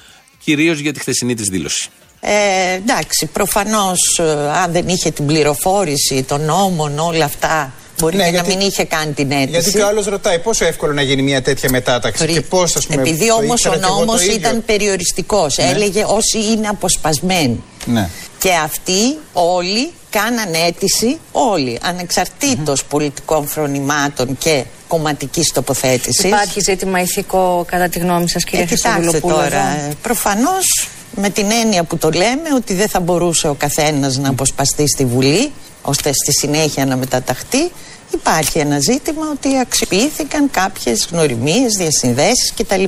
κυρίως 0.43 0.79
για 0.79 0.93
τη 0.93 0.99
χθεσινή 0.99 1.35
της 1.35 1.47
δήλωση. 1.47 1.89
Ε, 2.19 2.73
εντάξει, 2.73 3.25
προφανώς 3.25 4.19
αν 4.63 4.71
δεν 4.71 4.87
είχε 4.87 5.11
την 5.11 5.25
πληροφόρηση 5.25 6.23
των 6.23 6.41
νόμων, 6.41 6.99
όλα 6.99 7.25
αυτά, 7.25 7.73
μπορεί 7.99 8.15
Ναι, 8.17 8.23
και 8.23 8.29
γιατί- 8.29 8.49
να 8.49 8.55
μην 8.55 8.67
είχε 8.67 8.83
κάνει 8.83 9.11
την 9.13 9.31
αίτηση. 9.31 9.49
Γιατί 9.49 9.71
και 9.71 9.81
ο 9.81 9.87
άλλος 9.87 10.05
ρωτάει 10.05 10.39
πόσο 10.39 10.65
εύκολο 10.65 10.93
να 10.93 11.01
γίνει 11.01 11.21
μια 11.21 11.41
τέτοια 11.41 11.69
μετάταξη 11.69 12.23
Πριν. 12.23 12.35
και 12.35 12.41
πώς, 12.41 12.75
ας 12.75 12.85
πούμε. 12.87 13.01
Επειδή 13.01 13.27
το 13.27 13.33
όμως 13.33 13.53
ήξερα 13.55 13.75
ο 13.75 13.77
και 13.79 13.85
εγώ 13.85 13.93
το 13.95 13.99
νόμος 14.05 14.21
ίδιο. 14.23 14.35
ήταν 14.35 14.63
περιοριστικός, 14.65 15.57
Ναι. 15.57 15.69
έλεγε 15.69 16.03
όσοι 16.07 16.37
είναι 16.51 16.67
αποσπασμένοι. 16.67 17.63
Ναι. 17.85 18.09
Και 18.39 18.51
αυτοί 18.63 19.17
όλοι 19.33 19.91
κάναν 20.09 20.53
αίτηση, 20.67 21.17
όλοι, 21.31 21.79
ανεξαρτήτως 21.81 22.83
πολιτικών 22.83 23.47
φρονημάτων 23.47 24.37
και 24.37 24.63
κομματικής 24.87 25.51
τοποθέτησης. 25.51 26.23
Υπάρχει 26.25 26.59
ζήτημα 26.61 27.01
ηθικό 27.01 27.65
κατά 27.67 27.89
τη 27.89 27.99
γνώμη 27.99 28.29
σας 28.29 28.43
κύριε 28.43 28.63
Ε, 28.63 28.65
κοιτάξτε 28.65 28.89
Χριστοδουλοπούλου 28.89 29.33
τώρα, 29.35 29.75
εδώ; 29.77 29.89
ε, 29.89 29.93
προφανώς 30.01 30.87
με 31.15 31.29
την 31.29 31.51
έννοια 31.51 31.83
που 31.83 31.97
το 31.97 32.09
λέμε 32.09 32.49
ότι 32.55 32.73
δεν 32.73 32.89
θα 32.89 32.99
μπορούσε 32.99 33.47
ο 33.47 33.53
καθένας 33.53 34.17
να 34.17 34.29
αποσπαστεί 34.29 34.87
στη 34.87 35.05
Βουλή 35.05 35.51
ώστε 35.81 36.09
στη 36.13 36.31
συνέχεια 36.31 36.85
να 36.85 36.95
μεταταχθεί 36.97 37.71
υπάρχει 38.13 38.59
ένα 38.59 38.79
ζήτημα 38.79 39.29
ότι 39.31 39.57
αξιοποιήθηκαν 39.57 40.49
κάποιες 40.51 41.07
γνωριμίες, 41.11 41.73
διασυνδέσεις 41.77 42.53
κτλ. 42.57 42.83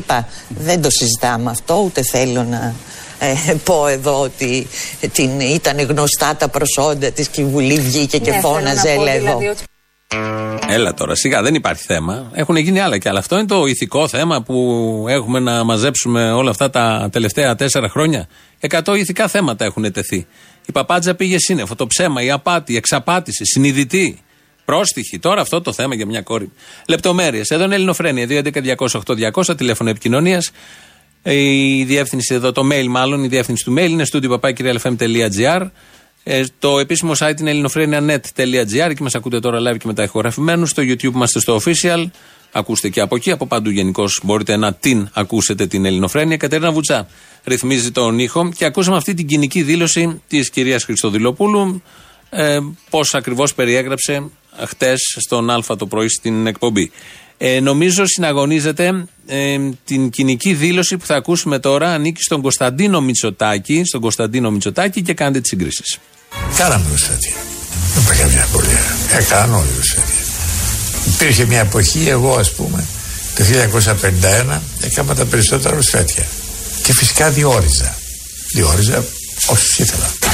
Δεν 0.48 0.82
το 0.82 0.90
συζητάμε 0.90 1.50
αυτό 1.50 1.82
ούτε 1.86 2.02
θέλω 2.04 2.44
να 2.44 2.74
ε, 3.20 3.54
πω 3.64 3.88
εδώ 3.88 4.22
ότι 4.22 4.68
την, 5.12 5.40
ήταν 5.40 5.80
γνωστά 5.80 6.36
τα 6.36 6.48
προσόντα 6.48 7.12
της 7.12 7.28
και 7.28 7.42
η 7.42 7.46
Βουλή 7.46 7.80
βγήκε 7.80 8.18
και 8.18 8.32
Ναι, 8.32 8.40
θέλω 8.40 8.54
να 8.54 8.60
φώναζε 8.60 8.94
πω 8.96 9.02
έλα 9.02 9.12
δηλαδή 9.12 9.46
εδώ. 9.46 9.52
ότι 9.52 9.64
Έλα 10.68 10.94
τώρα, 10.94 11.16
σιγά 11.16 11.42
δεν 11.42 11.56
υπάρχει 11.56 11.84
θέμα. 11.84 12.32
Έχουν 12.34 12.56
γίνει 12.56 12.80
άλλα 12.80 12.98
κι 12.98 13.10
άλλα. 13.10 13.20
Αυτό 13.20 13.38
είναι 13.38 13.46
το 13.48 13.66
ηθικό 13.66 14.08
θέμα 14.08 14.42
που 14.42 14.56
έχουμε 15.08 15.40
να 15.40 15.64
μαζέψουμε 15.64 16.32
όλα 16.32 16.50
αυτά 16.50 16.70
τα 16.70 17.10
τελευταία 17.12 17.56
τέσσερα 17.56 17.90
χρόνια. 17.90 18.28
Εκατό 18.60 18.96
ηθικά 18.96 19.28
θέματα 19.28 19.66
έχουν 19.66 19.92
τεθεί. 19.92 20.28
Η 20.66 20.72
παπάτζα 20.72 21.16
πήγε 21.16 21.40
σύννεφο, 21.40 21.76
το 21.76 21.88
ψέμα, 21.88 22.24
η 22.24 22.32
απάτη, 22.32 22.74
η 22.74 22.76
εξαπάτηση, 22.76 23.46
συνειδητή, 23.46 24.20
πρόστιχη. 24.72 25.20
Τώρα 25.20 25.42
αυτό 25.42 25.62
το 25.62 25.74
θέμα 25.74 25.96
για 25.96 26.06
μια 26.06 26.22
κόρη. 26.22 26.52
Λεπτομέρειες. 26.88 27.50
Εδώ 27.50 27.64
είναι 27.64 27.76
Ελληνοφρένια, 27.76 28.28
2.11.208.200, 28.30 29.58
τηλέφωνο 29.58 29.90
επικοινωνίας. 29.90 30.52
Η 31.24 31.84
διεύθυνση 31.84 32.34
εδώ, 32.34 32.52
το 32.52 32.62
mail 32.72 32.86
μάλλον, 32.88 33.24
η 33.24 33.28
διεύθυνση 33.28 33.64
του 33.64 33.74
mail 33.78 33.90
είναι 33.90 34.06
studio.papakirialfm.gr. 34.12 35.68
Ε, 36.24 36.44
το 36.60 36.80
επίσημο 36.80 37.12
site 37.18 37.40
είναι 37.40 37.50
ελληνοφρένια.net.gr 37.50 38.94
και 38.96 39.04
μας 39.04 39.16
ακούτε 39.16 39.40
τώρα 39.40 39.60
live 39.60 39.78
και 39.78 39.88
μετά 39.88 40.04
ηχογραφημένους. 40.04 40.70
Στο 40.70 40.84
YouTube 40.84 41.04
είμαστε 41.04 41.40
στο 41.40 41.62
official. 41.64 42.06
Ακούστε 42.52 42.90
και 42.90 43.02
από 43.02 43.16
εκεί. 43.16 43.32
Από 43.32 43.48
παντού 43.48 43.70
γενικώς 43.70 44.22
μπορείτε 44.24 44.58
να 44.58 44.74
την 44.74 45.10
ακούσετε 45.14 45.68
την 45.68 45.86
Ελληνοφρένια. 45.86 46.38
Κατερίνα 46.38 46.72
Βουτσά 46.72 47.08
ρυθμίζει 47.44 47.92
τον 47.92 48.20
ήχο 48.20 48.52
και 48.56 48.66
ακούσαμε 48.66 48.98
αυτή 48.98 49.14
την 49.14 49.28
κοινική 49.28 49.62
δήλωση 49.62 50.22
της 50.28 50.50
κυρίας 50.50 50.84
Χριστοδηλοπούλου. 50.84 51.82
Ε, 52.30 52.60
Πώς 52.90 53.14
ακριβώς 53.14 53.54
περιέγραψε 53.54 54.30
χτες 54.68 55.18
στον 55.20 55.50
Α 55.50 55.64
το 55.78 55.86
πρωί 55.86 56.10
στην 56.10 56.48
εκπομπή. 56.48 56.92
Ε, 57.38 57.60
νομίζω 57.60 58.06
συναγωνίζεται 58.06 59.06
ε, 59.28 59.58
την 59.86 60.10
κοινική 60.10 60.54
δήλωση 60.54 60.98
που 60.98 61.06
θα 61.06 61.16
ακούσουμε 61.16 61.60
τώρα 61.60 61.94
ανήκει 61.94 62.22
στον 62.24 62.42
Κωνσταντίνο 62.42 63.02
Μητσοτάκη, 63.02 63.84
στον 63.86 64.02
Κωνσταντίνο 64.02 64.52
Μητσοτάκη 64.52 65.02
και 65.02 65.14
κάντε 65.14 65.40
τις 65.40 65.50
συγκρίσεις. 65.50 66.00
Κάναμε 66.58 66.86
ρουσφέτια. 66.92 67.34
Δεν 67.94 68.04
υπάρχει 68.04 68.22
καμιά 68.22 68.44
απορία. 68.44 68.96
Έκαναν 69.20 69.54
όλοι 69.54 69.70
ρουσφέτια. 69.76 70.16
Υπήρχε 71.14 71.46
μια 71.46 71.60
εποχή, 71.60 72.08
εγώ 72.08 72.36
ας 72.36 72.52
πούμε, 72.52 72.86
το 73.36 73.44
1951 73.44 74.60
έκανα 74.82 75.16
τα 75.16 75.26
περισσότερα 75.26 75.76
ρουσφέτια. 75.76 76.26
Και 76.84 76.94
φυσικά 76.94 77.30
διόριζα. 77.30 77.96
Διόριζα 78.54 79.04
όσους 79.48 79.80
ήθελα. 79.80 80.31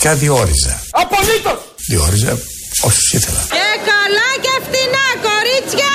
Φυσικά 0.00 0.18
διόριζα. 0.18 0.82
Απολύτως! 0.90 1.74
Διόριζα 1.88 2.38
όσους 2.82 3.12
ήθελα. 3.12 3.46
Και 3.50 3.68
καλά 3.90 4.28
και 4.44 4.54
φτηνά, 4.64 5.06
κορίτσια! 5.28 5.88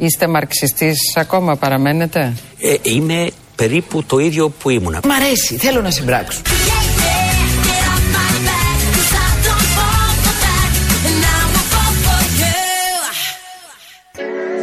Είστε 0.00 0.26
μαρξιστής 0.26 0.98
ακόμα 1.14 1.56
παραμένετε; 1.56 2.32
Ε, 2.60 2.74
είμαι 2.82 3.30
περίπου 3.56 4.04
το 4.04 4.18
ίδιο 4.18 4.48
που 4.48 4.70
ήμουνα. 4.70 5.00
Μ' 5.04 5.10
αρέσει, 5.10 5.56
θέλω 5.56 5.80
να 5.82 5.90
συμπράξω. 5.90 6.40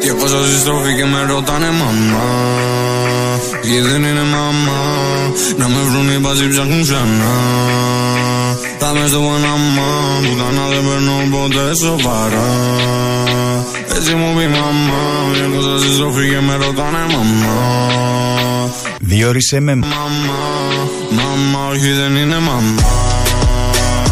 Και 0.06 0.14
πόσα 0.14 0.44
συστροφή 0.44 0.96
και 0.96 1.06
με 1.06 1.20
ρωτάνε 1.30 1.70
μαμά. 1.82 2.30
Και 3.62 3.82
δεν 3.90 4.04
είναι 4.04 4.26
μαμά. 4.36 4.82
Να 5.58 5.68
με 5.68 5.82
βρουν 5.90 6.10
οι 6.12 6.18
μπαζί 6.20 6.48
ψάχνουν 6.50 6.82
ξανά. 6.82 7.36
Θα 8.80 8.94
με 8.94 9.08
στο 9.08 9.20
Παναμά 9.20 9.92
Πουτάνα 10.24 10.66
δεν 10.72 10.84
παίρνω 10.88 11.16
ποτέ 11.32 11.76
σοβαρά. 11.82 12.52
Έτσι 13.96 14.14
μου 14.16 14.34
πει 14.36 14.48
μαμά 14.48 15.04
Και 15.34 15.56
πόσα 15.56 15.80
συστροφή 15.80 16.30
και 16.30 16.40
με 16.48 16.56
ρωτάνε 16.56 17.04
μαμά. 17.14 17.56
Διόρισε 19.00 19.60
με 19.60 19.76
Μαμά, 19.76 20.44
μαμά, 21.12 21.68
όχι 21.72 21.92
δεν 21.92 22.16
είναι 22.16 22.40
μαμά. 22.40 22.90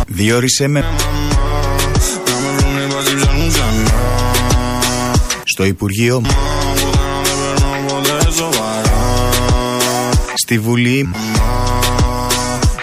Διόρισε 0.08 0.68
με 0.68 0.80
Να 0.80 1.43
στο 5.54 5.64
Υπουργείο. 5.66 6.22
Ποτέ 7.88 8.32
σοβαρά 8.32 9.30
Στη 10.34 10.60
Βουλή. 10.60 11.10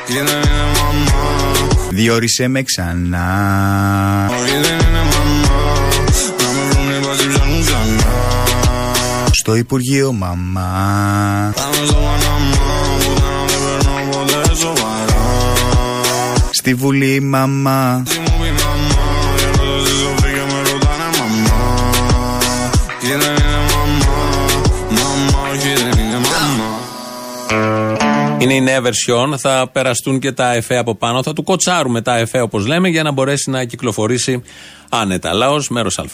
Και 0.06 0.12
δεν 0.12 0.22
είναι 0.22 0.64
μαμά 0.74 1.68
Διόρισε 1.90 2.48
με 2.48 2.62
ξανά. 2.62 3.26
Όχι 4.42 4.50
δεν 4.50 4.72
είναι 4.72 5.02
μαμά 17.20 18.02
Να 18.04 18.19
με 18.19 18.19
Είναι 28.40 28.54
η 28.54 28.60
νέα 28.60 28.80
version, 28.82 29.34
θα 29.38 29.68
περαστούν 29.72 30.18
και 30.18 30.32
τα 30.32 30.52
εφέ 30.52 30.76
από 30.76 30.94
πάνω. 30.94 31.22
Θα 31.22 31.32
του 31.32 31.42
κοτσάρουμε 31.42 32.02
τα 32.02 32.16
εφέ 32.16 32.40
όπως 32.40 32.66
λέμε 32.66 32.88
για 32.88 33.02
να 33.02 33.12
μπορέσει 33.12 33.50
να 33.50 33.64
κυκλοφορήσει 33.64 34.42
άνετα. 34.88 35.32
Λαός, 35.32 35.68
μέρος 35.68 35.98
Α. 35.98 36.04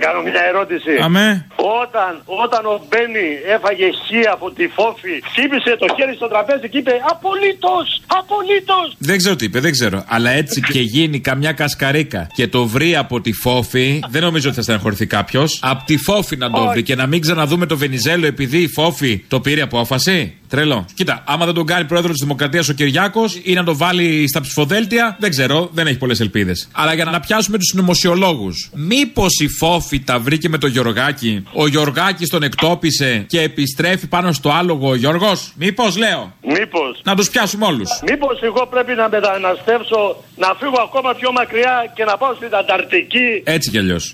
Να 0.00 0.06
κάνω 0.06 0.22
μια 0.22 0.44
ερώτηση. 0.52 0.92
Αμέ. 1.02 1.46
Όταν, 1.82 2.22
όταν 2.44 2.66
ο 2.66 2.80
Μπένι 2.88 3.28
έφαγε 3.54 3.88
χ 3.90 4.08
από 4.32 4.50
τη 4.50 4.68
φόφη, 4.68 5.14
χτύπησε 5.30 5.76
το 5.78 5.86
χέρι 5.96 6.14
στο 6.14 6.28
τραπέζι 6.28 6.68
και 6.68 6.78
είπε 6.78 6.92
Απολύτως! 7.10 8.02
Απολύτως! 8.06 8.86
Δεν 8.98 9.16
ξέρω 9.16 9.36
τι 9.36 9.44
είπε, 9.44 9.60
δεν 9.60 9.72
ξέρω. 9.72 10.04
Αλλά 10.08 10.30
έτσι 10.30 10.60
και 10.60 10.80
γίνει 10.80 11.20
καμιά 11.20 11.52
κασκαρίκα 11.52 12.26
και 12.34 12.48
το 12.48 12.66
βρει 12.66 12.96
από 12.96 13.20
τη 13.20 13.32
φόφη, 13.32 14.00
δεν 14.08 14.22
νομίζω 14.22 14.46
ότι 14.46 14.56
θα 14.56 14.62
στεναχωρηθεί 14.62 15.06
κάποιος. 15.06 15.60
Από 15.62 15.84
τη 15.84 15.96
φόφη 15.96 16.36
να 16.36 16.50
το 16.50 16.66
βρει 16.72 16.82
και 16.82 16.94
να 16.94 17.06
μην 17.06 17.20
ξαναδούμε 17.20 17.66
το 17.66 17.76
Βενιζέλο 17.76 18.26
επειδή 18.26 18.58
η 18.58 18.68
φόφη 18.68 19.24
το 19.28 19.40
πήρε 19.40 19.60
απόφαση. 19.60 20.39
Τρελό. 20.50 20.84
Κοίτα, 20.94 21.22
άμα 21.26 21.44
δεν 21.44 21.54
τον 21.54 21.66
κάνει 21.66 21.84
πρόεδρος 21.84 22.12
της 22.12 22.22
Δημοκρατίας 22.22 22.68
ο 22.68 22.72
Κυριάκος 22.72 23.40
ή 23.42 23.52
να 23.52 23.64
το 23.64 23.76
βάλει 23.76 24.28
στα 24.28 24.40
ψηφοδέλτια, 24.40 25.16
δεν 25.20 25.30
ξέρω, 25.30 25.70
δεν 25.72 25.86
έχει 25.86 25.98
πολλές 25.98 26.20
ελπίδες. 26.20 26.68
Αλλά 26.72 26.94
για 26.94 27.04
να 27.04 27.20
πιάσουμε 27.20 27.58
τους 27.58 27.72
νομοσιολόγους, 27.74 28.70
μήπως 28.74 29.38
η 29.40 29.48
φόφη 29.48 30.00
τα 30.00 30.18
βρήκε 30.18 30.48
με 30.48 30.58
το 30.58 30.66
Γιωργάκη, 30.66 31.44
ο 31.52 31.66
Γιωργάκης 31.66 32.28
τον 32.28 32.42
εκτόπισε 32.42 33.24
και 33.28 33.40
επιστρέφει 33.40 34.06
πάνω 34.06 34.32
στο 34.32 34.50
άλογο 34.50 34.88
ο 34.88 34.94
Γιώργος; 34.94 35.52
Μήπως 35.56 35.96
λέω. 35.96 36.32
Μήπως. 36.42 37.00
Να 37.02 37.14
τους 37.16 37.30
πιάσουμε 37.30 37.66
όλους. 37.66 37.88
Μήπως 38.10 38.40
εγώ 38.42 38.66
πρέπει 38.66 38.94
να 38.94 39.08
μεταναστεύσω, 39.08 40.24
να 40.36 40.54
φύγω 40.58 40.82
ακόμα 40.82 41.14
πιο 41.14 41.32
μακριά 41.32 41.92
και 41.94 42.04
να 42.04 42.16
πάω 42.16 42.34
στην 42.34 42.54
Ανταρκτική; 42.54 43.42
Έτσι 43.44 43.70
κι 43.70 43.78
αλλιώς. 43.78 44.12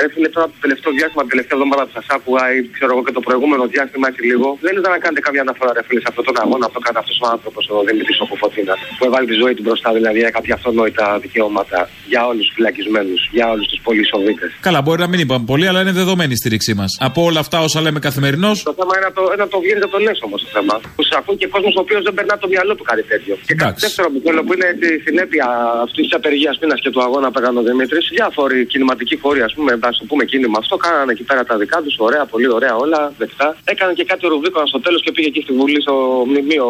Ρε 0.00 0.08
φίλε, 0.12 0.28
τώρα 0.36 0.46
το 0.52 0.58
τελευταίο 0.64 0.92
διάστημα, 0.98 1.22
την 1.24 1.32
τελευταία 1.34 1.56
εβδομάδα 1.58 1.82
που 1.86 1.94
σας 1.98 2.06
άκουγα 2.16 2.44
ή 2.54 2.58
ξέρω 2.76 2.90
εγώ 2.94 3.02
και 3.06 3.14
το 3.18 3.22
προηγούμενο 3.28 3.64
διάστημα 3.74 4.06
έτσι 4.10 4.22
λίγο, 4.30 4.46
δεν 4.66 4.72
ήταν 4.80 4.90
να 4.96 5.00
κάνετε 5.04 5.20
καμιά 5.26 5.42
αναφορά, 5.46 5.70
ρε 5.76 5.82
φίλε, 5.86 6.00
σε 6.04 6.08
αυτόν 6.12 6.24
τον 6.28 6.36
αγώνα 6.42 6.66
που 6.70 6.78
έκανε 6.82 6.98
αυτός 7.02 7.18
ο 7.24 7.26
άνθρωπος, 7.34 7.62
ο 7.74 7.76
Δημήτρης 7.88 8.18
Οκοφωτίνα, 8.24 8.74
που 8.96 9.04
έβαλε 9.08 9.26
τη 9.32 9.36
ζωή 9.42 9.54
του 9.56 9.62
μπροστά, 9.66 9.88
δηλαδή 9.98 10.18
για 10.24 10.32
κάποια 10.36 10.54
αυτονόητα 10.58 11.04
δικαιώματα 11.24 11.78
για 12.12 12.20
όλους 12.30 12.44
τους 12.46 12.54
φυλακισμένους, 12.56 13.20
για 13.36 13.46
όλους 13.52 13.66
τους 13.70 13.80
πολυσοβίτε. 13.86 14.46
Καλά, 14.66 14.80
μπορεί 14.84 15.00
να 15.04 15.08
μην 15.12 15.20
είπαμε 15.24 15.44
πολύ, 15.52 15.66
αλλά 15.70 15.80
είναι 15.82 15.94
δεδομένη 16.02 16.32
η 16.36 16.40
στήριξή 16.42 16.72
μας. 16.80 16.90
Από 17.08 17.20
όλα 17.28 17.40
αυτά 17.44 17.56
όσα 17.66 17.80
λέμε 17.84 17.98
καθημερινώ. 18.08 18.50
Το 18.70 18.74
θέμα 18.78 18.92
είναι 18.96 19.06
να 19.08 19.12
το, 19.16 19.22
είναι 19.32 19.42
να 19.46 19.50
το 19.54 19.58
βγαίνει 19.64 19.80
να 19.86 19.90
το 19.94 19.98
λες 20.06 20.18
όμως 20.26 20.38
το 20.44 20.48
θέμα. 20.56 20.74
Που 20.96 21.02
σε 21.08 21.14
ακούει 21.20 21.36
και 21.42 21.48
κόσμος 21.54 21.72
ο 21.78 21.80
οποίος 21.84 22.02
δεν 22.06 22.14
περνά 22.18 22.34
το 22.42 22.48
μυαλό 22.52 22.72
του 22.78 22.84
κάτι 22.90 23.02
τέτοιο. 23.12 23.34
Και 23.48 23.54
κάτι 23.64 23.78
δεύτερο 23.84 24.06
που 24.12 24.20
θέλω 24.24 24.40
που 24.46 24.52
είναι 24.56 24.68
τη 24.82 24.90
συνέπεια 25.06 25.46
αυτής 25.86 26.02
της 26.06 26.14
απεργίας 26.18 26.54
πείνα 26.60 26.76
και 26.84 26.90
του 26.94 27.02
αγώνα 27.06 27.26
που 27.30 27.38
έκανε 27.40 27.58
ο 27.58 27.64
Δημήτρης. 27.70 28.04
Διάφοροι 28.18 28.58
κινηματικοί 28.72 29.16
φόροι, 29.22 29.40
ας 29.48 29.54
πούμε, 29.56 29.72
να 29.86 29.92
σου 29.96 30.04
πούμε 30.08 30.24
κίνημα 30.24 30.58
αυτό, 30.62 30.76
κάνανε 30.76 31.12
εκεί 31.12 31.24
πέρα 31.30 31.42
τα 31.44 31.56
δικά 31.62 31.78
τους, 31.84 31.94
ωραία, 31.98 32.24
πολύ 32.32 32.48
ωραία 32.56 32.74
όλα, 32.84 33.00
δεκτά. 33.18 33.56
Έκαναν 33.64 33.94
και 33.94 34.04
κάτι 34.04 34.26
ρουβίκονα 34.26 34.66
στο 34.66 34.80
τέλος 34.80 35.02
και 35.02 35.12
πήγε 35.12 35.28
εκεί 35.32 35.40
στη 35.46 35.52
Βουλή 35.52 35.80
στο 35.86 35.94
μνημείο 36.28 36.66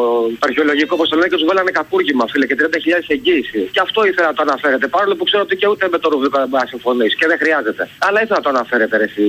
αρχαιολογικό, 0.46 0.92
όπως 0.96 1.08
το 1.08 1.16
λένε, 1.16 1.28
και 1.28 1.38
τους 1.40 1.46
βάλανε 1.50 1.70
κακούργημα, 1.70 2.24
φίλε, 2.30 2.46
και 2.46 2.56
30.000 2.60 3.14
εγγύηση. 3.16 3.60
Και 3.74 3.80
αυτό 3.86 3.98
ήθελα 4.10 4.26
να 4.26 4.34
το 4.38 4.42
αναφέρετε, 4.42 4.86
παρόλο 4.94 5.14
που 5.18 5.24
ξέρω 5.24 5.42
ότι 5.42 5.56
και 5.56 5.68
ούτε 5.72 5.88
με 5.94 5.98
το 5.98 6.08
ρουβίκο 6.12 6.36
δεν 6.38 6.48
μπορεί 6.48 6.62
να 6.62 6.68
συμφωνήσει 6.68 7.16
και 7.16 7.26
δεν 7.26 7.38
χρειάζεται. 7.42 7.82
Αλλά 8.06 8.18
ήθελα 8.22 8.38
να 8.40 8.44
το 8.46 8.52
αναφέρετε, 8.56 8.96
ρε, 8.96 9.06
στη 9.14 9.24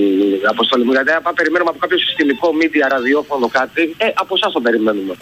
αποστολή 0.54 0.84
μου, 0.84 0.92
γιατί 0.92 1.12
αν 1.12 1.34
περιμένουμε 1.40 1.70
από 1.74 1.80
κάποιο 1.84 1.98
συστημικό 1.98 2.48
media, 2.60 2.86
ραδιόφωνο 2.96 3.48
κάτι, 3.60 3.82
ε, 3.98 4.08
από 4.24 4.34
εσάς 4.38 4.52
το 4.54 4.62
περιμένουμε. 4.62 5.14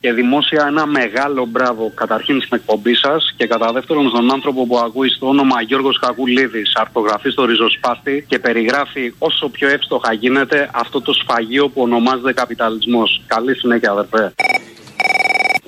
Και 0.00 0.12
δημόσια 0.12 0.66
ένα 0.66 0.86
μεγάλο 0.86 1.46
μπράβο 1.46 1.92
καταρχήν 1.94 2.40
στην 2.40 2.56
εκπομπή 2.56 2.94
σας 2.94 3.34
και 3.36 3.46
κατά 3.46 3.72
δεύτερον 3.72 4.08
στον 4.08 4.32
άνθρωπο 4.32 4.66
που 4.66 4.78
ακούει 4.78 5.08
στο 5.08 5.28
όνομα 5.28 5.62
Γιώργος 5.62 5.98
Κακουλίδης, 5.98 6.72
αρθογραφεί 6.74 7.30
στο 7.30 7.44
ριζοσπάστη 7.44 8.24
και 8.28 8.38
περιγράφει 8.38 9.14
όσο 9.18 9.48
πιο 9.48 9.68
εύστοχα 9.68 10.12
γίνεται 10.12 10.70
αυτό 10.72 11.00
το 11.00 11.12
σφαγείο 11.12 11.68
που 11.68 11.82
ονομάζεται 11.82 12.32
καπιταλισμός. 12.32 13.22
Καλή 13.26 13.54
συνέχεια, 13.54 13.90
αδερφέ. 13.90 14.32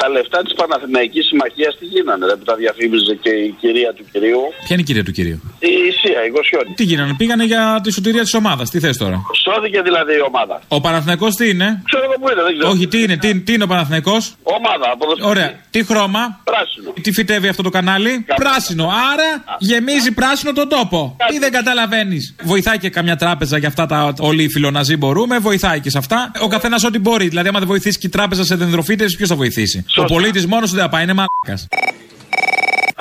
Τα 0.00 0.08
λεφτά 0.08 0.38
της 0.46 0.54
Παναθηναϊκής 0.60 1.24
Συμμαχίας 1.30 1.72
τι 1.78 1.84
γίνανε, 1.92 2.26
ρε, 2.26 2.36
που 2.38 2.44
τα 2.50 2.54
διαφήμιζε 2.62 3.14
και 3.24 3.32
η 3.48 3.50
κυρία 3.60 3.90
του 3.96 4.04
κυρίου; 4.12 4.42
Ποια 4.64 4.72
είναι 4.74 4.80
η 4.80 4.88
κυρία 4.90 5.04
του 5.04 5.12
κυρίου; 5.18 5.38
Η 5.58 5.72
Ισία, 5.90 6.20
η 6.28 6.30
Γοσιόνη. 6.36 6.70
Τι 6.78 6.84
γίνανε, 6.90 7.14
πήγανε 7.20 7.44
για 7.52 7.62
τη 7.82 7.90
σωτηρία 7.92 8.22
της 8.22 8.34
ομάδας. 8.34 8.70
Τι 8.70 8.78
θες 8.84 8.96
τώρα; 8.96 9.16
Σώθηκε 9.44 9.80
δηλαδή 9.88 10.12
η 10.12 10.22
ομάδα. 10.30 10.56
Ο 10.68 10.80
Παναθηναϊκός 10.80 11.34
τι 11.34 11.48
είναι; 11.48 11.82
Ξέρω 11.90 12.02
εγώ 12.04 12.14
που 12.20 12.28
είναι, 12.30 12.42
δεν 12.46 12.52
ξέρω. 12.56 12.70
Όχι, 12.72 12.86
τι 12.92 13.02
είναι, 13.02 13.16
τι, 13.16 13.40
τι 13.40 13.52
είναι 13.52 13.64
ο 13.64 13.66
Παναθηναϊκός; 13.66 14.22
Ομάδα, 14.42 14.86
ποδοσφαιρική. 14.98 15.30
Ωραία. 15.32 15.50
Τι 15.70 15.84
χρώμα; 15.84 16.22
Πράσινο. 16.44 16.92
Τι 17.02 17.12
φυτεύει 17.12 17.48
αυτό 17.48 17.62
το 17.62 17.70
κανάλι; 17.70 18.12
Πράσινο. 18.42 18.84
Άρα 19.12 19.28
γεμίζει 19.58 20.12
πράσινο 20.12 20.52
τον 20.52 20.68
τόπο. 20.68 21.16
Τι 21.30 21.38
δεν 21.38 21.52
καταλαβαίνεις. 21.52 22.34
Βοηθάει 22.42 22.78
και 22.78 22.90
καμιά 22.90 23.16
τράπεζα 23.16 23.58
για 23.58 23.68
αυτά 23.68 23.86
τα 23.86 24.14
όλοι 24.18 24.42
οι 24.42 24.48
φιλοναζί 24.48 24.96
μπορούμε. 24.96 25.38
Βοηθάει 25.38 25.80
και 25.80 25.90
σε 25.90 25.98
αυτά. 25.98 26.32
Ο 26.42 26.48
καθένας 26.48 26.84
ό,τι 26.84 26.98
μπορεί. 26.98 27.28
Δηλαδή, 27.28 27.48
άμα 27.48 27.58
δεν 27.58 27.68
βοηθήσει 27.68 27.98
και 27.98 28.06
η 28.06 28.10
τράπεζα 28.10 28.44
σε 28.44 28.54
δενδροφίτες, 28.54 29.16
ποιος 29.16 29.28
θα 29.28 29.34
βοηθήσει; 29.34 29.84
Ο 29.96 30.04
πολίτης 30.04 30.46
μόνος 30.46 30.68
του 30.70 30.74
δεν 30.76 30.84
θα 30.84 30.90
πάει, 30.90 31.02
είναι 31.02 31.12
μαλάκας. 31.12 31.68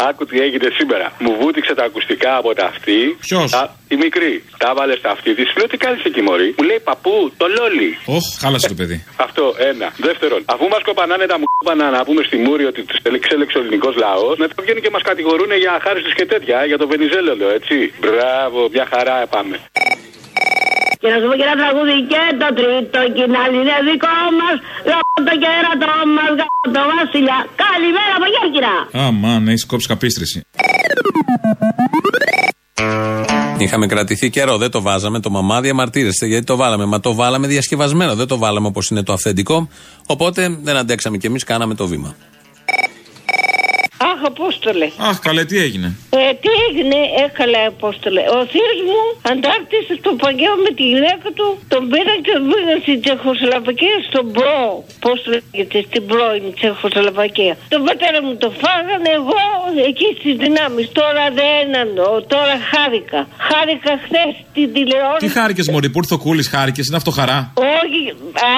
Άκου 0.10 0.26
τι 0.26 0.38
έγινε 0.46 0.68
σήμερα. 0.80 1.08
Μου 1.20 1.32
βούτυξε 1.42 1.74
τα 1.80 1.84
ακουστικά 1.84 2.32
από 2.42 2.54
τα 2.54 2.66
αυτή. 2.66 3.00
Ποιος; 3.20 3.52
Η 3.88 3.96
μικρή. 3.96 4.44
Τα 4.58 4.68
έβαλε 4.74 4.96
στα 5.02 5.10
αυτή 5.16 5.36
της. 5.36 5.48
Λέω 5.58 5.68
τι 5.68 5.78
κάνεις 5.78 6.04
εκεί, 6.10 6.22
Μωρή; 6.22 6.50
Μου 6.58 6.64
λέει 6.70 6.80
παππού, 6.90 7.16
το 7.38 7.46
λόλι. 7.58 7.90
Όχ, 8.06 8.26
χάλασε 8.42 8.68
το 8.68 8.74
παιδί. 8.80 8.98
Αυτό, 9.26 9.44
ένα. 9.72 9.88
Δεύτερον, 10.08 10.42
αφού 10.54 10.66
μας 10.74 10.82
κοπανάνε 10.90 11.26
τα 11.34 11.38
μούπανα 11.42 11.86
να 11.98 12.02
πούμε 12.08 12.22
στη 12.30 12.38
Μούρη 12.46 12.66
ότι 12.72 12.82
τους 12.84 12.98
εξέλεξε 13.20 13.58
ο 13.58 13.62
ελληνικός 13.62 13.96
λαός, 14.04 14.36
μετά 14.38 14.54
βγαίνουν 14.64 14.82
και 14.86 14.92
μας 14.96 15.04
κατηγορούν 15.10 15.52
για 15.64 15.74
χάριστου 15.86 16.12
και 16.20 16.26
τέτοια, 16.34 16.58
για 16.66 16.78
το 16.82 16.88
Βενιζέλο, 16.92 17.32
λέω 17.40 17.52
έτσι. 17.60 17.76
Μπράβο, 18.04 18.60
μια 18.76 18.86
χαρά 18.94 19.16
πάμε. 19.36 19.56
Και 21.02 21.08
να 21.12 21.18
σου 21.20 21.28
πω 21.30 21.36
και 21.40 21.46
ένα 21.50 21.58
τραγούδι 21.62 21.96
και 22.12 22.24
το 22.42 22.48
τρίτο 22.60 23.00
κοινάλι 23.18 23.58
είναι 23.62 23.78
δικό 23.90 24.18
μας. 24.40 24.56
Γαμώ 24.90 25.18
το 25.28 25.34
κέρατό 25.44 25.98
μας, 26.16 26.32
γαμώ 26.40 26.66
το 26.76 26.82
βασιλιά. 26.98 27.38
Καλημέρα 27.64 28.14
από 28.18 28.28
Γέρκυρα. 28.34 28.74
Αμάν, 29.08 29.48
έχεις 29.48 29.66
κόψει 29.66 29.88
καπίστρηση. 29.88 30.38
Είχαμε 33.58 33.86
κρατηθεί 33.88 34.30
καιρό, 34.30 34.58
δεν 34.58 34.72
το 34.72 34.82
βάζαμε. 34.82 35.20
Το 35.20 35.30
μαμά 35.30 35.62
διαμαρτύρεστε 35.62 36.26
γιατί 36.26 36.46
το 36.46 36.56
βάλαμε. 36.56 36.86
Μα 36.86 37.00
το 37.00 37.14
βάλαμε 37.14 37.48
διασκευασμένο, 37.48 38.16
δεν 38.16 38.28
το 38.28 38.38
βάλαμε 38.38 38.68
όπως 38.68 38.90
είναι 38.90 39.04
το 39.04 39.14
αυθεντικό. 39.14 39.70
Οπότε 40.06 40.58
δεν 40.62 40.76
αντέξαμε 40.76 41.18
κι 41.18 41.26
εμείς, 41.26 41.44
κάναμε 41.44 41.76
το 41.76 41.88
βήμα. 41.88 42.16
Αχ, 44.20 44.26
Απόστολε. 44.34 44.88
Αχ, 45.10 45.18
καλέ, 45.28 45.44
τι 45.50 45.58
έγινε; 45.66 45.88
Ε, 46.10 46.34
τι 46.42 46.50
έγινε, 46.68 47.00
έκαλε 47.26 47.60
Απόστολε. 47.74 48.22
Ο 48.38 48.40
θείος 48.52 48.80
μου 48.88 49.00
αντάρτησε 49.32 49.94
στο 50.02 50.12
Παγκαίο 50.24 50.56
με 50.66 50.72
τη 50.78 50.84
γυναίκα 50.92 51.28
του, 51.38 51.48
τον 51.74 51.82
πήραν 51.92 52.18
και 52.26 52.32
τον 52.38 52.44
πήγαν 52.50 52.78
στην 52.86 52.98
Τσεχοσλαβακία, 53.04 53.98
στον 54.10 54.26
Μπρο. 54.34 54.62
Πώ 55.04 55.12
το 55.24 55.28
λέγεται, 55.34 55.80
στην 55.88 56.02
πρώην 56.10 56.46
Τσεχοσλαβακία. 56.58 57.54
Τον 57.74 57.82
πατέρα 57.88 58.20
μου 58.26 58.34
το 58.44 58.50
φάγανε 58.62 59.10
εγώ 59.20 59.42
εκεί 59.90 60.08
στις 60.20 60.34
δυνάμεις. 60.44 60.86
Τώρα 61.00 61.24
δεν 61.42 61.66
εννοώ, 61.84 62.12
τώρα 62.34 62.56
χάρηκα. 62.72 63.20
Χάρηκα 63.50 63.94
χθες 64.04 64.34
την 64.56 64.68
τηλεόραση. 64.74 65.22
Τι 65.26 65.30
χάρηκες, 65.38 65.68
Μωρή, 65.74 65.90
που 65.92 66.00
ήρθε 66.02 66.14
ο 66.20 66.22
Κούλης, 66.26 66.48
χάρηκες, 66.54 66.86
είναι 66.88 67.00
αυτό 67.02 67.12
χαρά. 67.20 67.40
Όχι, 67.82 68.02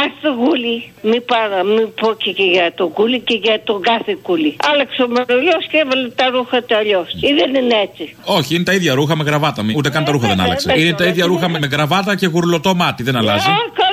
ας 0.03 0.11
το 0.23 0.31
κούλι. 0.41 0.77
Μην 1.09 1.21
πάρα, 1.33 1.59
μην 1.63 1.85
πω 1.99 2.07
και, 2.21 2.31
και 2.31 2.43
για 2.43 2.67
τον 2.79 2.89
κούλι 2.97 3.19
και 3.19 3.37
για 3.43 3.57
τον 3.63 3.81
κάθε 3.81 4.13
κούλι. 4.21 4.55
Άλλαξε 4.71 5.01
ο 5.03 5.07
μερολιό 5.51 5.67
και 5.71 5.77
έβαλε 5.83 6.07
τα 6.09 6.29
ρούχα 6.29 6.63
του 6.63 6.75
αλλιώς. 6.75 7.07
Ή 7.29 7.33
δεν 7.39 7.49
είναι 7.63 7.75
έτσι. 7.87 8.15
Όχι, 8.37 8.55
είναι 8.55 8.63
τα 8.63 8.73
ίδια 8.73 8.93
ρούχα 8.93 9.15
με 9.15 9.23
γραβάτα. 9.23 9.63
Ούτε 9.75 9.89
καν 9.89 10.03
τα 10.05 10.11
ρούχα 10.11 10.27
δεν 10.27 10.39
άλλαξε. 10.41 10.71
δεν 10.71 10.79
Είναι 10.81 10.89
τα 10.89 10.95
το- 11.03 11.09
ίδια 11.09 11.25
ρούχα 11.25 11.49
με 11.49 11.59
γραβάτα 11.71 12.15
και 12.15 12.27
γουρλωτό 12.27 12.75
μάτι, 12.75 13.03
δεν 13.03 13.15
αλλάζει. 13.15 13.45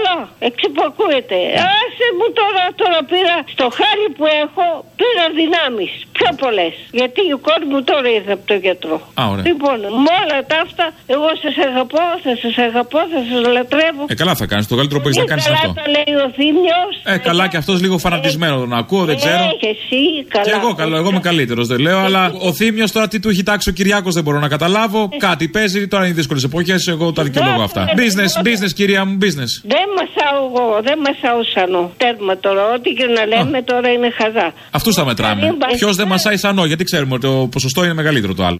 Α, 0.09 0.15
καλά. 0.15 0.25
Εξυπακούεται. 0.49 1.39
Άσε 1.81 2.07
μου 2.19 2.27
τώρα, 2.41 2.65
τώρα 2.81 2.99
πήρα 3.11 3.37
στο 3.55 3.67
χάρι 3.79 4.07
που 4.17 4.25
έχω, 4.45 4.67
πήρα 5.01 5.25
δυνάμεις. 5.41 5.93
Πιο 6.17 6.29
πολλές. 6.43 6.75
Γιατί 7.01 7.23
ο 7.37 7.39
κόρη 7.47 7.67
μου 7.73 7.81
τώρα 7.91 8.09
ήρθε 8.19 8.33
από 8.39 8.45
τον 8.51 8.59
γιατρό. 8.67 8.97
Α, 9.21 9.23
ωραία. 9.33 9.45
Λοιπόν, 9.51 9.79
με 10.05 10.11
όλα 10.23 10.39
τα 10.51 10.57
αυτά, 10.67 10.87
εγώ 11.15 11.29
σας 11.43 11.55
αγαπώ, 11.69 12.05
θα 12.25 12.33
σας 12.43 12.55
αγαπώ, 12.69 13.01
θα 13.13 13.19
σας 13.29 13.39
λατρεύω. 13.57 14.03
Ε, 14.13 14.15
καλά 14.21 14.35
θα 14.41 14.47
κάνεις. 14.51 14.65
Το 14.73 14.77
καλύτερο 14.81 14.99
που 15.01 15.07
έχεις 15.09 15.21
να 15.25 15.29
κάνεις 15.31 15.45
είναι 15.47 15.59
καλά 15.61 15.69
αυτό. 15.71 15.83
το 15.83 15.87
λέει 15.97 16.13
ο 16.25 16.27
Θήμιο. 16.39 16.81
Ε, 17.13 17.17
καλά 17.29 17.45
και 17.51 17.59
αυτός 17.63 17.77
λίγο 17.85 17.97
φανατισμένο 18.05 18.55
τον 18.63 18.73
ακούω, 18.83 19.05
δεν 19.11 19.17
ξέρω. 19.23 19.43
και 19.63 19.71
εσύ, 19.77 20.01
καλά. 20.35 20.45
Και 20.49 20.55
εγώ 20.61 20.71
καλό, 20.81 20.95
εγώ 21.01 21.09
είμαι 21.13 21.25
καλύτερος, 21.31 21.67
δεν 21.73 21.79
λέω. 21.87 21.99
Αλλά 22.07 22.23
ο 22.49 22.51
Θήμιο 22.59 22.87
τώρα 22.97 23.07
τι 23.09 23.19
του 23.23 23.29
έχει 23.29 23.43
τάξει 23.43 23.69
ο 23.69 23.73
Κυριάκος 23.79 24.15
δεν 24.15 24.23
μπορώ 24.25 24.39
να 24.39 24.49
καταλάβω. 24.49 25.01
Κάτι 25.29 25.49
παίζει, 25.49 25.89
τώρα 25.89 26.05
είναι 26.05 26.15
δύσκολες 26.15 26.45
εποχές. 26.45 26.87
Εγώ 26.87 27.13
τα 27.13 27.23
δικαιολογώ 27.23 27.63
αυτά. 27.63 27.83
Business, 28.03 28.33
business, 28.49 28.73
κυρία 28.75 29.05
μου, 29.05 29.19
business. 29.25 29.53
Δεν 29.75 29.87
μασάω 29.99 30.39
εγώ, 30.49 30.67
δεν 30.83 30.99
μασάω 31.07 31.41
σανό. 31.55 31.93
Τέρμα 31.97 32.35
τώρα, 32.39 32.63
ό,τι 32.75 32.91
και 32.99 33.07
να 33.17 33.23
λέμε 33.33 33.63
τώρα 33.63 33.89
είναι 33.95 34.11
χαζά. 34.19 34.53
Αυτούς 34.71 34.95
θα 34.95 35.05
μετράμε. 35.05 35.57
Ποιος 35.77 35.97
δεν 35.97 36.07
μασάει 36.07 36.37
σανό, 36.37 36.65
γιατί 36.65 36.85
ξέρουμε 36.85 37.15
ότι 37.15 37.27
το 37.27 37.49
ποσοστό 37.55 37.85
είναι 37.85 37.95
μεγαλύτερο 37.95 38.35
το 38.35 38.45
άλλο. 38.45 38.57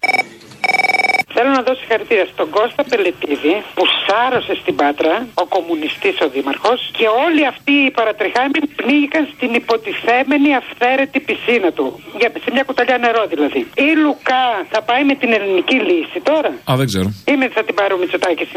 Θέλω 1.91 2.03
να 2.03 2.09
δώσω 2.09 2.21
συγχαρητήρια 2.21 2.27
στον 2.33 2.49
Κώστα 2.57 2.83
Πελετίδη 2.91 3.55
που 3.75 3.83
σάρωσε 4.05 4.53
στην 4.61 4.75
Πάτρα, 4.79 5.13
ο 5.41 5.45
κομμουνιστής 5.55 6.15
ο 6.25 6.27
δήμαρχος 6.33 6.79
και 6.97 7.05
όλοι 7.25 7.41
αυτοί 7.53 7.75
οι 7.85 7.91
παρατριχάμενοι 7.99 8.67
πνίγηκαν 8.79 9.23
στην 9.33 9.49
υποτιθέμενη 9.61 10.49
αυθαίρετη 10.61 11.19
πισίνα 11.27 11.69
του. 11.77 11.85
Για, 12.19 12.29
σε 12.43 12.49
μια 12.55 12.63
κουταλιά 12.69 12.97
νερό 13.05 13.23
δηλαδή. 13.33 13.61
Η 13.87 13.89
Λουκά 14.03 14.45
θα 14.73 14.79
πάει 14.89 15.03
με 15.09 15.15
την 15.21 15.29
ελληνική 15.37 15.77
λύση 15.89 16.19
τώρα; 16.29 16.51
Α, 16.71 16.73
δεν 16.81 16.87
ξέρω. 16.91 17.07
Ή 17.31 17.33
με 17.41 17.47
θα 17.55 17.61
την 17.67 17.75
πάρει 17.79 17.93
ο 17.97 17.99
Μητσοτάκης 18.01 18.49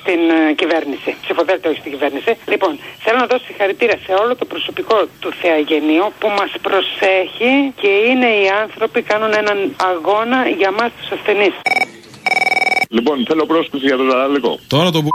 στην 0.00 0.20
ε, 0.38 0.52
κυβέρνηση; 0.60 1.10
Ψηφοδέλτιο, 1.24 1.70
όχι 1.70 1.80
στην 1.84 1.92
κυβέρνηση. 1.94 2.30
Λοιπόν, 2.52 2.72
θέλω 3.04 3.18
να 3.24 3.26
δώσω 3.30 3.44
συγχαρητήρια 3.50 3.98
σε 4.06 4.12
όλο 4.22 4.32
το 4.40 4.44
προσωπικό 4.52 4.98
του 5.22 5.30
Θεαγενείου 5.40 6.06
που 6.20 6.28
μας 6.38 6.52
προσέχει 6.66 7.52
και 7.80 7.90
είναι 8.08 8.30
οι 8.40 8.46
άνθρωποι 8.62 8.98
που 9.02 9.08
κάνουν 9.12 9.32
έναν 9.42 9.58
αγώνα 9.90 10.38
για 10.60 10.70
μας 10.78 10.90
τους 10.98 11.10
ασθενείς. 11.16 11.54
Λοιπόν, 12.88 13.24
θέλω 13.28 13.46
πρόσκληση 13.46 13.86
για 13.86 13.96
το 13.96 14.04
Ζαραλίκο. 14.10 14.58
Τώρα 14.66 14.90
το 14.90 15.02
που. 15.02 15.10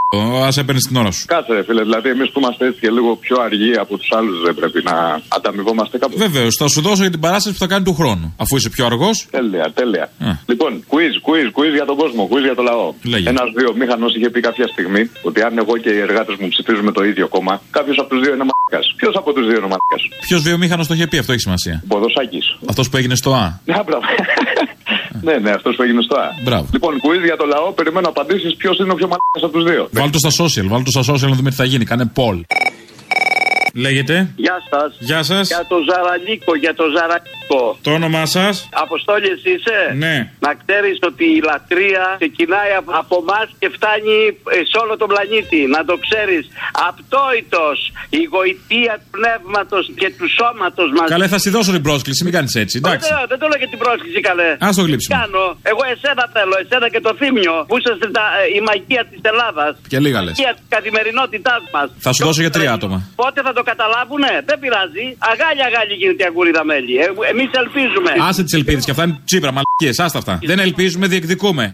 Α 0.46 0.48
έπαιρνες 0.62 0.84
την 0.88 0.96
ώρα 0.96 1.10
σου. 1.10 1.24
Κάτσε, 1.26 1.52
ρε 1.52 1.62
φίλε, 1.64 1.82
δηλαδή 1.82 2.08
εμείς 2.08 2.30
που 2.30 2.38
είμαστε 2.40 2.66
έτσι 2.66 2.80
και 2.80 2.90
λίγο 2.90 3.16
πιο 3.16 3.36
αργοί 3.40 3.72
από 3.84 3.98
τους 3.98 4.08
άλλους 4.18 4.42
δεν 4.46 4.54
πρέπει 4.54 4.80
να 4.90 5.20
ανταμοιβόμαστε 5.28 5.98
κάπου. 5.98 6.18
Βεβαίως, 6.18 6.56
θα 6.56 6.68
σου 6.68 6.80
δώσω 6.80 7.02
για 7.02 7.10
την 7.10 7.20
παράσταση 7.20 7.52
που 7.54 7.60
θα 7.64 7.66
κάνει 7.66 7.84
του 7.84 7.94
χρόνου. 7.94 8.34
Αφού 8.36 8.56
είσαι 8.56 8.70
πιο 8.70 8.86
αργός. 8.86 9.26
Τέλεια, 9.30 9.72
τέλεια. 9.74 10.12
Λοιπόν, 10.46 10.84
quiz, 10.92 11.14
quiz, 11.26 11.46
quiz 11.56 11.72
για 11.72 11.84
τον 11.84 11.96
κόσμο, 11.96 12.28
quiz 12.32 12.42
για 12.42 12.54
το 12.54 12.62
λαό. 12.62 12.92
Λέγε. 13.02 13.28
Ένας 13.28 13.48
δύο 13.56 13.74
μήχανο 13.80 14.06
είχε 14.16 14.30
πει 14.30 14.40
κάποια 14.40 14.66
στιγμή 14.74 15.10
ότι 15.22 15.42
αν 15.42 15.58
εγώ 15.58 15.76
και 15.76 15.90
οι 15.90 15.98
εργάτες 15.98 16.36
μου 16.40 16.48
ψηφίζουμε 16.48 16.92
το 16.92 17.04
ίδιο 17.04 17.28
κόμμα, 17.28 17.60
κάποιος 17.70 17.98
από 17.98 18.08
τους 18.08 18.20
δύο 18.22 18.32
είναι 18.34 18.46
μαλάκα. 18.50 18.80
Ποιος 18.96 19.14
από 19.16 19.32
τους 19.32 19.46
δύο 19.48 19.56
είναι 19.56 19.70
μαλάκα. 19.72 19.96
Ποιος 20.20 20.42
βιομήχανο 20.42 20.84
το 20.86 20.94
είχε 20.94 21.06
πει, 21.06 21.18
αυτό 21.18 21.32
έχει 21.32 21.40
σημασία. 21.40 21.82
Ποδοσάκης. 21.88 22.56
Αυτός 22.68 22.88
που 22.88 22.96
έγινε 22.96 23.14
στο 23.14 23.30
Α. 23.34 23.60
Ναι, 25.22 25.30
μπράβο. 25.30 25.40
ναι, 25.40 25.48
ναι, 25.48 25.50
αυτός 25.58 25.76
που 25.76 25.82
έγινε 25.82 26.02
στο 26.02 26.16
Α. 26.16 26.26
Μπράβο. 26.42 26.66
Λοιπόν, 26.72 26.94
quiz 26.94 27.24
για 27.24 27.36
το 27.36 27.46
λαό, 27.46 27.72
περιμένω 27.72 28.08
απαντήσεις 28.08 28.56
ποιος 28.56 28.78
είναι 28.78 28.92
ο 28.92 28.94
πιο 28.94 29.06
μαλάκας 29.12 29.42
από 29.42 29.52
τους 29.52 29.64
δύο. 29.70 29.88
Βάλ 29.92 30.10
το 30.10 30.18
στα 30.18 30.30
social, 30.44 30.66
βάλ 30.72 30.82
το 30.82 30.90
στα 30.90 31.02
social 31.12 31.28
να 31.32 31.36
δούμε 31.36 31.50
τι 31.50 31.56
θα 31.56 31.64
γίνει. 31.64 31.84
Κάνε 31.84 32.12
poll. 32.16 32.40
Λέγεται. 33.74 34.32
Γεια 34.36 34.56
σας. 34.70 34.96
Γεια 34.98 35.22
σας. 35.22 35.48
Για 35.48 35.66
το 35.68 35.76
Ζαραλίκο, 35.88 36.56
για 36.56 36.74
το 36.74 36.84
Ζαραλίκο. 36.96 37.37
Το 37.86 37.90
όνομά 37.98 38.24
σας; 38.36 38.68
Αποστόλη 38.84 39.28
εσύ 39.34 39.50
είσαι; 39.56 39.78
Ναι. 40.04 40.16
Να 40.46 40.50
ξέρεις 40.62 40.96
ότι 41.10 41.24
η 41.36 41.40
λατρεία 41.48 42.04
ξεκινάει 42.22 42.72
από- 42.80 42.92
από 43.02 43.14
εμά 43.24 43.40
και 43.60 43.68
φτάνει 43.76 44.16
ε, 44.56 44.58
σε 44.70 44.76
όλο 44.82 44.94
τον 45.02 45.08
πλανήτη. 45.12 45.60
Να 45.76 45.80
το 45.88 45.94
ξέρεις. 46.06 46.44
Απτόητος 46.88 47.78
η 48.20 48.22
γοητεία 48.32 48.94
του 49.02 49.08
πνεύματος 49.16 49.84
και 50.00 50.08
του 50.18 50.26
σώματος 50.38 50.88
μας. 50.96 51.06
Καλέ, 51.14 51.26
θα 51.34 51.38
στη 51.42 51.50
δώσω 51.56 51.70
την 51.78 51.84
πρόσκληση, 51.88 52.20
μην 52.26 52.32
κάνεις 52.36 52.54
έτσι. 52.62 52.74
Εντάξει. 52.82 53.08
Δεν, 53.12 53.24
δεν 53.32 53.38
το 53.42 53.46
λέω 53.50 53.58
για 53.62 53.70
την 53.74 53.80
πρόσκληση, 53.84 54.20
καλέ. 54.28 54.50
Ας 54.68 54.74
το 54.78 54.82
γλύψουμε. 54.88 55.12
Τι 55.14 55.20
Κάνω; 55.22 55.44
Εγώ 55.72 55.82
εσένα 55.94 56.24
θέλω, 56.36 56.54
εσένα 56.64 56.86
και 56.94 57.00
το 57.06 57.12
θύμιο 57.20 57.54
που 57.68 57.74
είσαστε 57.78 58.06
τα, 58.18 58.24
ε, 58.40 58.56
η 58.58 58.60
μαγεία 58.68 59.02
της 59.10 59.20
Ελλάδας. 59.30 59.72
Και 59.92 59.98
λίγα 60.04 60.20
λες. 60.24 60.32
Η 60.32 60.34
μαγεία 60.40 60.52
της 60.58 60.64
καθημερινότητάς 60.76 61.62
μας. 61.74 61.88
Θα 62.06 62.10
σου 62.14 62.22
δώσω 62.26 62.40
για 62.44 62.52
τρία 62.56 62.70
άτομα. 62.78 62.96
Πότε 63.22 63.38
θα 63.46 63.52
το 63.58 63.62
καταλάβουνε, 63.70 64.32
δεν 64.48 64.56
πειράζει. 64.62 65.04
Αγάλια 65.32 65.64
αγάλια 65.70 65.96
γίνεται 66.00 66.22
η 66.24 66.26
αγκούριδα 66.30 66.62
μέλη. 66.70 66.94
Ε, 67.04 67.08
Εμείς 67.40 67.50
ελπίζουμε. 67.52 68.10
Άσε 68.28 68.42
τις 68.42 68.52
ελπίδες 68.52 68.84
και 68.84 68.90
αυτά 68.90 69.04
είναι 69.04 69.20
τσίπρα, 69.24 69.52
μαλακίες. 69.52 69.98
Άστα 69.98 70.18
αυτά. 70.18 70.38
Δεν 70.42 70.58
ελπίζουμε, 70.58 71.06
διεκδικούμε. 71.06 71.72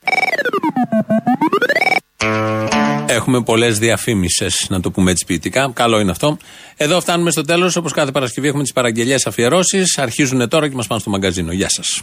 Έχουμε 3.07 3.43
πολλές 3.43 3.79
διαφήμισες, 3.79 4.67
να 4.69 4.81
το 4.81 4.91
πούμε 4.91 5.11
έτσι 5.11 5.25
ποιητικά. 5.27 5.71
Καλό 5.75 6.01
είναι 6.01 6.11
αυτό. 6.11 6.37
Εδώ 6.77 7.01
φτάνουμε 7.01 7.31
στο 7.31 7.43
τέλος. 7.43 7.77
Όπως 7.77 7.93
κάθε 7.93 8.11
Παρασκευή 8.11 8.47
έχουμε 8.47 8.63
τις 8.63 8.73
παραγγελίες 8.73 9.27
αφιερώσεις. 9.27 9.99
Αρχίζουν 9.99 10.49
τώρα 10.49 10.69
και 10.69 10.75
μας 10.75 10.87
πάνε 10.87 11.01
στο 11.01 11.11
μαγκαζίνο. 11.11 11.53
Γεια 11.53 11.69
σας. 11.69 12.03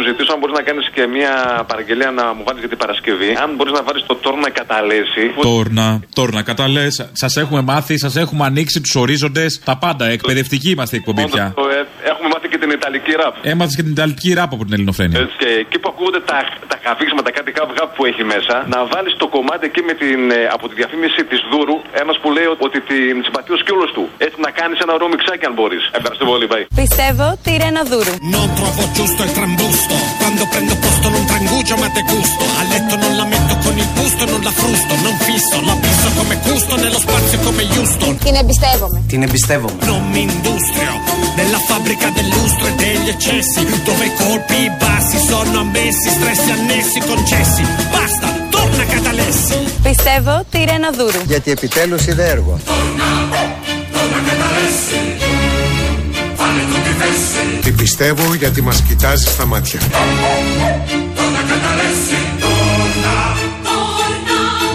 Σου 0.00 0.08
ζητήσω 0.08 0.32
αν 0.32 0.38
μπορείς 0.38 0.56
να 0.56 0.62
κάνεις 0.62 0.86
και 0.94 1.06
μια 1.06 1.64
παραγγελία 1.66 2.10
να 2.10 2.24
μου 2.34 2.42
βάλεις 2.46 2.60
για 2.60 2.68
την 2.68 2.78
Παρασκευή. 2.78 3.30
Αν 3.42 3.54
μπορείς 3.56 3.72
να 3.72 3.82
βάλεις 3.82 4.02
το 4.06 4.14
τόρνα 4.14 4.50
καταλέσει. 4.50 5.24
Τόρνα, 5.42 6.00
τόρνα, 6.14 6.42
καταλές. 6.42 7.08
Σας 7.12 7.36
έχουμε 7.36 7.60
μάθει, 7.60 7.98
σας 7.98 8.16
έχουμε 8.16 8.44
ανοίξει 8.44 8.80
τους 8.80 8.94
ορίζοντες. 8.94 9.60
Τα 9.64 9.76
πάντα. 9.76 10.04
Εκπαιδευτική 10.06 10.70
είμαστε 10.70 10.96
η 10.96 10.98
εκπομπή 10.98 11.24
πια. 11.30 11.52
Το, 11.56 11.62
ε, 11.68 12.08
έχουμε 12.10 12.28
μάθει 12.34 12.48
και 12.48 12.49
την 12.62 12.70
Ιταλική 12.78 13.12
ραπ. 13.20 13.34
Έμαθες 13.52 13.74
και 13.76 13.84
την 13.86 13.92
Ιταλική 13.98 14.28
ράπ 14.38 14.50
από 14.56 14.64
την 14.66 14.74
Ελληνοφρένεια. 14.76 15.16
Έτσι, 15.24 15.36
και 15.42 15.50
εκεί 15.64 15.76
που 15.82 15.88
ακούγονται 15.92 16.22
τα, 16.30 16.38
τα 16.72 16.76
χαβίξματα, 16.84 17.28
κάτι 17.38 17.50
γάπ 17.56 17.70
γάπ 17.78 17.90
που 17.96 18.02
έχει 18.10 18.22
μέσα, 18.34 18.54
να 18.74 18.78
βάλεις 18.92 19.12
το 19.22 19.26
κομμάτι 19.36 19.64
εκεί 19.70 19.82
με 19.88 19.94
την, 20.02 20.20
ε, 20.38 20.40
από 20.56 20.64
τη 20.68 20.74
διαφήμιση 20.80 21.20
της 21.30 21.40
Δούρου, 21.50 21.76
ένας 22.02 22.16
που 22.22 22.28
λέει 22.36 22.48
ότι 22.66 22.78
την 22.90 23.14
συμπαθεί 23.26 23.50
ο 23.56 23.58
σκύλο 23.62 23.86
του. 23.96 24.04
Έτσι 24.26 24.36
να 24.46 24.50
κάνεις 24.58 24.78
ένα 24.84 24.92
ωραίο 24.96 25.08
μιξάκι 25.12 25.44
αν 25.50 25.54
μπορείς. 25.58 25.84
Ευχαριστώ 25.98 26.24
πολύ, 26.32 26.46
bye. 26.52 26.64
Πιστεύω 26.82 27.26
τη 27.44 27.52
Ρένα 27.62 27.82
Δούρου. 27.90 28.14
Non 28.36 28.48
trovo 28.58 28.82
giusto 28.96 29.20
il 29.28 29.32
trambusto 29.38 29.94
Quando 30.20 30.42
prendo 30.52 30.74
posto 30.84 31.06
non 31.14 31.24
tranguggio 31.32 31.74
ma 31.82 31.88
te 31.96 32.02
gusto 32.12 32.44
A 32.60 32.62
letto 32.72 32.94
non 33.02 33.12
la 33.20 33.26
metto 33.32 33.54
con 33.64 33.74
il 33.82 33.88
busto 33.98 34.22
non 34.32 34.40
la 34.48 34.54
frusto 34.60 34.92
Non 35.06 35.16
fisso, 35.28 35.56
la 35.68 35.76
fisso 35.84 36.08
come 36.18 36.34
gusto 36.48 36.72
Nello 36.82 37.00
spazio 37.06 37.38
come 37.46 37.62
Houston 37.74 38.12
Την 38.24 38.34
εμπιστεύομαι. 38.34 38.98
Την 39.08 39.22
εμπιστεύομαι 39.22 39.78
Non 39.90 40.02
mi 40.12 40.22
industrio 40.28 40.92
Nella 41.40 41.58
fabbrica 41.58 42.10
del 42.10 42.28
lustro 42.28 42.66
e 42.66 42.74
degli 42.74 43.08
eccessi 43.08 43.64
Dove 43.82 44.04
i 44.04 44.12
colpi 44.14 44.70
bassi 44.78 45.18
sono 45.18 45.60
ammessi 45.60 46.08
Stressi 46.10 46.50
annessi 46.50 47.00
concessi 47.00 47.62
Basta, 47.90 48.26
torna 48.50 48.84
torna 48.84 48.84
Catalessi. 48.84 49.58
Πιστεύω 49.82 50.44
τη 50.50 50.64
Ρένα 50.64 50.90
Δούρου. 50.90 51.20
Γιατί 51.26 51.50
επιτέλους 51.50 52.06
είδε 52.06 52.28
έργο. 52.28 52.60
Την 57.62 57.76
πιστεύω 57.76 58.34
γιατί 58.34 58.62
μας 58.62 58.82
κοιτάζει 58.82 59.24
στα 59.24 59.46
μάτια. 59.46 59.80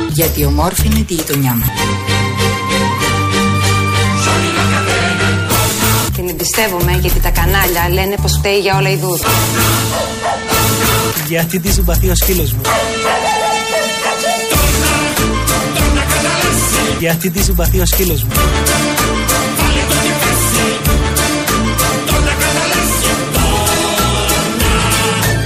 Γιατί 0.10 0.45
ομόρφη 0.45 0.86
είναι 0.86 1.04
τη 1.04 1.13
γειτονιά 1.13 1.56
μας. 1.56 1.67
Την 6.38 6.43
εμπιστεύομαι 6.43 6.98
γιατί 7.02 7.19
τα 7.19 7.30
κανάλια 7.30 7.89
λένε 7.89 8.15
πως 8.21 8.32
φταίει 8.38 8.60
για 8.60 8.78
όλα 8.78 8.89
η 8.89 8.95
Δούρους. 8.95 9.21
Γιατί 11.28 11.60
τη 11.60 11.71
συμπαθεί 11.71 12.10
ο 12.10 12.15
σκύλος 12.15 12.54
μου. 12.54 12.62
Γιατί 17.00 17.30
τη 17.30 17.43
συμπαθεί 17.43 17.80
ο 17.80 17.86
σκύλος 17.86 18.24
μου. 18.24 18.32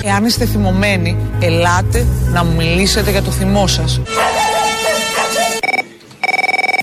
Εάν 0.04 0.26
είστε 0.26 0.46
θυμωμένοι, 0.46 1.18
ελάτε 1.40 2.06
να 2.34 2.44
μου 2.44 2.56
μιλήσετε 2.56 3.12
για 3.12 3.22
το 3.22 3.32
θυμό 3.32 3.68
σας. 3.68 4.02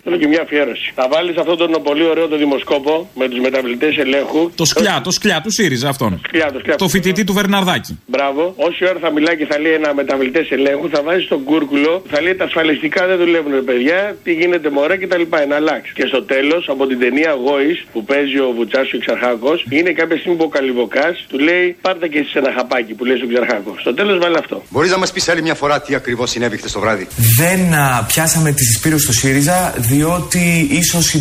Θέλω 0.08 0.18
και 0.22 0.28
μια 0.34 0.42
αφιέρωση. 0.46 0.92
Θα 0.94 1.08
βάλεις 1.12 1.36
αυτόν 1.36 1.56
τον 1.56 1.82
πολύ 1.82 2.04
ωραίο 2.12 2.26
το 2.28 2.36
δημοσκόπο 2.36 3.10
με 3.14 3.28
τους 3.28 3.40
μεταβλητές 3.46 3.96
ελέγχου. 4.04 4.50
Το 4.54 4.64
σκλιά, 4.64 5.00
το 5.04 5.10
σκλιά 5.10 5.40
του 5.44 5.50
ΣΥΡΙΖΑ 5.50 5.88
αυτόν. 5.88 6.20
Σκλιά, 6.28 6.48
το 6.52 6.58
σκλιά. 6.58 6.74
Το 6.84 6.88
φοιτητή 6.88 7.24
του 7.24 7.32
Βερναρδάκη. 7.32 7.98
Μπράβο. 8.06 8.42
Όση 8.56 8.84
ώρα 8.90 8.98
θα 9.04 9.10
μιλάει 9.12 9.36
και 9.36 9.46
θα 9.50 9.58
λέει 9.58 9.72
ένα 9.72 9.94
μεταβλητές 9.94 10.50
ελέγχου, 10.50 10.88
θα 10.94 11.02
βάζει 11.02 11.26
τον 11.32 11.44
κούρκουλο, 11.44 12.02
θα 12.12 12.20
λέει 12.20 12.34
τα 12.34 12.44
ασφαλιστικά 12.44 13.06
δεν 13.06 13.16
δουλεύουν, 13.22 13.52
ρε 13.52 13.64
παιδιά, 13.70 14.16
τι 14.24 14.32
γίνεται 14.32 14.70
μωρέ 14.70 14.96
και 14.96 15.06
τα 15.06 15.18
λοιπά. 15.18 15.42
Ένα 15.42 15.54
αλλάξει. 15.54 15.92
Και 15.98 16.06
στο 16.06 16.22
τέλος, 16.22 16.68
από 16.68 16.86
την 16.86 16.98
ταινία 16.98 17.32
Γόης 17.44 17.78
που 17.92 18.04
παίζει 18.04 18.38
ο 18.38 18.52
Βουτσάσιο 18.56 18.98
Ξαρχάκο, 18.98 19.52
είναι 19.68 19.90
κάποια 19.90 20.16
στιγμή 20.18 20.36
που 20.38 20.44
ο 20.44 20.52
Καλυβοκάς 20.56 21.14
του 21.28 21.38
λέει 21.38 21.76
Πάρτε 21.80 22.08
και 22.08 22.18
εσείς 22.18 22.34
ένα 22.34 22.50
χαπάκι 22.56 22.92
που 22.94 23.04
λέει 23.04 23.16
στον 23.16 23.28
Ξαρχάκο. 23.32 23.74
Στο 23.80 23.94
τέλος 23.94 24.18
βάλει 24.18 24.36
αυτό. 24.36 24.62
Μπορείς 24.70 24.90
να 24.90 24.98
μας 24.98 25.12
πεις 25.12 25.28
άλλη 25.28 25.42
μια 25.42 25.54
φορά 25.54 25.80
τι 25.80 25.94
ακριβώς 25.94 26.30
συνέβη 26.30 26.56
χθες 26.56 26.72
το 26.72 26.80
βράδυ; 26.80 27.06
Δεν 27.38 27.74
α, 27.74 28.04
πιάσαμε 28.08 28.52
τη 28.52 28.64
Συσπήρου 28.64 29.00
στο 29.00 29.12
ΣΥΡΙΖΑ 29.12 29.74
διότι 29.96 30.68
ίσως 30.70 31.14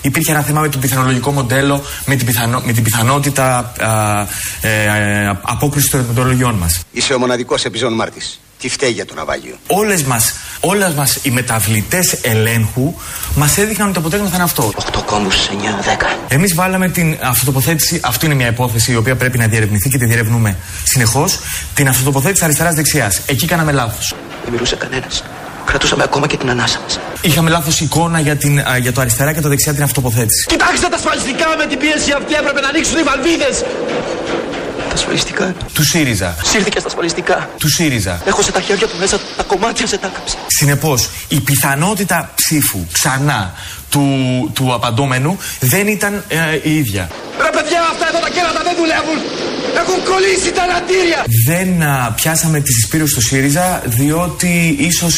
υπήρχε 0.00 0.30
ένα 0.30 0.42
θέμα 0.42 0.60
με 0.60 0.68
το 0.68 0.78
πιθανολογικό 0.78 1.30
μοντέλο, 1.30 1.82
με 2.04 2.16
την, 2.16 2.26
πιθανό, 2.26 2.62
με 2.64 2.72
την 2.72 2.82
πιθανότητα 2.82 3.72
α, 3.80 4.20
ε, 4.68 4.84
ε, 4.84 5.38
απόκριση 5.42 5.90
των 5.90 6.04
μετρολογιών 6.08 6.54
μας. 6.54 6.80
Είσαι 6.92 7.14
ο 7.14 7.18
μοναδικός 7.18 7.64
επιζών 7.64 7.92
Μάρτης. 7.92 8.40
Τι 8.58 8.68
φταίει 8.68 8.90
για 8.90 9.04
το 9.04 9.14
ναυάγιο; 9.14 9.54
Όλες 9.66 10.02
μας, 10.02 10.32
όλες 10.60 10.92
μας 10.94 11.18
οι 11.22 11.30
μεταβλητές 11.30 12.18
ελέγχου 12.22 12.94
μας 13.34 13.58
έδειχναν 13.58 13.86
ότι 13.86 13.94
το 13.94 14.00
αποτέλεσμα 14.00 14.30
θα 14.30 14.34
είναι 14.34 14.44
αυτό. 14.44 14.72
8 14.76 15.02
κόμβους, 15.06 15.48
9, 15.48 15.52
10. 15.82 16.16
Εμείς 16.28 16.54
βάλαμε 16.54 16.88
την 16.88 17.16
αυτοτοποθέτηση, 17.22 18.00
αυτή 18.02 18.26
είναι 18.26 18.34
μια 18.34 18.48
υπόθεση 18.48 18.92
η 18.92 18.96
οποία 18.96 19.16
πρέπει 19.16 19.38
να 19.38 19.46
διερευνηθεί 19.46 19.88
και 19.88 19.98
τη 19.98 20.04
διερευνούμε 20.06 20.56
συνεχώς, 20.84 21.38
την 21.74 21.88
αυτοτοποθέτηση 21.88 22.44
αριστεράς-δεξιάς. 22.44 23.20
Εκεί 23.26 23.46
κάναμε 23.46 23.72
λάθος. 23.72 24.14
Δεν 24.44 24.52
μιλούσε 24.52 24.76
κανένας. 24.76 25.22
Κρατούσαμε 25.64 26.02
ακόμα 26.02 26.26
και 26.26 26.36
την 26.36 26.50
ανάσα 26.50 26.80
μας. 26.82 26.98
Είχαμε 27.20 27.50
λάθος 27.50 27.80
εικόνα 27.80 28.20
για, 28.20 28.36
την, 28.36 28.58
α, 28.58 28.76
για 28.76 28.92
το 28.92 29.00
αριστερά 29.00 29.32
και 29.32 29.40
το 29.40 29.48
δεξιά 29.48 29.74
την 29.74 29.82
αυτοποθέτηση. 29.82 30.46
Κοιτάξτε 30.48 30.88
τα 30.88 30.96
ασφαλιστικά 30.96 31.46
με 31.58 31.66
την 31.66 31.78
πίεση 31.78 32.12
αυτή 32.12 32.34
έπρεπε 32.34 32.60
να 32.60 32.68
ανοίξουν 32.68 32.98
οι 32.98 33.02
βαλβίδες. 33.02 33.64
Τα 34.88 34.94
ασφαλιστικά. 34.94 35.54
Του 35.74 35.84
ΣΥΡΙΖΑ. 35.84 36.36
Σύρθηκε 36.42 36.78
στα 36.78 36.88
ασφαλιστικά. 36.88 37.48
Του 37.58 37.68
ΣΥΡΙΖΑ. 37.68 38.20
Έχω 38.24 38.42
σε 38.42 38.52
τα 38.52 38.60
χέρια 38.60 38.86
του 38.86 38.96
μέσα 38.98 39.20
τα 39.36 39.42
κομμάτια 39.42 39.86
σε 39.86 39.98
τάκαψη. 39.98 40.36
Συνεπώς, 40.46 41.08
η 41.28 41.40
πιθανότητα 41.40 42.30
ψήφου 42.34 42.86
ξανά 42.92 43.54
του, 43.90 44.04
του 44.54 44.74
απαντώμενου 44.74 45.38
δεν 45.60 45.86
ήταν 45.86 46.24
ε, 46.28 46.36
η 46.62 46.76
ίδια. 46.76 47.08
Ρε 47.42 47.50
παιδιά, 47.50 47.80
αυτά 47.80 47.82
εδώ 47.82 47.88
τα 47.88 47.91
κέρατα 48.34 48.60
δεν 48.68 48.74
δουλεύουν. 48.80 49.18
Έχουν 49.80 49.98
κολλήσει 50.10 50.50
τα 50.58 50.64
λατήρια. 50.72 51.20
Δεν 51.48 51.68
α, 51.82 52.12
πιάσαμε 52.18 52.60
τη 52.60 52.72
συσπήρωση 52.72 53.12
στο 53.12 53.20
ΣΥΡΙΖΑ 53.20 53.82
διότι 53.84 54.76
ίσως 54.78 55.14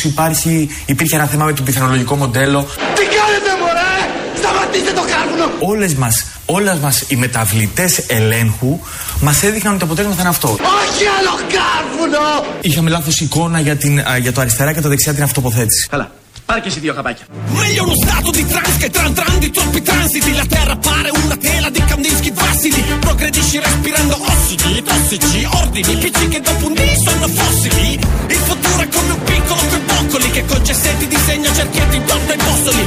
υπήρχε 0.87 1.17
ένα 1.17 1.27
θέμα 1.27 1.45
με 1.45 1.53
το 1.53 1.63
πιθανολογικό 1.63 2.15
μοντέλο. 2.17 2.61
Τι 2.99 3.05
κάνετε, 3.17 3.51
μωρέ! 3.61 3.95
Σταματήστε 4.41 4.93
το 4.93 5.05
κάρβουνο! 5.13 5.47
Όλες 5.59 5.95
μας, 5.95 6.27
όλες 6.47 6.79
μας 6.79 7.05
οι 7.09 7.17
μεταβλητές 7.17 7.99
ελέγχου 8.07 8.81
μας 9.21 9.43
έδειχναν 9.43 9.71
ότι 9.73 9.81
το 9.81 9.87
αποτέλεσμα 9.87 10.15
θα 10.15 10.21
είναι 10.21 10.31
αυτό. 10.31 10.49
Όχι 10.49 11.05
άλλο 11.19 11.35
κάρβουνο! 11.57 12.45
Είχαμε 12.61 12.91
λάθος 12.91 13.21
εικόνα 13.21 13.61
για, 13.61 13.77
την, 13.77 13.99
α, 13.99 14.17
για 14.17 14.33
το 14.33 14.41
αριστερά 14.41 14.73
και 14.73 14.81
το 14.81 14.89
δεξιά 14.89 15.15
την 15.15 15.23
αυτοποθέτηση. 15.23 15.87
Καλά. 15.91 16.11
Πάρε 16.46 16.62
και 16.62 16.68
εσύ 16.68 16.80
δύο 16.80 16.94
χαπάκια. 16.94 17.26
Meglio 17.58 17.84
uno 17.88 17.98
stato 18.04 18.30
di 18.38 18.44
trans 18.52 18.76
che 18.82 18.90
tran 18.96 19.14
tran 19.14 19.36
di 19.44 19.50
troppi 19.52 19.82
transiti 19.90 20.32
La 20.42 20.48
terra 20.56 20.76
pare 20.88 21.10
una 21.24 21.38
tela 21.46 21.70
di 21.70 21.82
Kandinsky 21.90 22.32
vassili 22.32 22.82
Progredisci 23.06 23.58
respirando 23.60 24.16
ossidi, 24.32 24.82
tossici 24.88 25.40
Ordini, 25.62 25.94
picci 26.04 26.28
che 26.34 26.40
dopo 26.48 26.66
un 26.70 26.74
dì 26.74 26.90
sono 27.06 27.28
fossili 27.28 28.00
Il 28.36 28.42
futuro 28.50 28.82
è 28.86 28.88
come 28.96 29.12
un 29.18 29.24
piccolo 29.30 29.62
coi 29.72 29.82
boccoli 29.92 30.28
Che 30.36 30.44
con 30.46 30.64
gessetti 30.64 31.06
disegna 31.08 31.54
cerchietti 31.54 31.96
intorno 31.98 32.32
ai 32.32 32.38
bossoli 32.48 32.84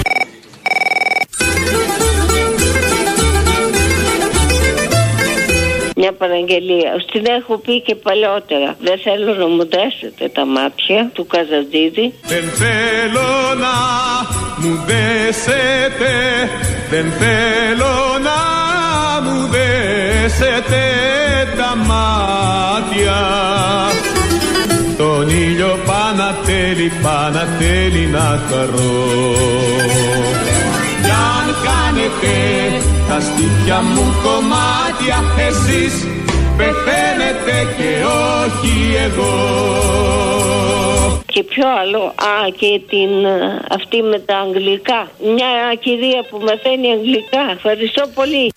Μια 5.99 6.13
παραγγελία. 6.13 6.91
Στην 7.07 7.23
έχω 7.37 7.57
πει 7.57 7.81
και 7.81 7.95
παλιότερα. 7.95 8.75
Δεν 8.79 8.97
θέλω 8.99 9.33
να 9.33 9.47
μου 9.47 9.67
δέσετε 9.75 10.29
τα 10.33 10.45
μάτια 10.45 11.11
του 11.13 11.27
Καζαντζίδη. 11.27 12.13
Δεν 12.31 12.43
θέλω 12.61 13.29
να 13.63 13.75
μου 14.61 14.83
δέσετε 14.85 16.11
Δεν 16.89 17.11
θέλω 17.11 17.95
να 18.27 18.39
μου 19.25 19.47
δέσετε 19.47 20.81
τα 21.57 21.75
μάτια 21.75 23.19
Τον 24.97 25.29
ήλιο 25.29 25.79
πανατέλει, 25.85 26.91
πανατέλει 27.01 28.05
να 28.05 28.41
χαρώ 28.49 29.33
Κι 31.03 31.09
αν 31.09 31.55
κάνετε 31.67 32.96
τα 33.07 33.19
στήθια 33.19 33.81
μου 33.81 34.05
κομμάτια 34.23 35.17
εσείς 35.47 36.07
πεθαίνετε 36.57 37.55
και 37.77 38.03
όχι 38.43 38.95
εγώ 39.05 39.35
Και 41.25 41.43
ποιο 41.43 41.67
άλλο. 41.81 42.03
Α, 42.05 42.49
και 42.57 42.81
την 42.89 43.25
ε, 43.25 43.61
αυτή 43.69 44.01
με 44.01 44.19
τα 44.19 44.37
αγγλικά. 44.37 45.11
Μια 45.23 45.75
κυρία 45.79 46.25
που 46.29 46.37
μαθαίνει 46.37 46.91
αγγλικά. 46.91 47.51
Ευχαριστώ 47.55 48.07
πολύ. 48.13 48.51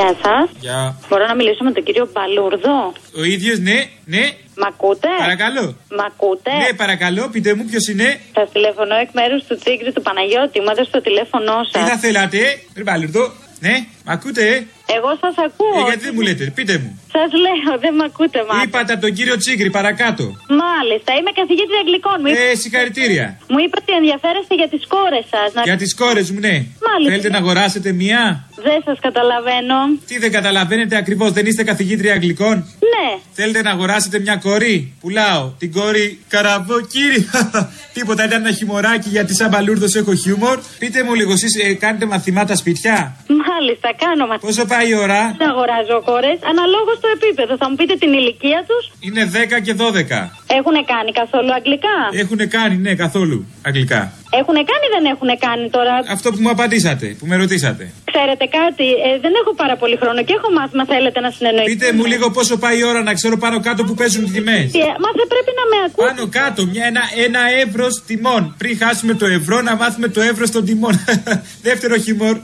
Γεια 0.00 0.14
σας. 0.24 0.46
Γεια. 0.60 0.80
Μπορώ 1.08 1.24
να 1.26 1.34
μιλήσω 1.34 1.62
με 1.64 1.72
τον 1.76 1.82
κύριο 1.86 2.04
Μπαλούρδο; 2.12 2.76
Ο 3.20 3.22
ίδιος, 3.34 3.58
ναι, 3.68 3.78
ναι. 4.14 4.24
Μ' 4.60 4.66
ακούτε; 4.72 5.08
Παρακαλώ. 5.18 5.66
Μ' 5.96 6.04
ακούτε; 6.10 6.50
Ναι, 6.62 6.72
παρακαλώ, 6.82 7.22
πείτε 7.32 7.50
μου 7.56 7.64
ποιος 7.70 7.84
είναι. 7.88 8.08
Σα 8.36 8.44
τηλεφωνώ 8.54 8.94
εκ 9.04 9.10
μέρους 9.18 9.40
του 9.48 9.54
Τσίγκρι 9.62 9.92
του 9.96 10.02
Παναγιώτη. 10.06 10.56
Μου 10.64 10.70
έδωσε 10.74 10.90
το 10.96 11.00
τηλέφωνό 11.08 11.56
Τι 11.72 11.78
σας. 11.78 11.88
θα 11.90 11.96
θέλατε, 12.04 12.40
ρε 12.76 12.82
Μπαλουρδό. 12.82 13.24
Ναι, 13.66 13.74
μ' 14.06 14.10
ακούτε, 14.16 14.42
ε. 14.54 14.56
Εγώ 14.96 15.10
σας 15.22 15.34
ακούω. 15.46 15.76
Ε, 15.80 15.88
γιατί 15.88 16.02
δεν 16.06 16.12
μου 16.16 16.22
λέτε, 16.28 16.44
πείτε 16.56 16.74
μου. 16.82 16.90
Σας 17.16 17.30
λέω, 17.44 17.70
δεν 17.84 17.92
με 17.98 18.04
ακούτε, 18.10 18.38
μάλλον. 18.48 18.64
Είπατε 18.66 18.92
από 18.94 19.02
τον 19.06 19.12
κύριο 19.18 19.36
Τσίγκρι 19.42 19.70
παρακάτω. 19.78 20.24
Μάλιστα, 20.64 21.10
είμαι 21.18 21.32
καθηγήτρια 21.40 21.78
Αγγλικών. 21.84 22.16
Μου, 22.22 22.28
Ε, 22.52 22.54
συγχαρητήρια. 22.62 23.26
μου 23.52 23.58
είπατε 23.64 23.84
ότι 23.86 23.92
ενδιαφέρεστε 24.00 24.54
για 24.60 24.68
τις 24.72 24.82
κόρες 24.94 25.24
σας. 25.34 25.48
Να... 25.56 25.62
Για 25.68 25.76
τις 25.82 25.90
κόρες 26.02 26.26
μου, 26.32 26.40
ναι. 26.46 26.54
Μάλιστα. 26.88 27.08
Θέλετε 27.10 27.28
να 27.34 27.38
αγοράσετε 27.42 27.88
μία; 28.02 28.22
Δεν 28.68 28.78
σας 28.86 28.98
καταλαβαίνω. 29.06 29.76
Τι 30.08 30.14
δεν 30.24 30.32
καταλαβαίνετε 30.38 30.94
ακριβώς, 31.02 31.30
δεν 31.32 31.44
είστε 31.46 31.62
καθηγήτρια 31.70 32.12
Αγγλικών; 32.18 32.56
Ναι. 32.94 33.08
Θέλετε 33.38 33.60
να 33.62 33.70
αγοράσετε 33.70 34.16
μια 34.26 34.36
κόρη; 34.36 34.76
Πουλάω 35.00 35.42
την 35.58 35.72
κόρη 35.72 36.06
Καραβόκύρη. 36.28 37.20
Τίποτα, 37.96 38.24
ήταν 38.24 38.44
ένα 38.44 38.52
χιμωράκι 38.54 39.08
γιατί 39.08 39.34
σαν 39.34 39.48
μπαλούρδος 39.48 39.94
έχω 39.94 40.14
χιούμορ. 40.14 40.58
Πείτε 40.78 41.02
μου 41.02 41.14
λίγο, 41.14 41.32
εσείς 41.32 41.54
ε, 41.64 41.72
κάνετε 41.74 42.06
μαθημάτα 42.06 42.56
σπιτιά. 42.56 43.16
Μάλιστα, 43.48 43.88
κάνω 44.04 44.26
μα. 44.26 44.36
Πόσο 44.38 44.64
πάει 44.64 44.79
η 44.90 44.92
ώρα. 45.04 45.20
Δεν 45.38 45.48
αγοράζω 45.52 45.96
κόρε, 46.08 46.32
αναλόγως 46.50 46.96
στο 47.00 47.08
επίπεδο. 47.16 47.52
Θα 47.60 47.66
μου 47.68 47.76
πείτε 47.78 47.94
την 48.02 48.10
ηλικία 48.20 48.60
τους. 48.68 48.82
Είναι 49.06 49.22
10 49.24 49.60
και 49.66 49.74
12. 49.74 50.18
Έχουν 50.58 50.76
κάνει 50.92 51.10
καθόλου 51.20 51.52
αγγλικά; 51.58 51.96
Έχουν 52.22 52.40
κάνει, 52.56 52.76
ναι, 52.84 52.92
καθόλου 53.04 53.38
αγγλικά. 53.68 54.00
Έχουν 54.40 54.56
κάνει 54.70 54.84
ή 54.88 54.92
δεν 54.96 55.04
έχουν 55.14 55.30
κάνει 55.46 55.64
τώρα; 55.76 55.94
Αυτό 56.16 56.26
που 56.32 56.40
μου 56.44 56.50
απαντήσατε, 56.56 57.06
που 57.18 57.26
με 57.30 57.36
ρωτήσατε. 57.36 57.84
Ξέρετε 58.12 58.46
κάτι, 58.60 58.86
ε, 59.06 59.08
δεν 59.24 59.32
έχω 59.40 59.52
πάρα 59.62 59.76
πολύ 59.82 59.96
χρόνο 60.02 60.20
και 60.26 60.34
έχω 60.38 60.48
μάθημα. 60.58 60.84
Θέλετε 60.92 61.18
να 61.26 61.30
συνεννοηθείτε. 61.36 61.84
Πείτε 61.84 61.96
μου 61.96 62.04
λίγο 62.12 62.26
πόσο 62.36 62.54
πάει 62.64 62.76
η 62.82 62.84
ώρα 62.90 63.00
να 63.08 63.12
ξέρω 63.18 63.36
πάνω 63.44 63.56
κάτω 63.68 63.80
που 63.86 63.94
παίζουν 64.00 64.22
οι 64.26 64.30
τιμές. 64.36 64.68
Ε, 64.74 64.90
Μα 65.02 65.08
θα 65.18 65.24
πρέπει 65.32 65.52
να 65.60 65.64
με 65.70 65.76
ακούτε. 65.86 66.06
Πάνω 66.06 66.22
κάτω, 66.38 66.60
μια, 66.72 66.84
ένα, 66.90 67.02
ένα 67.26 67.40
εύρο 67.62 67.88
τιμών. 68.08 68.42
Πριν 68.60 68.74
χάσουμε 68.82 69.12
το 69.22 69.26
ευρώ, 69.38 69.56
να 69.68 69.74
μάθουμε 69.80 70.08
το 70.16 70.20
εύρο 70.30 70.46
των 70.54 70.62
τιμών. 70.68 70.94
Δεύτερο 71.68 71.94
χιμόρ. 72.04 72.36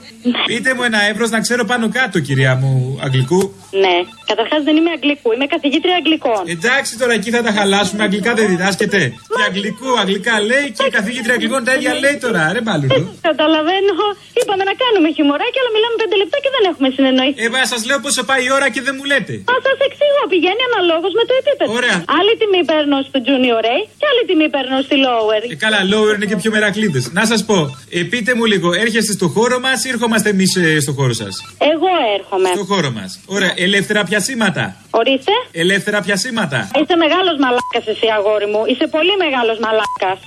Πείτε 0.49 0.69
μου 0.75 0.83
ένα 0.89 0.99
εύρο 1.11 1.25
να 1.35 1.39
ξέρω 1.45 1.63
πάνω 1.71 1.85
κάτω, 1.99 2.19
κυρία 2.27 2.53
μου, 2.61 2.99
Αγγλικού. 3.05 3.41
Ναι, 3.83 3.95
καταρχάς 4.31 4.61
δεν 4.67 4.75
είμαι 4.79 4.91
Αγγλικού, 4.97 5.27
είμαι 5.35 5.47
καθηγήτρια 5.55 5.95
Αγγλικών. 6.01 6.41
Εντάξει 6.55 6.91
τώρα 7.01 7.13
εκεί 7.19 7.29
θα 7.37 7.41
τα 7.47 7.51
χαλάσουμε. 7.57 8.03
Αγγλικά 8.07 8.31
δεν 8.39 8.47
διδάσκεται. 8.53 9.01
Και 9.35 9.43
αγγλικού, 9.49 9.89
αγγλικά 10.03 10.33
λέει 10.49 10.65
και 10.77 10.83
η 10.89 10.91
καθηγήτρια 10.97 11.33
αγγλικών 11.37 11.61
τα 11.67 11.73
ίδια 11.77 11.93
λέει 12.03 12.17
τώρα. 12.25 12.41
Ρε 12.55 12.61
μπαλούρδο. 12.65 13.03
Καταλαβαίνω. 13.29 13.93
Είπαμε 14.39 14.63
να 14.69 14.73
κάνουμε 14.83 15.07
χιμωράκι, 15.17 15.56
αλλά 15.61 15.71
μιλάμε 15.75 15.95
πέντε 16.03 16.15
λεπτά 16.21 16.37
και 16.43 16.51
δεν 16.55 16.63
έχουμε 16.71 16.87
συνεννοηθεί. 16.95 17.37
Ε, 17.45 17.49
μα 17.55 17.61
σας 17.73 17.81
λέω 17.89 17.99
πόσο 18.05 18.21
πάει 18.29 18.41
η 18.47 18.49
ώρα 18.57 18.67
και 18.73 18.81
δεν 18.87 18.93
μου 18.97 19.05
λέτε. 19.11 19.33
Μα 19.51 19.57
σας 19.67 19.77
εξηγώ, 19.87 20.21
πηγαίνει 20.33 20.61
αναλόγως 20.69 21.13
με 21.19 21.23
το 21.29 21.33
επίπεδο. 21.41 21.69
Ωραία. 21.79 21.97
Άλλη 22.17 22.33
τιμή 22.39 22.61
παίρνω 22.71 22.97
στο 23.09 23.17
Junior 23.27 23.63
A 23.75 23.77
και 23.99 24.05
άλλη 24.11 24.23
τιμή 24.29 24.47
παίρνω 24.55 24.77
στη 24.87 24.95
Lower. 25.05 25.41
Ε, 25.53 25.55
καλά, 25.65 25.79
lower 25.91 26.13
είναι 26.17 26.27
και 26.31 26.37
πιο 26.41 26.49
μερακλείδες. 26.55 27.03
Να 27.19 27.23
σας 27.31 27.41
πω, 27.49 27.57
ε, 27.97 27.99
πείτε 28.11 28.31
μου 28.37 28.45
λίγο, 28.53 28.67
έρχεστε 28.83 29.11
στο 29.19 29.27
χώρο 29.35 29.57
μας 29.65 29.77
ή 29.85 29.89
ερχόμαστε 29.95 30.27
εμείς 30.35 30.51
ε, 30.55 30.79
στο 30.85 30.91
χώρο 30.97 31.13
σας; 31.21 31.33
Εγώ 31.73 31.91
έρχομαι. 32.17 32.49
Στο 32.57 32.63
χώρο 32.71 32.89
μας. 32.97 33.09
Ωραία, 33.35 33.53
ελεύθερα 33.65 34.01
πιασίματα. 34.09 34.63
Ορίστε. 34.99 35.33
Ελεύθερα 35.63 35.99
πιασίματα. 36.05 36.57
Είσαι 36.79 36.95
μεγάλος 37.03 37.35
μαλάκας 37.43 37.85
εσύ, 37.93 38.07
αγόρι 38.17 38.47
μου. 38.53 38.61
Είσαι 38.71 38.87
πολύ 38.95 39.13
μεγάλος 39.23 39.57
μαλάκας. 39.65 40.19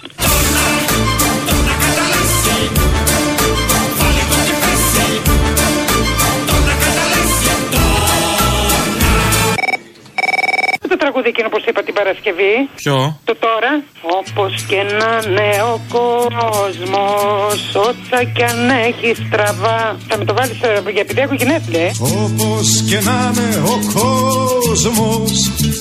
Τραγούδι 11.03 11.29
εκείνο 11.35 11.49
που 11.53 11.59
είπα 11.69 11.83
την 11.89 11.95
Παρασκευή. 11.99 12.55
Ποιο; 12.83 12.97
Το 13.29 13.35
τώρα. 13.47 13.73
Όπως 14.19 14.53
και 14.71 14.81
να 15.01 15.11
είναι 15.25 15.51
ο 15.75 15.77
κόσμος, 15.97 17.59
όσα 17.89 18.19
κι 18.35 18.45
αν 18.51 18.61
έχει 18.89 19.09
στραβά. 19.23 19.81
Θα 20.09 20.15
με 20.19 20.25
το 20.29 20.35
βάλεις 20.39 20.59
για 20.95 21.01
επειδή 21.07 21.21
έχω 21.27 21.35
γενέθλια, 21.35 21.83
ε. 21.87 21.91
Όπως 22.25 22.67
και 22.89 23.01
να 23.09 23.33
είναι 23.33 23.49
ο 23.75 23.79
κόσμος 23.99 25.31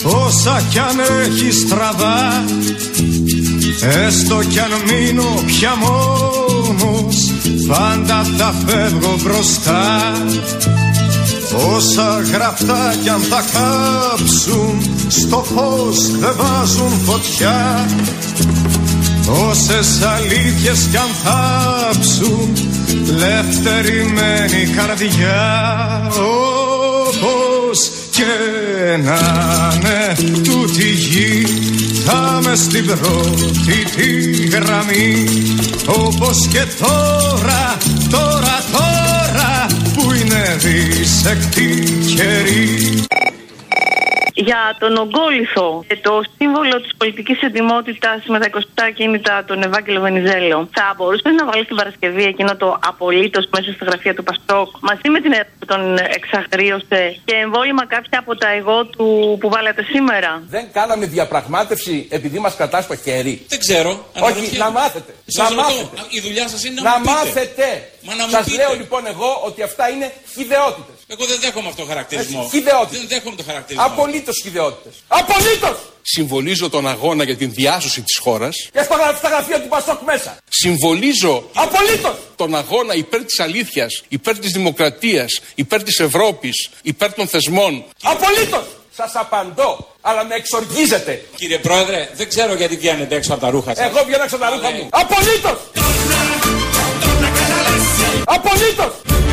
Όσα 0.03 0.63
κι 0.71 0.79
αν 0.79 0.99
έχει 0.99 1.51
στραβά 1.51 2.45
Έστω 4.05 4.43
κι 4.49 4.59
αν 4.59 4.71
μείνω 4.87 5.43
πια 5.45 5.75
μόνος 5.75 7.31
Πάντα 7.67 8.23
θα 8.37 8.53
φεύγω 8.65 9.15
μπροστά 9.23 10.11
Όσα 11.53 12.21
γραφτά 12.33 12.93
κι 13.03 13.09
αν 13.09 13.21
τα 13.29 13.43
κάψουν 13.53 14.81
Στο 15.07 15.45
φως 15.55 16.17
δεν 16.19 16.33
βάζουν 16.37 16.99
φωτιά. 17.05 17.85
Όσες 19.49 20.01
αλήθειες 20.01 20.87
κι 20.91 20.97
αν 20.97 21.09
θάψουν 21.23 22.53
Λευτερημένη 23.17 24.65
καρδιά. 24.75 26.01
Όπως 26.07 27.91
και 28.11 28.97
να 29.03 29.19
είναι 29.75 30.15
τούτη 30.43 30.83
η 30.83 30.91
γη 30.91 31.45
Θα 32.05 32.39
με 32.43 32.55
στην 32.55 32.85
πρώτη 32.85 33.85
τη 33.95 34.47
γραμμή. 34.47 35.23
Όπως 35.85 36.47
και 36.47 36.65
τώρα, 36.79 37.77
τώρα, 38.09 38.63
τώρα. 38.71 38.88
Που 38.88 38.88
είναι 40.29 40.55
δίσεκτη 40.57 41.83
καιρή 42.15 43.03
για 44.47 44.75
τον 44.79 44.97
Ογκόληθο 45.03 45.83
και 45.87 45.97
το 46.07 46.13
σύμβολο 46.37 46.75
της 46.83 46.91
πολιτικής 46.97 47.41
εντυμότητα 47.41 48.21
με 48.27 48.39
τα 48.39 48.47
27 48.53 48.57
κίνητα, 48.97 49.43
τον 49.47 49.63
Ευάγγελο 49.67 49.99
Βενιζέλο. 50.01 50.57
Θα 50.77 50.93
μπορούσε 50.97 51.29
να 51.39 51.45
βάλει 51.49 51.65
την 51.65 51.75
Παρασκευή 51.75 52.23
εκείνο 52.23 52.55
το 52.55 52.79
απολύτως 52.89 53.43
μέσα 53.55 53.71
στα 53.75 53.85
γραφεία 53.85 54.13
του 54.15 54.23
Παστόκ 54.23 54.67
μαζί 54.89 55.07
με 55.13 55.19
την 55.23 55.31
Ελλάδα 55.31 55.49
που 55.59 55.65
τον 55.65 55.81
εξαγρίωσε 56.17 57.01
και 57.25 57.35
εμβόλυμα 57.45 57.83
κάποια 57.95 58.19
από 58.23 58.35
τα 58.41 58.49
εγώ 58.59 58.85
του 58.85 59.37
που 59.39 59.49
βάλατε 59.49 59.81
σήμερα; 59.93 60.31
Δεν 60.55 60.65
κάναμε 60.77 61.05
διαπραγμάτευση 61.05 62.07
επειδή 62.09 62.39
μας 62.39 62.55
κρατάς 62.55 62.83
στο 62.83 62.95
χέρι. 62.95 63.45
Δεν 63.47 63.59
ξέρω. 63.59 63.89
Όχι, 63.89 64.23
αναρωτιέμαι. 64.23 64.63
να 64.65 64.69
μάθετε. 64.79 65.11
Σας 65.25 65.49
να 65.49 65.55
ρωτώ, 65.55 65.61
μάθετε. 65.61 66.01
Η 66.17 66.19
δουλειά 66.25 66.47
σας 66.47 66.63
είναι 66.65 66.81
να, 66.81 66.89
Να 66.89 66.97
μου 66.97 67.01
πείτε. 67.01 67.13
μάθετε. 67.13 67.67
Μα 68.01 68.15
να 68.15 68.23
μου 68.25 68.31
Σας 68.31 68.43
πείτε. 68.45 68.57
λέω 68.57 68.73
λοιπόν 68.75 69.05
εγώ 69.07 69.41
ότι 69.45 69.61
αυτά 69.61 69.89
είναι 69.89 70.13
χιδεότητες. 70.33 70.95
Εγώ 71.07 71.25
δεν 71.25 71.37
δέχομαι 71.41 71.67
αυτό 71.67 71.81
το 71.81 71.87
χαρακτηρισμό. 71.87 72.47
Χιδεότητες. 72.51 72.99
Δεν 72.99 73.07
δέχομαι 73.07 73.35
το 73.35 73.43
χαρακτηρισμό. 73.43 73.85
Απολύτως 73.87 74.39
χιδεότητες. 74.43 74.93
Απολύτως! 75.07 75.77
Συμβολίζω 76.01 76.69
τον 76.69 76.87
αγώνα 76.87 77.23
για 77.23 77.35
την 77.37 77.51
διάσωση 77.53 78.01
της 78.01 78.17
χώρας. 78.17 78.55
Και 78.73 78.83
στα 78.83 78.95
γρα- 78.95 79.15
στα 79.17 79.29
γραφεία 79.29 79.61
του 79.61 79.67
Πασόκ 79.67 80.01
μέσα. 80.01 80.37
Συμβολίζω 80.49 81.43
Απολύτως! 81.53 82.15
τον 82.35 82.55
αγώνα 82.55 82.93
υπέρ 82.93 83.23
της 83.25 83.39
αλήθειας, 83.39 84.01
υπέρ 84.07 84.39
της 84.39 84.51
δημοκρατίας, 84.51 85.39
υπέρ 85.55 85.83
της 85.83 85.99
Ευρώπης, 85.99 86.69
υπέρ 86.81 87.13
των 87.13 87.27
θεσμών. 87.27 87.83
Απολύτως! 88.01 88.63
Σας 88.95 89.11
απαντώ, 89.15 89.87
αλλά 90.01 90.23
με 90.25 90.35
εξοργίζετε. 90.35 91.25
Κύριε 91.35 91.57
Πρόεδρε, 91.57 92.09
δεν 92.15 92.29
ξέρω 92.29 92.53
γιατί 92.53 92.75
βγαίνετε 92.77 93.15
έξω 93.15 93.31
από 93.33 93.41
τα 93.41 93.49
ρούχα 93.49 93.75
σας. 93.75 93.85
Εγώ 93.85 94.03
βγαίνω 94.05 94.23
έξω 94.23 94.35
από 94.35 94.45
τα 94.45 94.49
ρούχα 94.51 94.69
μου. 94.71 94.87
Απολύτως! 94.91 95.57
Απολύτω! 98.31 99.28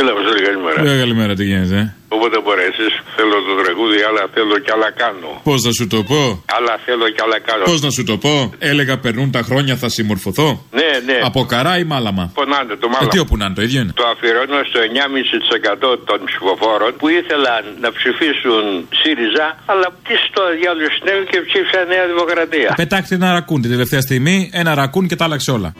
Κύριε 0.00 0.14
Βασίλη, 0.18 0.42
καλημέρα. 0.48 0.78
Ε, 0.90 0.98
καλημέρα, 1.04 1.32
τι 1.38 1.44
γίνεται. 1.50 1.78
Όποτε 2.16 2.36
μπορέσεις, 2.44 2.92
θέλω 3.16 3.36
το 3.48 3.54
τραγούδι, 3.62 3.98
αλλά 4.08 4.22
θέλω 4.34 4.54
κι 4.64 4.72
άλλα 4.76 4.90
κάνω. 5.02 5.30
Πώς 5.48 5.60
να 5.66 5.72
σου 5.78 5.86
το 5.94 6.00
πω; 6.10 6.22
Αλλά 6.56 6.74
θέλω 6.86 7.06
κι 7.14 7.22
άλλα 7.26 7.38
κάνω. 7.48 7.64
Πώς 7.70 7.80
να 7.86 7.90
σου 7.96 8.04
το 8.10 8.16
πω; 8.24 8.34
Έλεγα 8.70 8.94
περνούν 9.04 9.28
τα 9.36 9.42
χρόνια, 9.48 9.74
θα 9.82 9.88
συμμορφωθώ. 9.96 10.48
Ναι, 10.78 10.90
ναι. 11.08 11.18
Από 11.28 11.40
καρά 11.52 11.72
ή 11.82 11.84
μάλαμα; 11.92 12.24
Πονάνε 12.34 12.74
το 12.82 12.86
Ε, 12.90 12.92
μάλλον. 12.92 13.08
τι 13.12 13.18
όπου 13.24 13.36
να 13.40 13.44
είναι, 13.44 13.54
το 13.58 13.62
ίδιο 13.66 13.80
είναι. 13.82 13.92
Το 14.02 14.06
αφιερώνω 14.12 14.58
στο 14.70 14.78
9,5% 14.90 15.98
των 16.08 16.18
ψηφοφόρων 16.28 16.90
που 16.98 17.06
ήθελαν 17.18 17.62
να 17.84 17.88
ψηφίσουν 17.96 18.62
ΣΥΡΙΖΑ, 19.00 19.46
αλλά 19.72 19.86
τι 20.06 20.14
στο 20.28 20.42
διάλογο 20.58 20.88
συνέβη 20.96 21.24
και 21.32 21.38
ψήφισαν 21.48 21.84
Νέα 21.94 22.06
Δημοκρατία. 22.12 22.70
Πετάξτε 22.82 23.14
ένα 23.20 23.28
ρακούν 23.36 23.58
την 23.64 23.70
τελευταία 23.74 24.00
στιγμή, 24.00 24.36
ένα 24.60 24.70
ρακούν 24.80 25.04
και 25.08 25.16
τα 25.16 25.24
άλλαξε 25.24 25.50
όλα. 25.58 25.70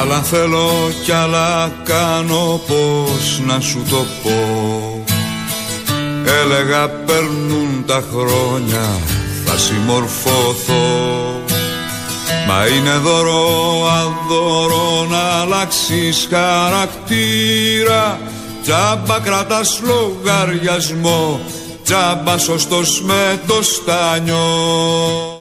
Αλλά 0.00 0.22
θέλω 0.22 0.90
κι 1.04 1.12
άλλα 1.12 1.72
κάνω 1.84 2.60
πως 2.66 3.40
να 3.46 3.60
σου 3.60 3.82
το 3.90 4.06
πω. 4.22 5.04
Έλεγα 6.42 6.88
περνούν 6.88 7.84
τα 7.86 8.02
χρόνια 8.12 9.00
θα 9.44 9.58
συμμορφωθώ 9.58 11.40
Μα 12.48 12.66
είναι 12.66 12.96
δώρο 12.96 13.46
αδώρο 13.86 15.06
να 15.10 15.40
αλλάξεις 15.40 16.28
χαρακτήρα. 16.30 18.20
Τζάμπα 18.62 19.20
κρατάς 19.20 19.80
λογαριασμό 19.82 21.40
Τζάμπα 21.84 22.38
σωστός 22.38 23.02
με 23.02 23.40
το 23.46 23.62
στάνιο 23.62 25.31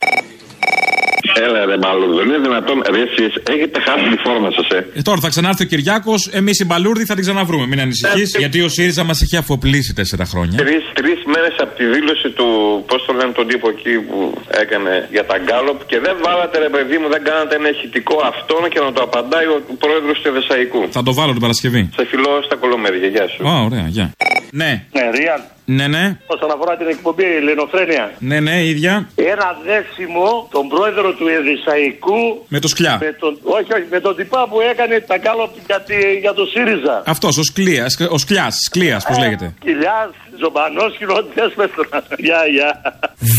Έλα 1.46 1.60
ρε 1.66 1.78
μάλλον, 1.86 2.10
δεν 2.18 2.26
είναι 2.30 2.42
δυνατόν. 2.48 2.78
Ρε 2.94 3.02
εσείς 3.08 3.32
έχετε 3.54 3.78
χάσει 3.88 4.06
τη 4.14 4.18
φόρμα 4.26 4.50
σας, 4.58 4.68
ε. 4.78 4.80
Ε, 5.00 5.02
τώρα 5.02 5.20
θα 5.26 5.30
ξανάρθει 5.34 5.64
ο 5.64 5.68
Κυριάκος, 5.72 6.22
εμείς 6.40 6.60
οι 6.60 6.66
μπαλούρδοι 6.66 7.06
θα 7.06 7.16
την 7.18 7.24
ξαναβρούμε. 7.28 7.66
Μην 7.72 7.80
ανησυχείς, 7.86 8.30
γιατί 8.38 8.62
ο 8.62 8.70
ΣΥΡΙΖΑ 8.76 9.04
μας 9.04 9.22
έχει 9.22 9.38
αφοπλίσει 9.38 9.92
τέσσερα 9.94 10.26
χρόνια. 10.32 10.58
Τρεις, 10.64 10.84
τρεις 11.00 11.20
μέρες 11.34 11.56
από 11.64 11.74
τη 11.80 11.86
δήλωση 11.96 12.30
του, 12.38 12.48
πώς 12.90 13.00
το 13.06 13.14
λένε 13.14 13.32
τον 13.40 13.48
τύπο 13.48 13.68
εκεί 13.76 13.94
που 14.08 14.18
έκανε 14.64 14.94
για 15.16 15.26
τα 15.26 15.38
γκάλοπ 15.46 15.80
και 15.92 15.98
δεν 16.06 16.16
βάλατε 16.26 16.56
ρε 16.66 16.70
παιδί 16.70 16.98
μου, 17.02 17.08
δεν 17.16 17.22
κάνατε 17.30 17.56
ένα 17.56 17.70
ηχητικό 17.76 18.16
αυτόν 18.32 18.62
και 18.74 18.80
να 18.86 18.92
το 18.96 19.02
απαντάει 19.08 19.46
ο 19.56 19.58
πρόεδρος 19.84 20.18
του 20.22 20.28
Ευεσαϊκού. 20.34 20.82
Θα 20.98 21.04
το 21.04 21.14
βάλω 21.14 21.32
την 21.32 21.42
Παρασκευή. 21.42 21.90
Σε 21.98 22.06
φιλό 22.12 22.32
στα 22.48 22.56
κολομέρια, 22.56 23.08
γεια 23.16 23.26
σου. 23.34 23.40
Α, 23.50 23.54
ωραία, 23.68 23.86
γεια. 23.96 24.08
Ναι. 24.52 24.72
Ναι, 24.98 25.04
Ριάν. 25.18 25.42
Ναι, 25.66 25.88
ναι. 25.88 26.18
Όσον 26.28 26.52
αφορά 26.52 26.78
την 26.78 26.88
εκπομπή 26.88 27.24
Ελληνοφρένεια. 27.40 28.12
Ναι, 28.20 28.40
ναι, 28.40 28.66
ίδια. 28.66 29.10
Ένα 29.16 29.48
δέσιμο 29.66 30.48
τον 30.52 30.68
πρόεδρο 30.68 31.14
του 31.14 31.28
Εδησαϊκού. 31.28 32.46
Με 32.48 32.60
το 32.60 32.68
σκλιά. 32.68 32.98
Με 33.02 33.16
τον, 33.20 33.38
όχι, 33.44 33.74
όχι, 33.74 33.86
με 33.92 34.00
τον 34.00 34.16
τυπά 34.16 34.48
που 34.50 34.58
έκανε 34.72 35.00
τα 35.08 35.18
κάλο 35.18 35.52
για, 35.68 35.82
τη- 35.82 36.18
για 36.22 36.34
το 36.34 36.44
ΣΥΡΙΖΑ. 36.46 37.04
Αυτός, 37.06 37.38
ο 37.38 37.44
Σκλία, 37.44 37.86
ο 38.10 38.18
Σκλιά, 38.18 38.48
Σκλίας, 38.66 39.04
πώς 39.08 39.18
λέγεται. 39.18 39.54
Κοιλιά, 39.60 40.12
ζωμπανός, 40.40 40.96
χειροτέ 40.98 41.44
με 41.56 41.68
τον. 41.76 41.86
Γεια, 42.18 42.42
γεια. 42.56 42.82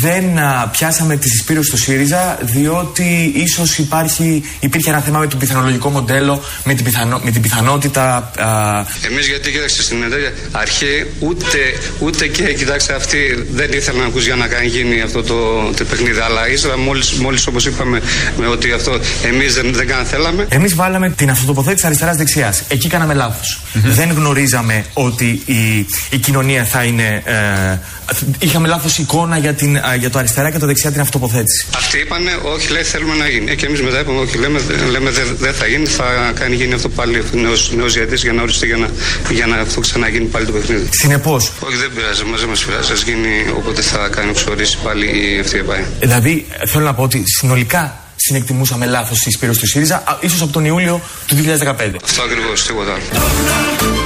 Δεν 0.02 0.38
α, 0.38 0.68
πιάσαμε 0.72 1.16
τη 1.16 1.28
συσπήρωση 1.28 1.70
του 1.70 1.76
ΣΥΡΙΖΑ 1.78 2.38
διότι 2.40 3.32
ίσως 3.34 3.78
υπήρχε 4.60 4.90
ένα 4.90 5.00
θέμα 5.00 5.18
με 5.18 5.26
το 5.26 5.36
πιθανολογικό 5.36 5.88
μοντέλο, 5.90 6.42
με 6.64 6.74
την, 6.74 6.84
πιθανό, 6.84 7.20
με 7.24 7.30
την 7.30 7.42
πιθανότητα. 7.42 8.30
Α, 8.38 8.84
Εμείς 9.10 9.26
γιατί 9.28 9.50
κοίταξε 9.50 9.82
στην 9.82 10.02
εταιρεία 10.02 10.32
αρχή 10.52 11.06
ούτε, 11.20 11.58
ούτε 12.00 12.11
και 12.32 12.52
κοιτάξτε 12.52 12.94
αυτοί 12.94 13.46
δεν 13.52 13.72
ήθελαν 13.72 14.00
να 14.00 14.06
ακούς 14.06 14.24
για 14.24 14.34
να 14.34 14.46
κάνει 14.46 14.66
γίνει 14.66 15.00
αυτό 15.00 15.22
το, 15.22 15.70
το 15.76 15.84
παιχνίδι. 15.84 16.20
Αλλά 16.20 16.48
ύστερα 16.48 16.78
μόλις, 16.78 17.12
μόλις 17.12 17.46
όπως 17.46 17.66
είπαμε 17.66 18.02
με 18.38 18.46
ότι 18.46 18.72
αυτό 18.72 19.00
εμείς 19.24 19.54
δεν, 19.54 19.74
δεν 19.74 19.86
καν 19.86 20.04
θέλαμε. 20.04 20.46
Εμείς 20.48 20.74
βάλαμε 20.74 21.10
την 21.10 21.30
αυτοτοποθέτηση 21.30 21.86
αριστερά-δεξιά. 21.86 22.54
Εκεί 22.68 22.88
κάναμε 22.88 23.14
λάθος. 23.14 23.60
Δεν 23.72 24.10
γνωρίζαμε 24.12 24.84
ότι 24.92 25.42
η, 25.44 25.86
η 26.10 26.18
κοινωνία 26.18 26.64
θα 26.64 26.82
είναι. 26.82 27.22
Ε, 27.24 27.78
είχαμε 28.38 28.68
λάθος 28.68 28.98
εικόνα 28.98 29.38
για, 29.38 29.54
την, 29.54 29.76
α, 29.76 29.94
για 29.98 30.10
το 30.10 30.18
αριστερά 30.18 30.50
και 30.50 30.58
το 30.58 30.66
δεξιά 30.66 30.90
την 30.90 31.00
αυτοτοποθέτηση. 31.00 31.66
Αυτοί 31.76 31.98
είπαν 31.98 32.22
όχι 32.54 32.72
λέει 32.72 32.82
θέλουμε 32.82 33.14
να 33.14 33.28
γίνει. 33.28 33.50
Ε, 33.50 33.54
και 33.54 33.66
εμείς 33.66 33.82
μετά 33.82 34.00
είπαμε 34.00 34.18
όχι 34.20 34.38
λέμε, 34.38 34.60
λέμε 34.90 35.10
δεν 35.10 35.36
δεν 35.38 35.54
θα 35.54 35.66
γίνει 35.66 35.86
θα 35.86 36.32
κάνει 36.34 36.54
γίνει 36.54 36.74
αυτό 36.74 36.88
πάλι 36.88 37.22
νέος, 37.32 37.72
νέος 37.76 37.92
διαιτής 37.94 38.22
για 38.22 38.32
να 38.32 38.42
οριστεί 38.42 38.66
για 38.66 38.76
να, 38.76 38.88
για 39.30 39.46
να 39.46 39.56
αυτό 39.56 39.80
ξαναγίνει 39.80 40.24
πάλι 40.24 40.46
το 40.46 40.52
παιχνίδι. 40.52 40.88
Συνεπώς. 40.90 41.52
Όχι 41.60 41.76
δεν 41.76 41.90
πειράζει, 42.02 42.24
μαζί 42.24 42.46
μας 42.46 42.64
πειράζει. 42.64 42.92
Ας 42.92 43.02
γίνει 43.02 43.48
όποτε 43.56 43.80
θα 43.82 44.08
κάνει 44.08 44.32
ξορίσει 44.32 44.78
πάλι 44.84 45.06
η 45.06 45.38
αυτή 45.38 45.56
η 45.56 45.58
ΕΠΑΕ. 45.58 45.84
Δηλαδή, 46.00 46.46
θέλω 46.66 46.84
να 46.84 46.94
πω 46.94 47.02
ότι 47.02 47.22
συνολικά 47.26 47.96
συνεκτιμούσαμε 48.16 48.86
λάθος 48.86 49.18
τη 49.18 49.22
συσπήρωση 49.22 49.60
του 49.60 49.66
ΣΥΡΙΖΑ, 49.66 49.96
α, 49.96 50.16
ίσως 50.20 50.42
από 50.42 50.52
τον 50.52 50.64
Ιούλιο 50.64 51.00
του 51.26 51.34
2015. 51.34 51.96
Αυτό 52.04 52.22
ακριβώς, 52.22 52.66
τίποτα 52.66 52.92
άλλο. 52.92 54.01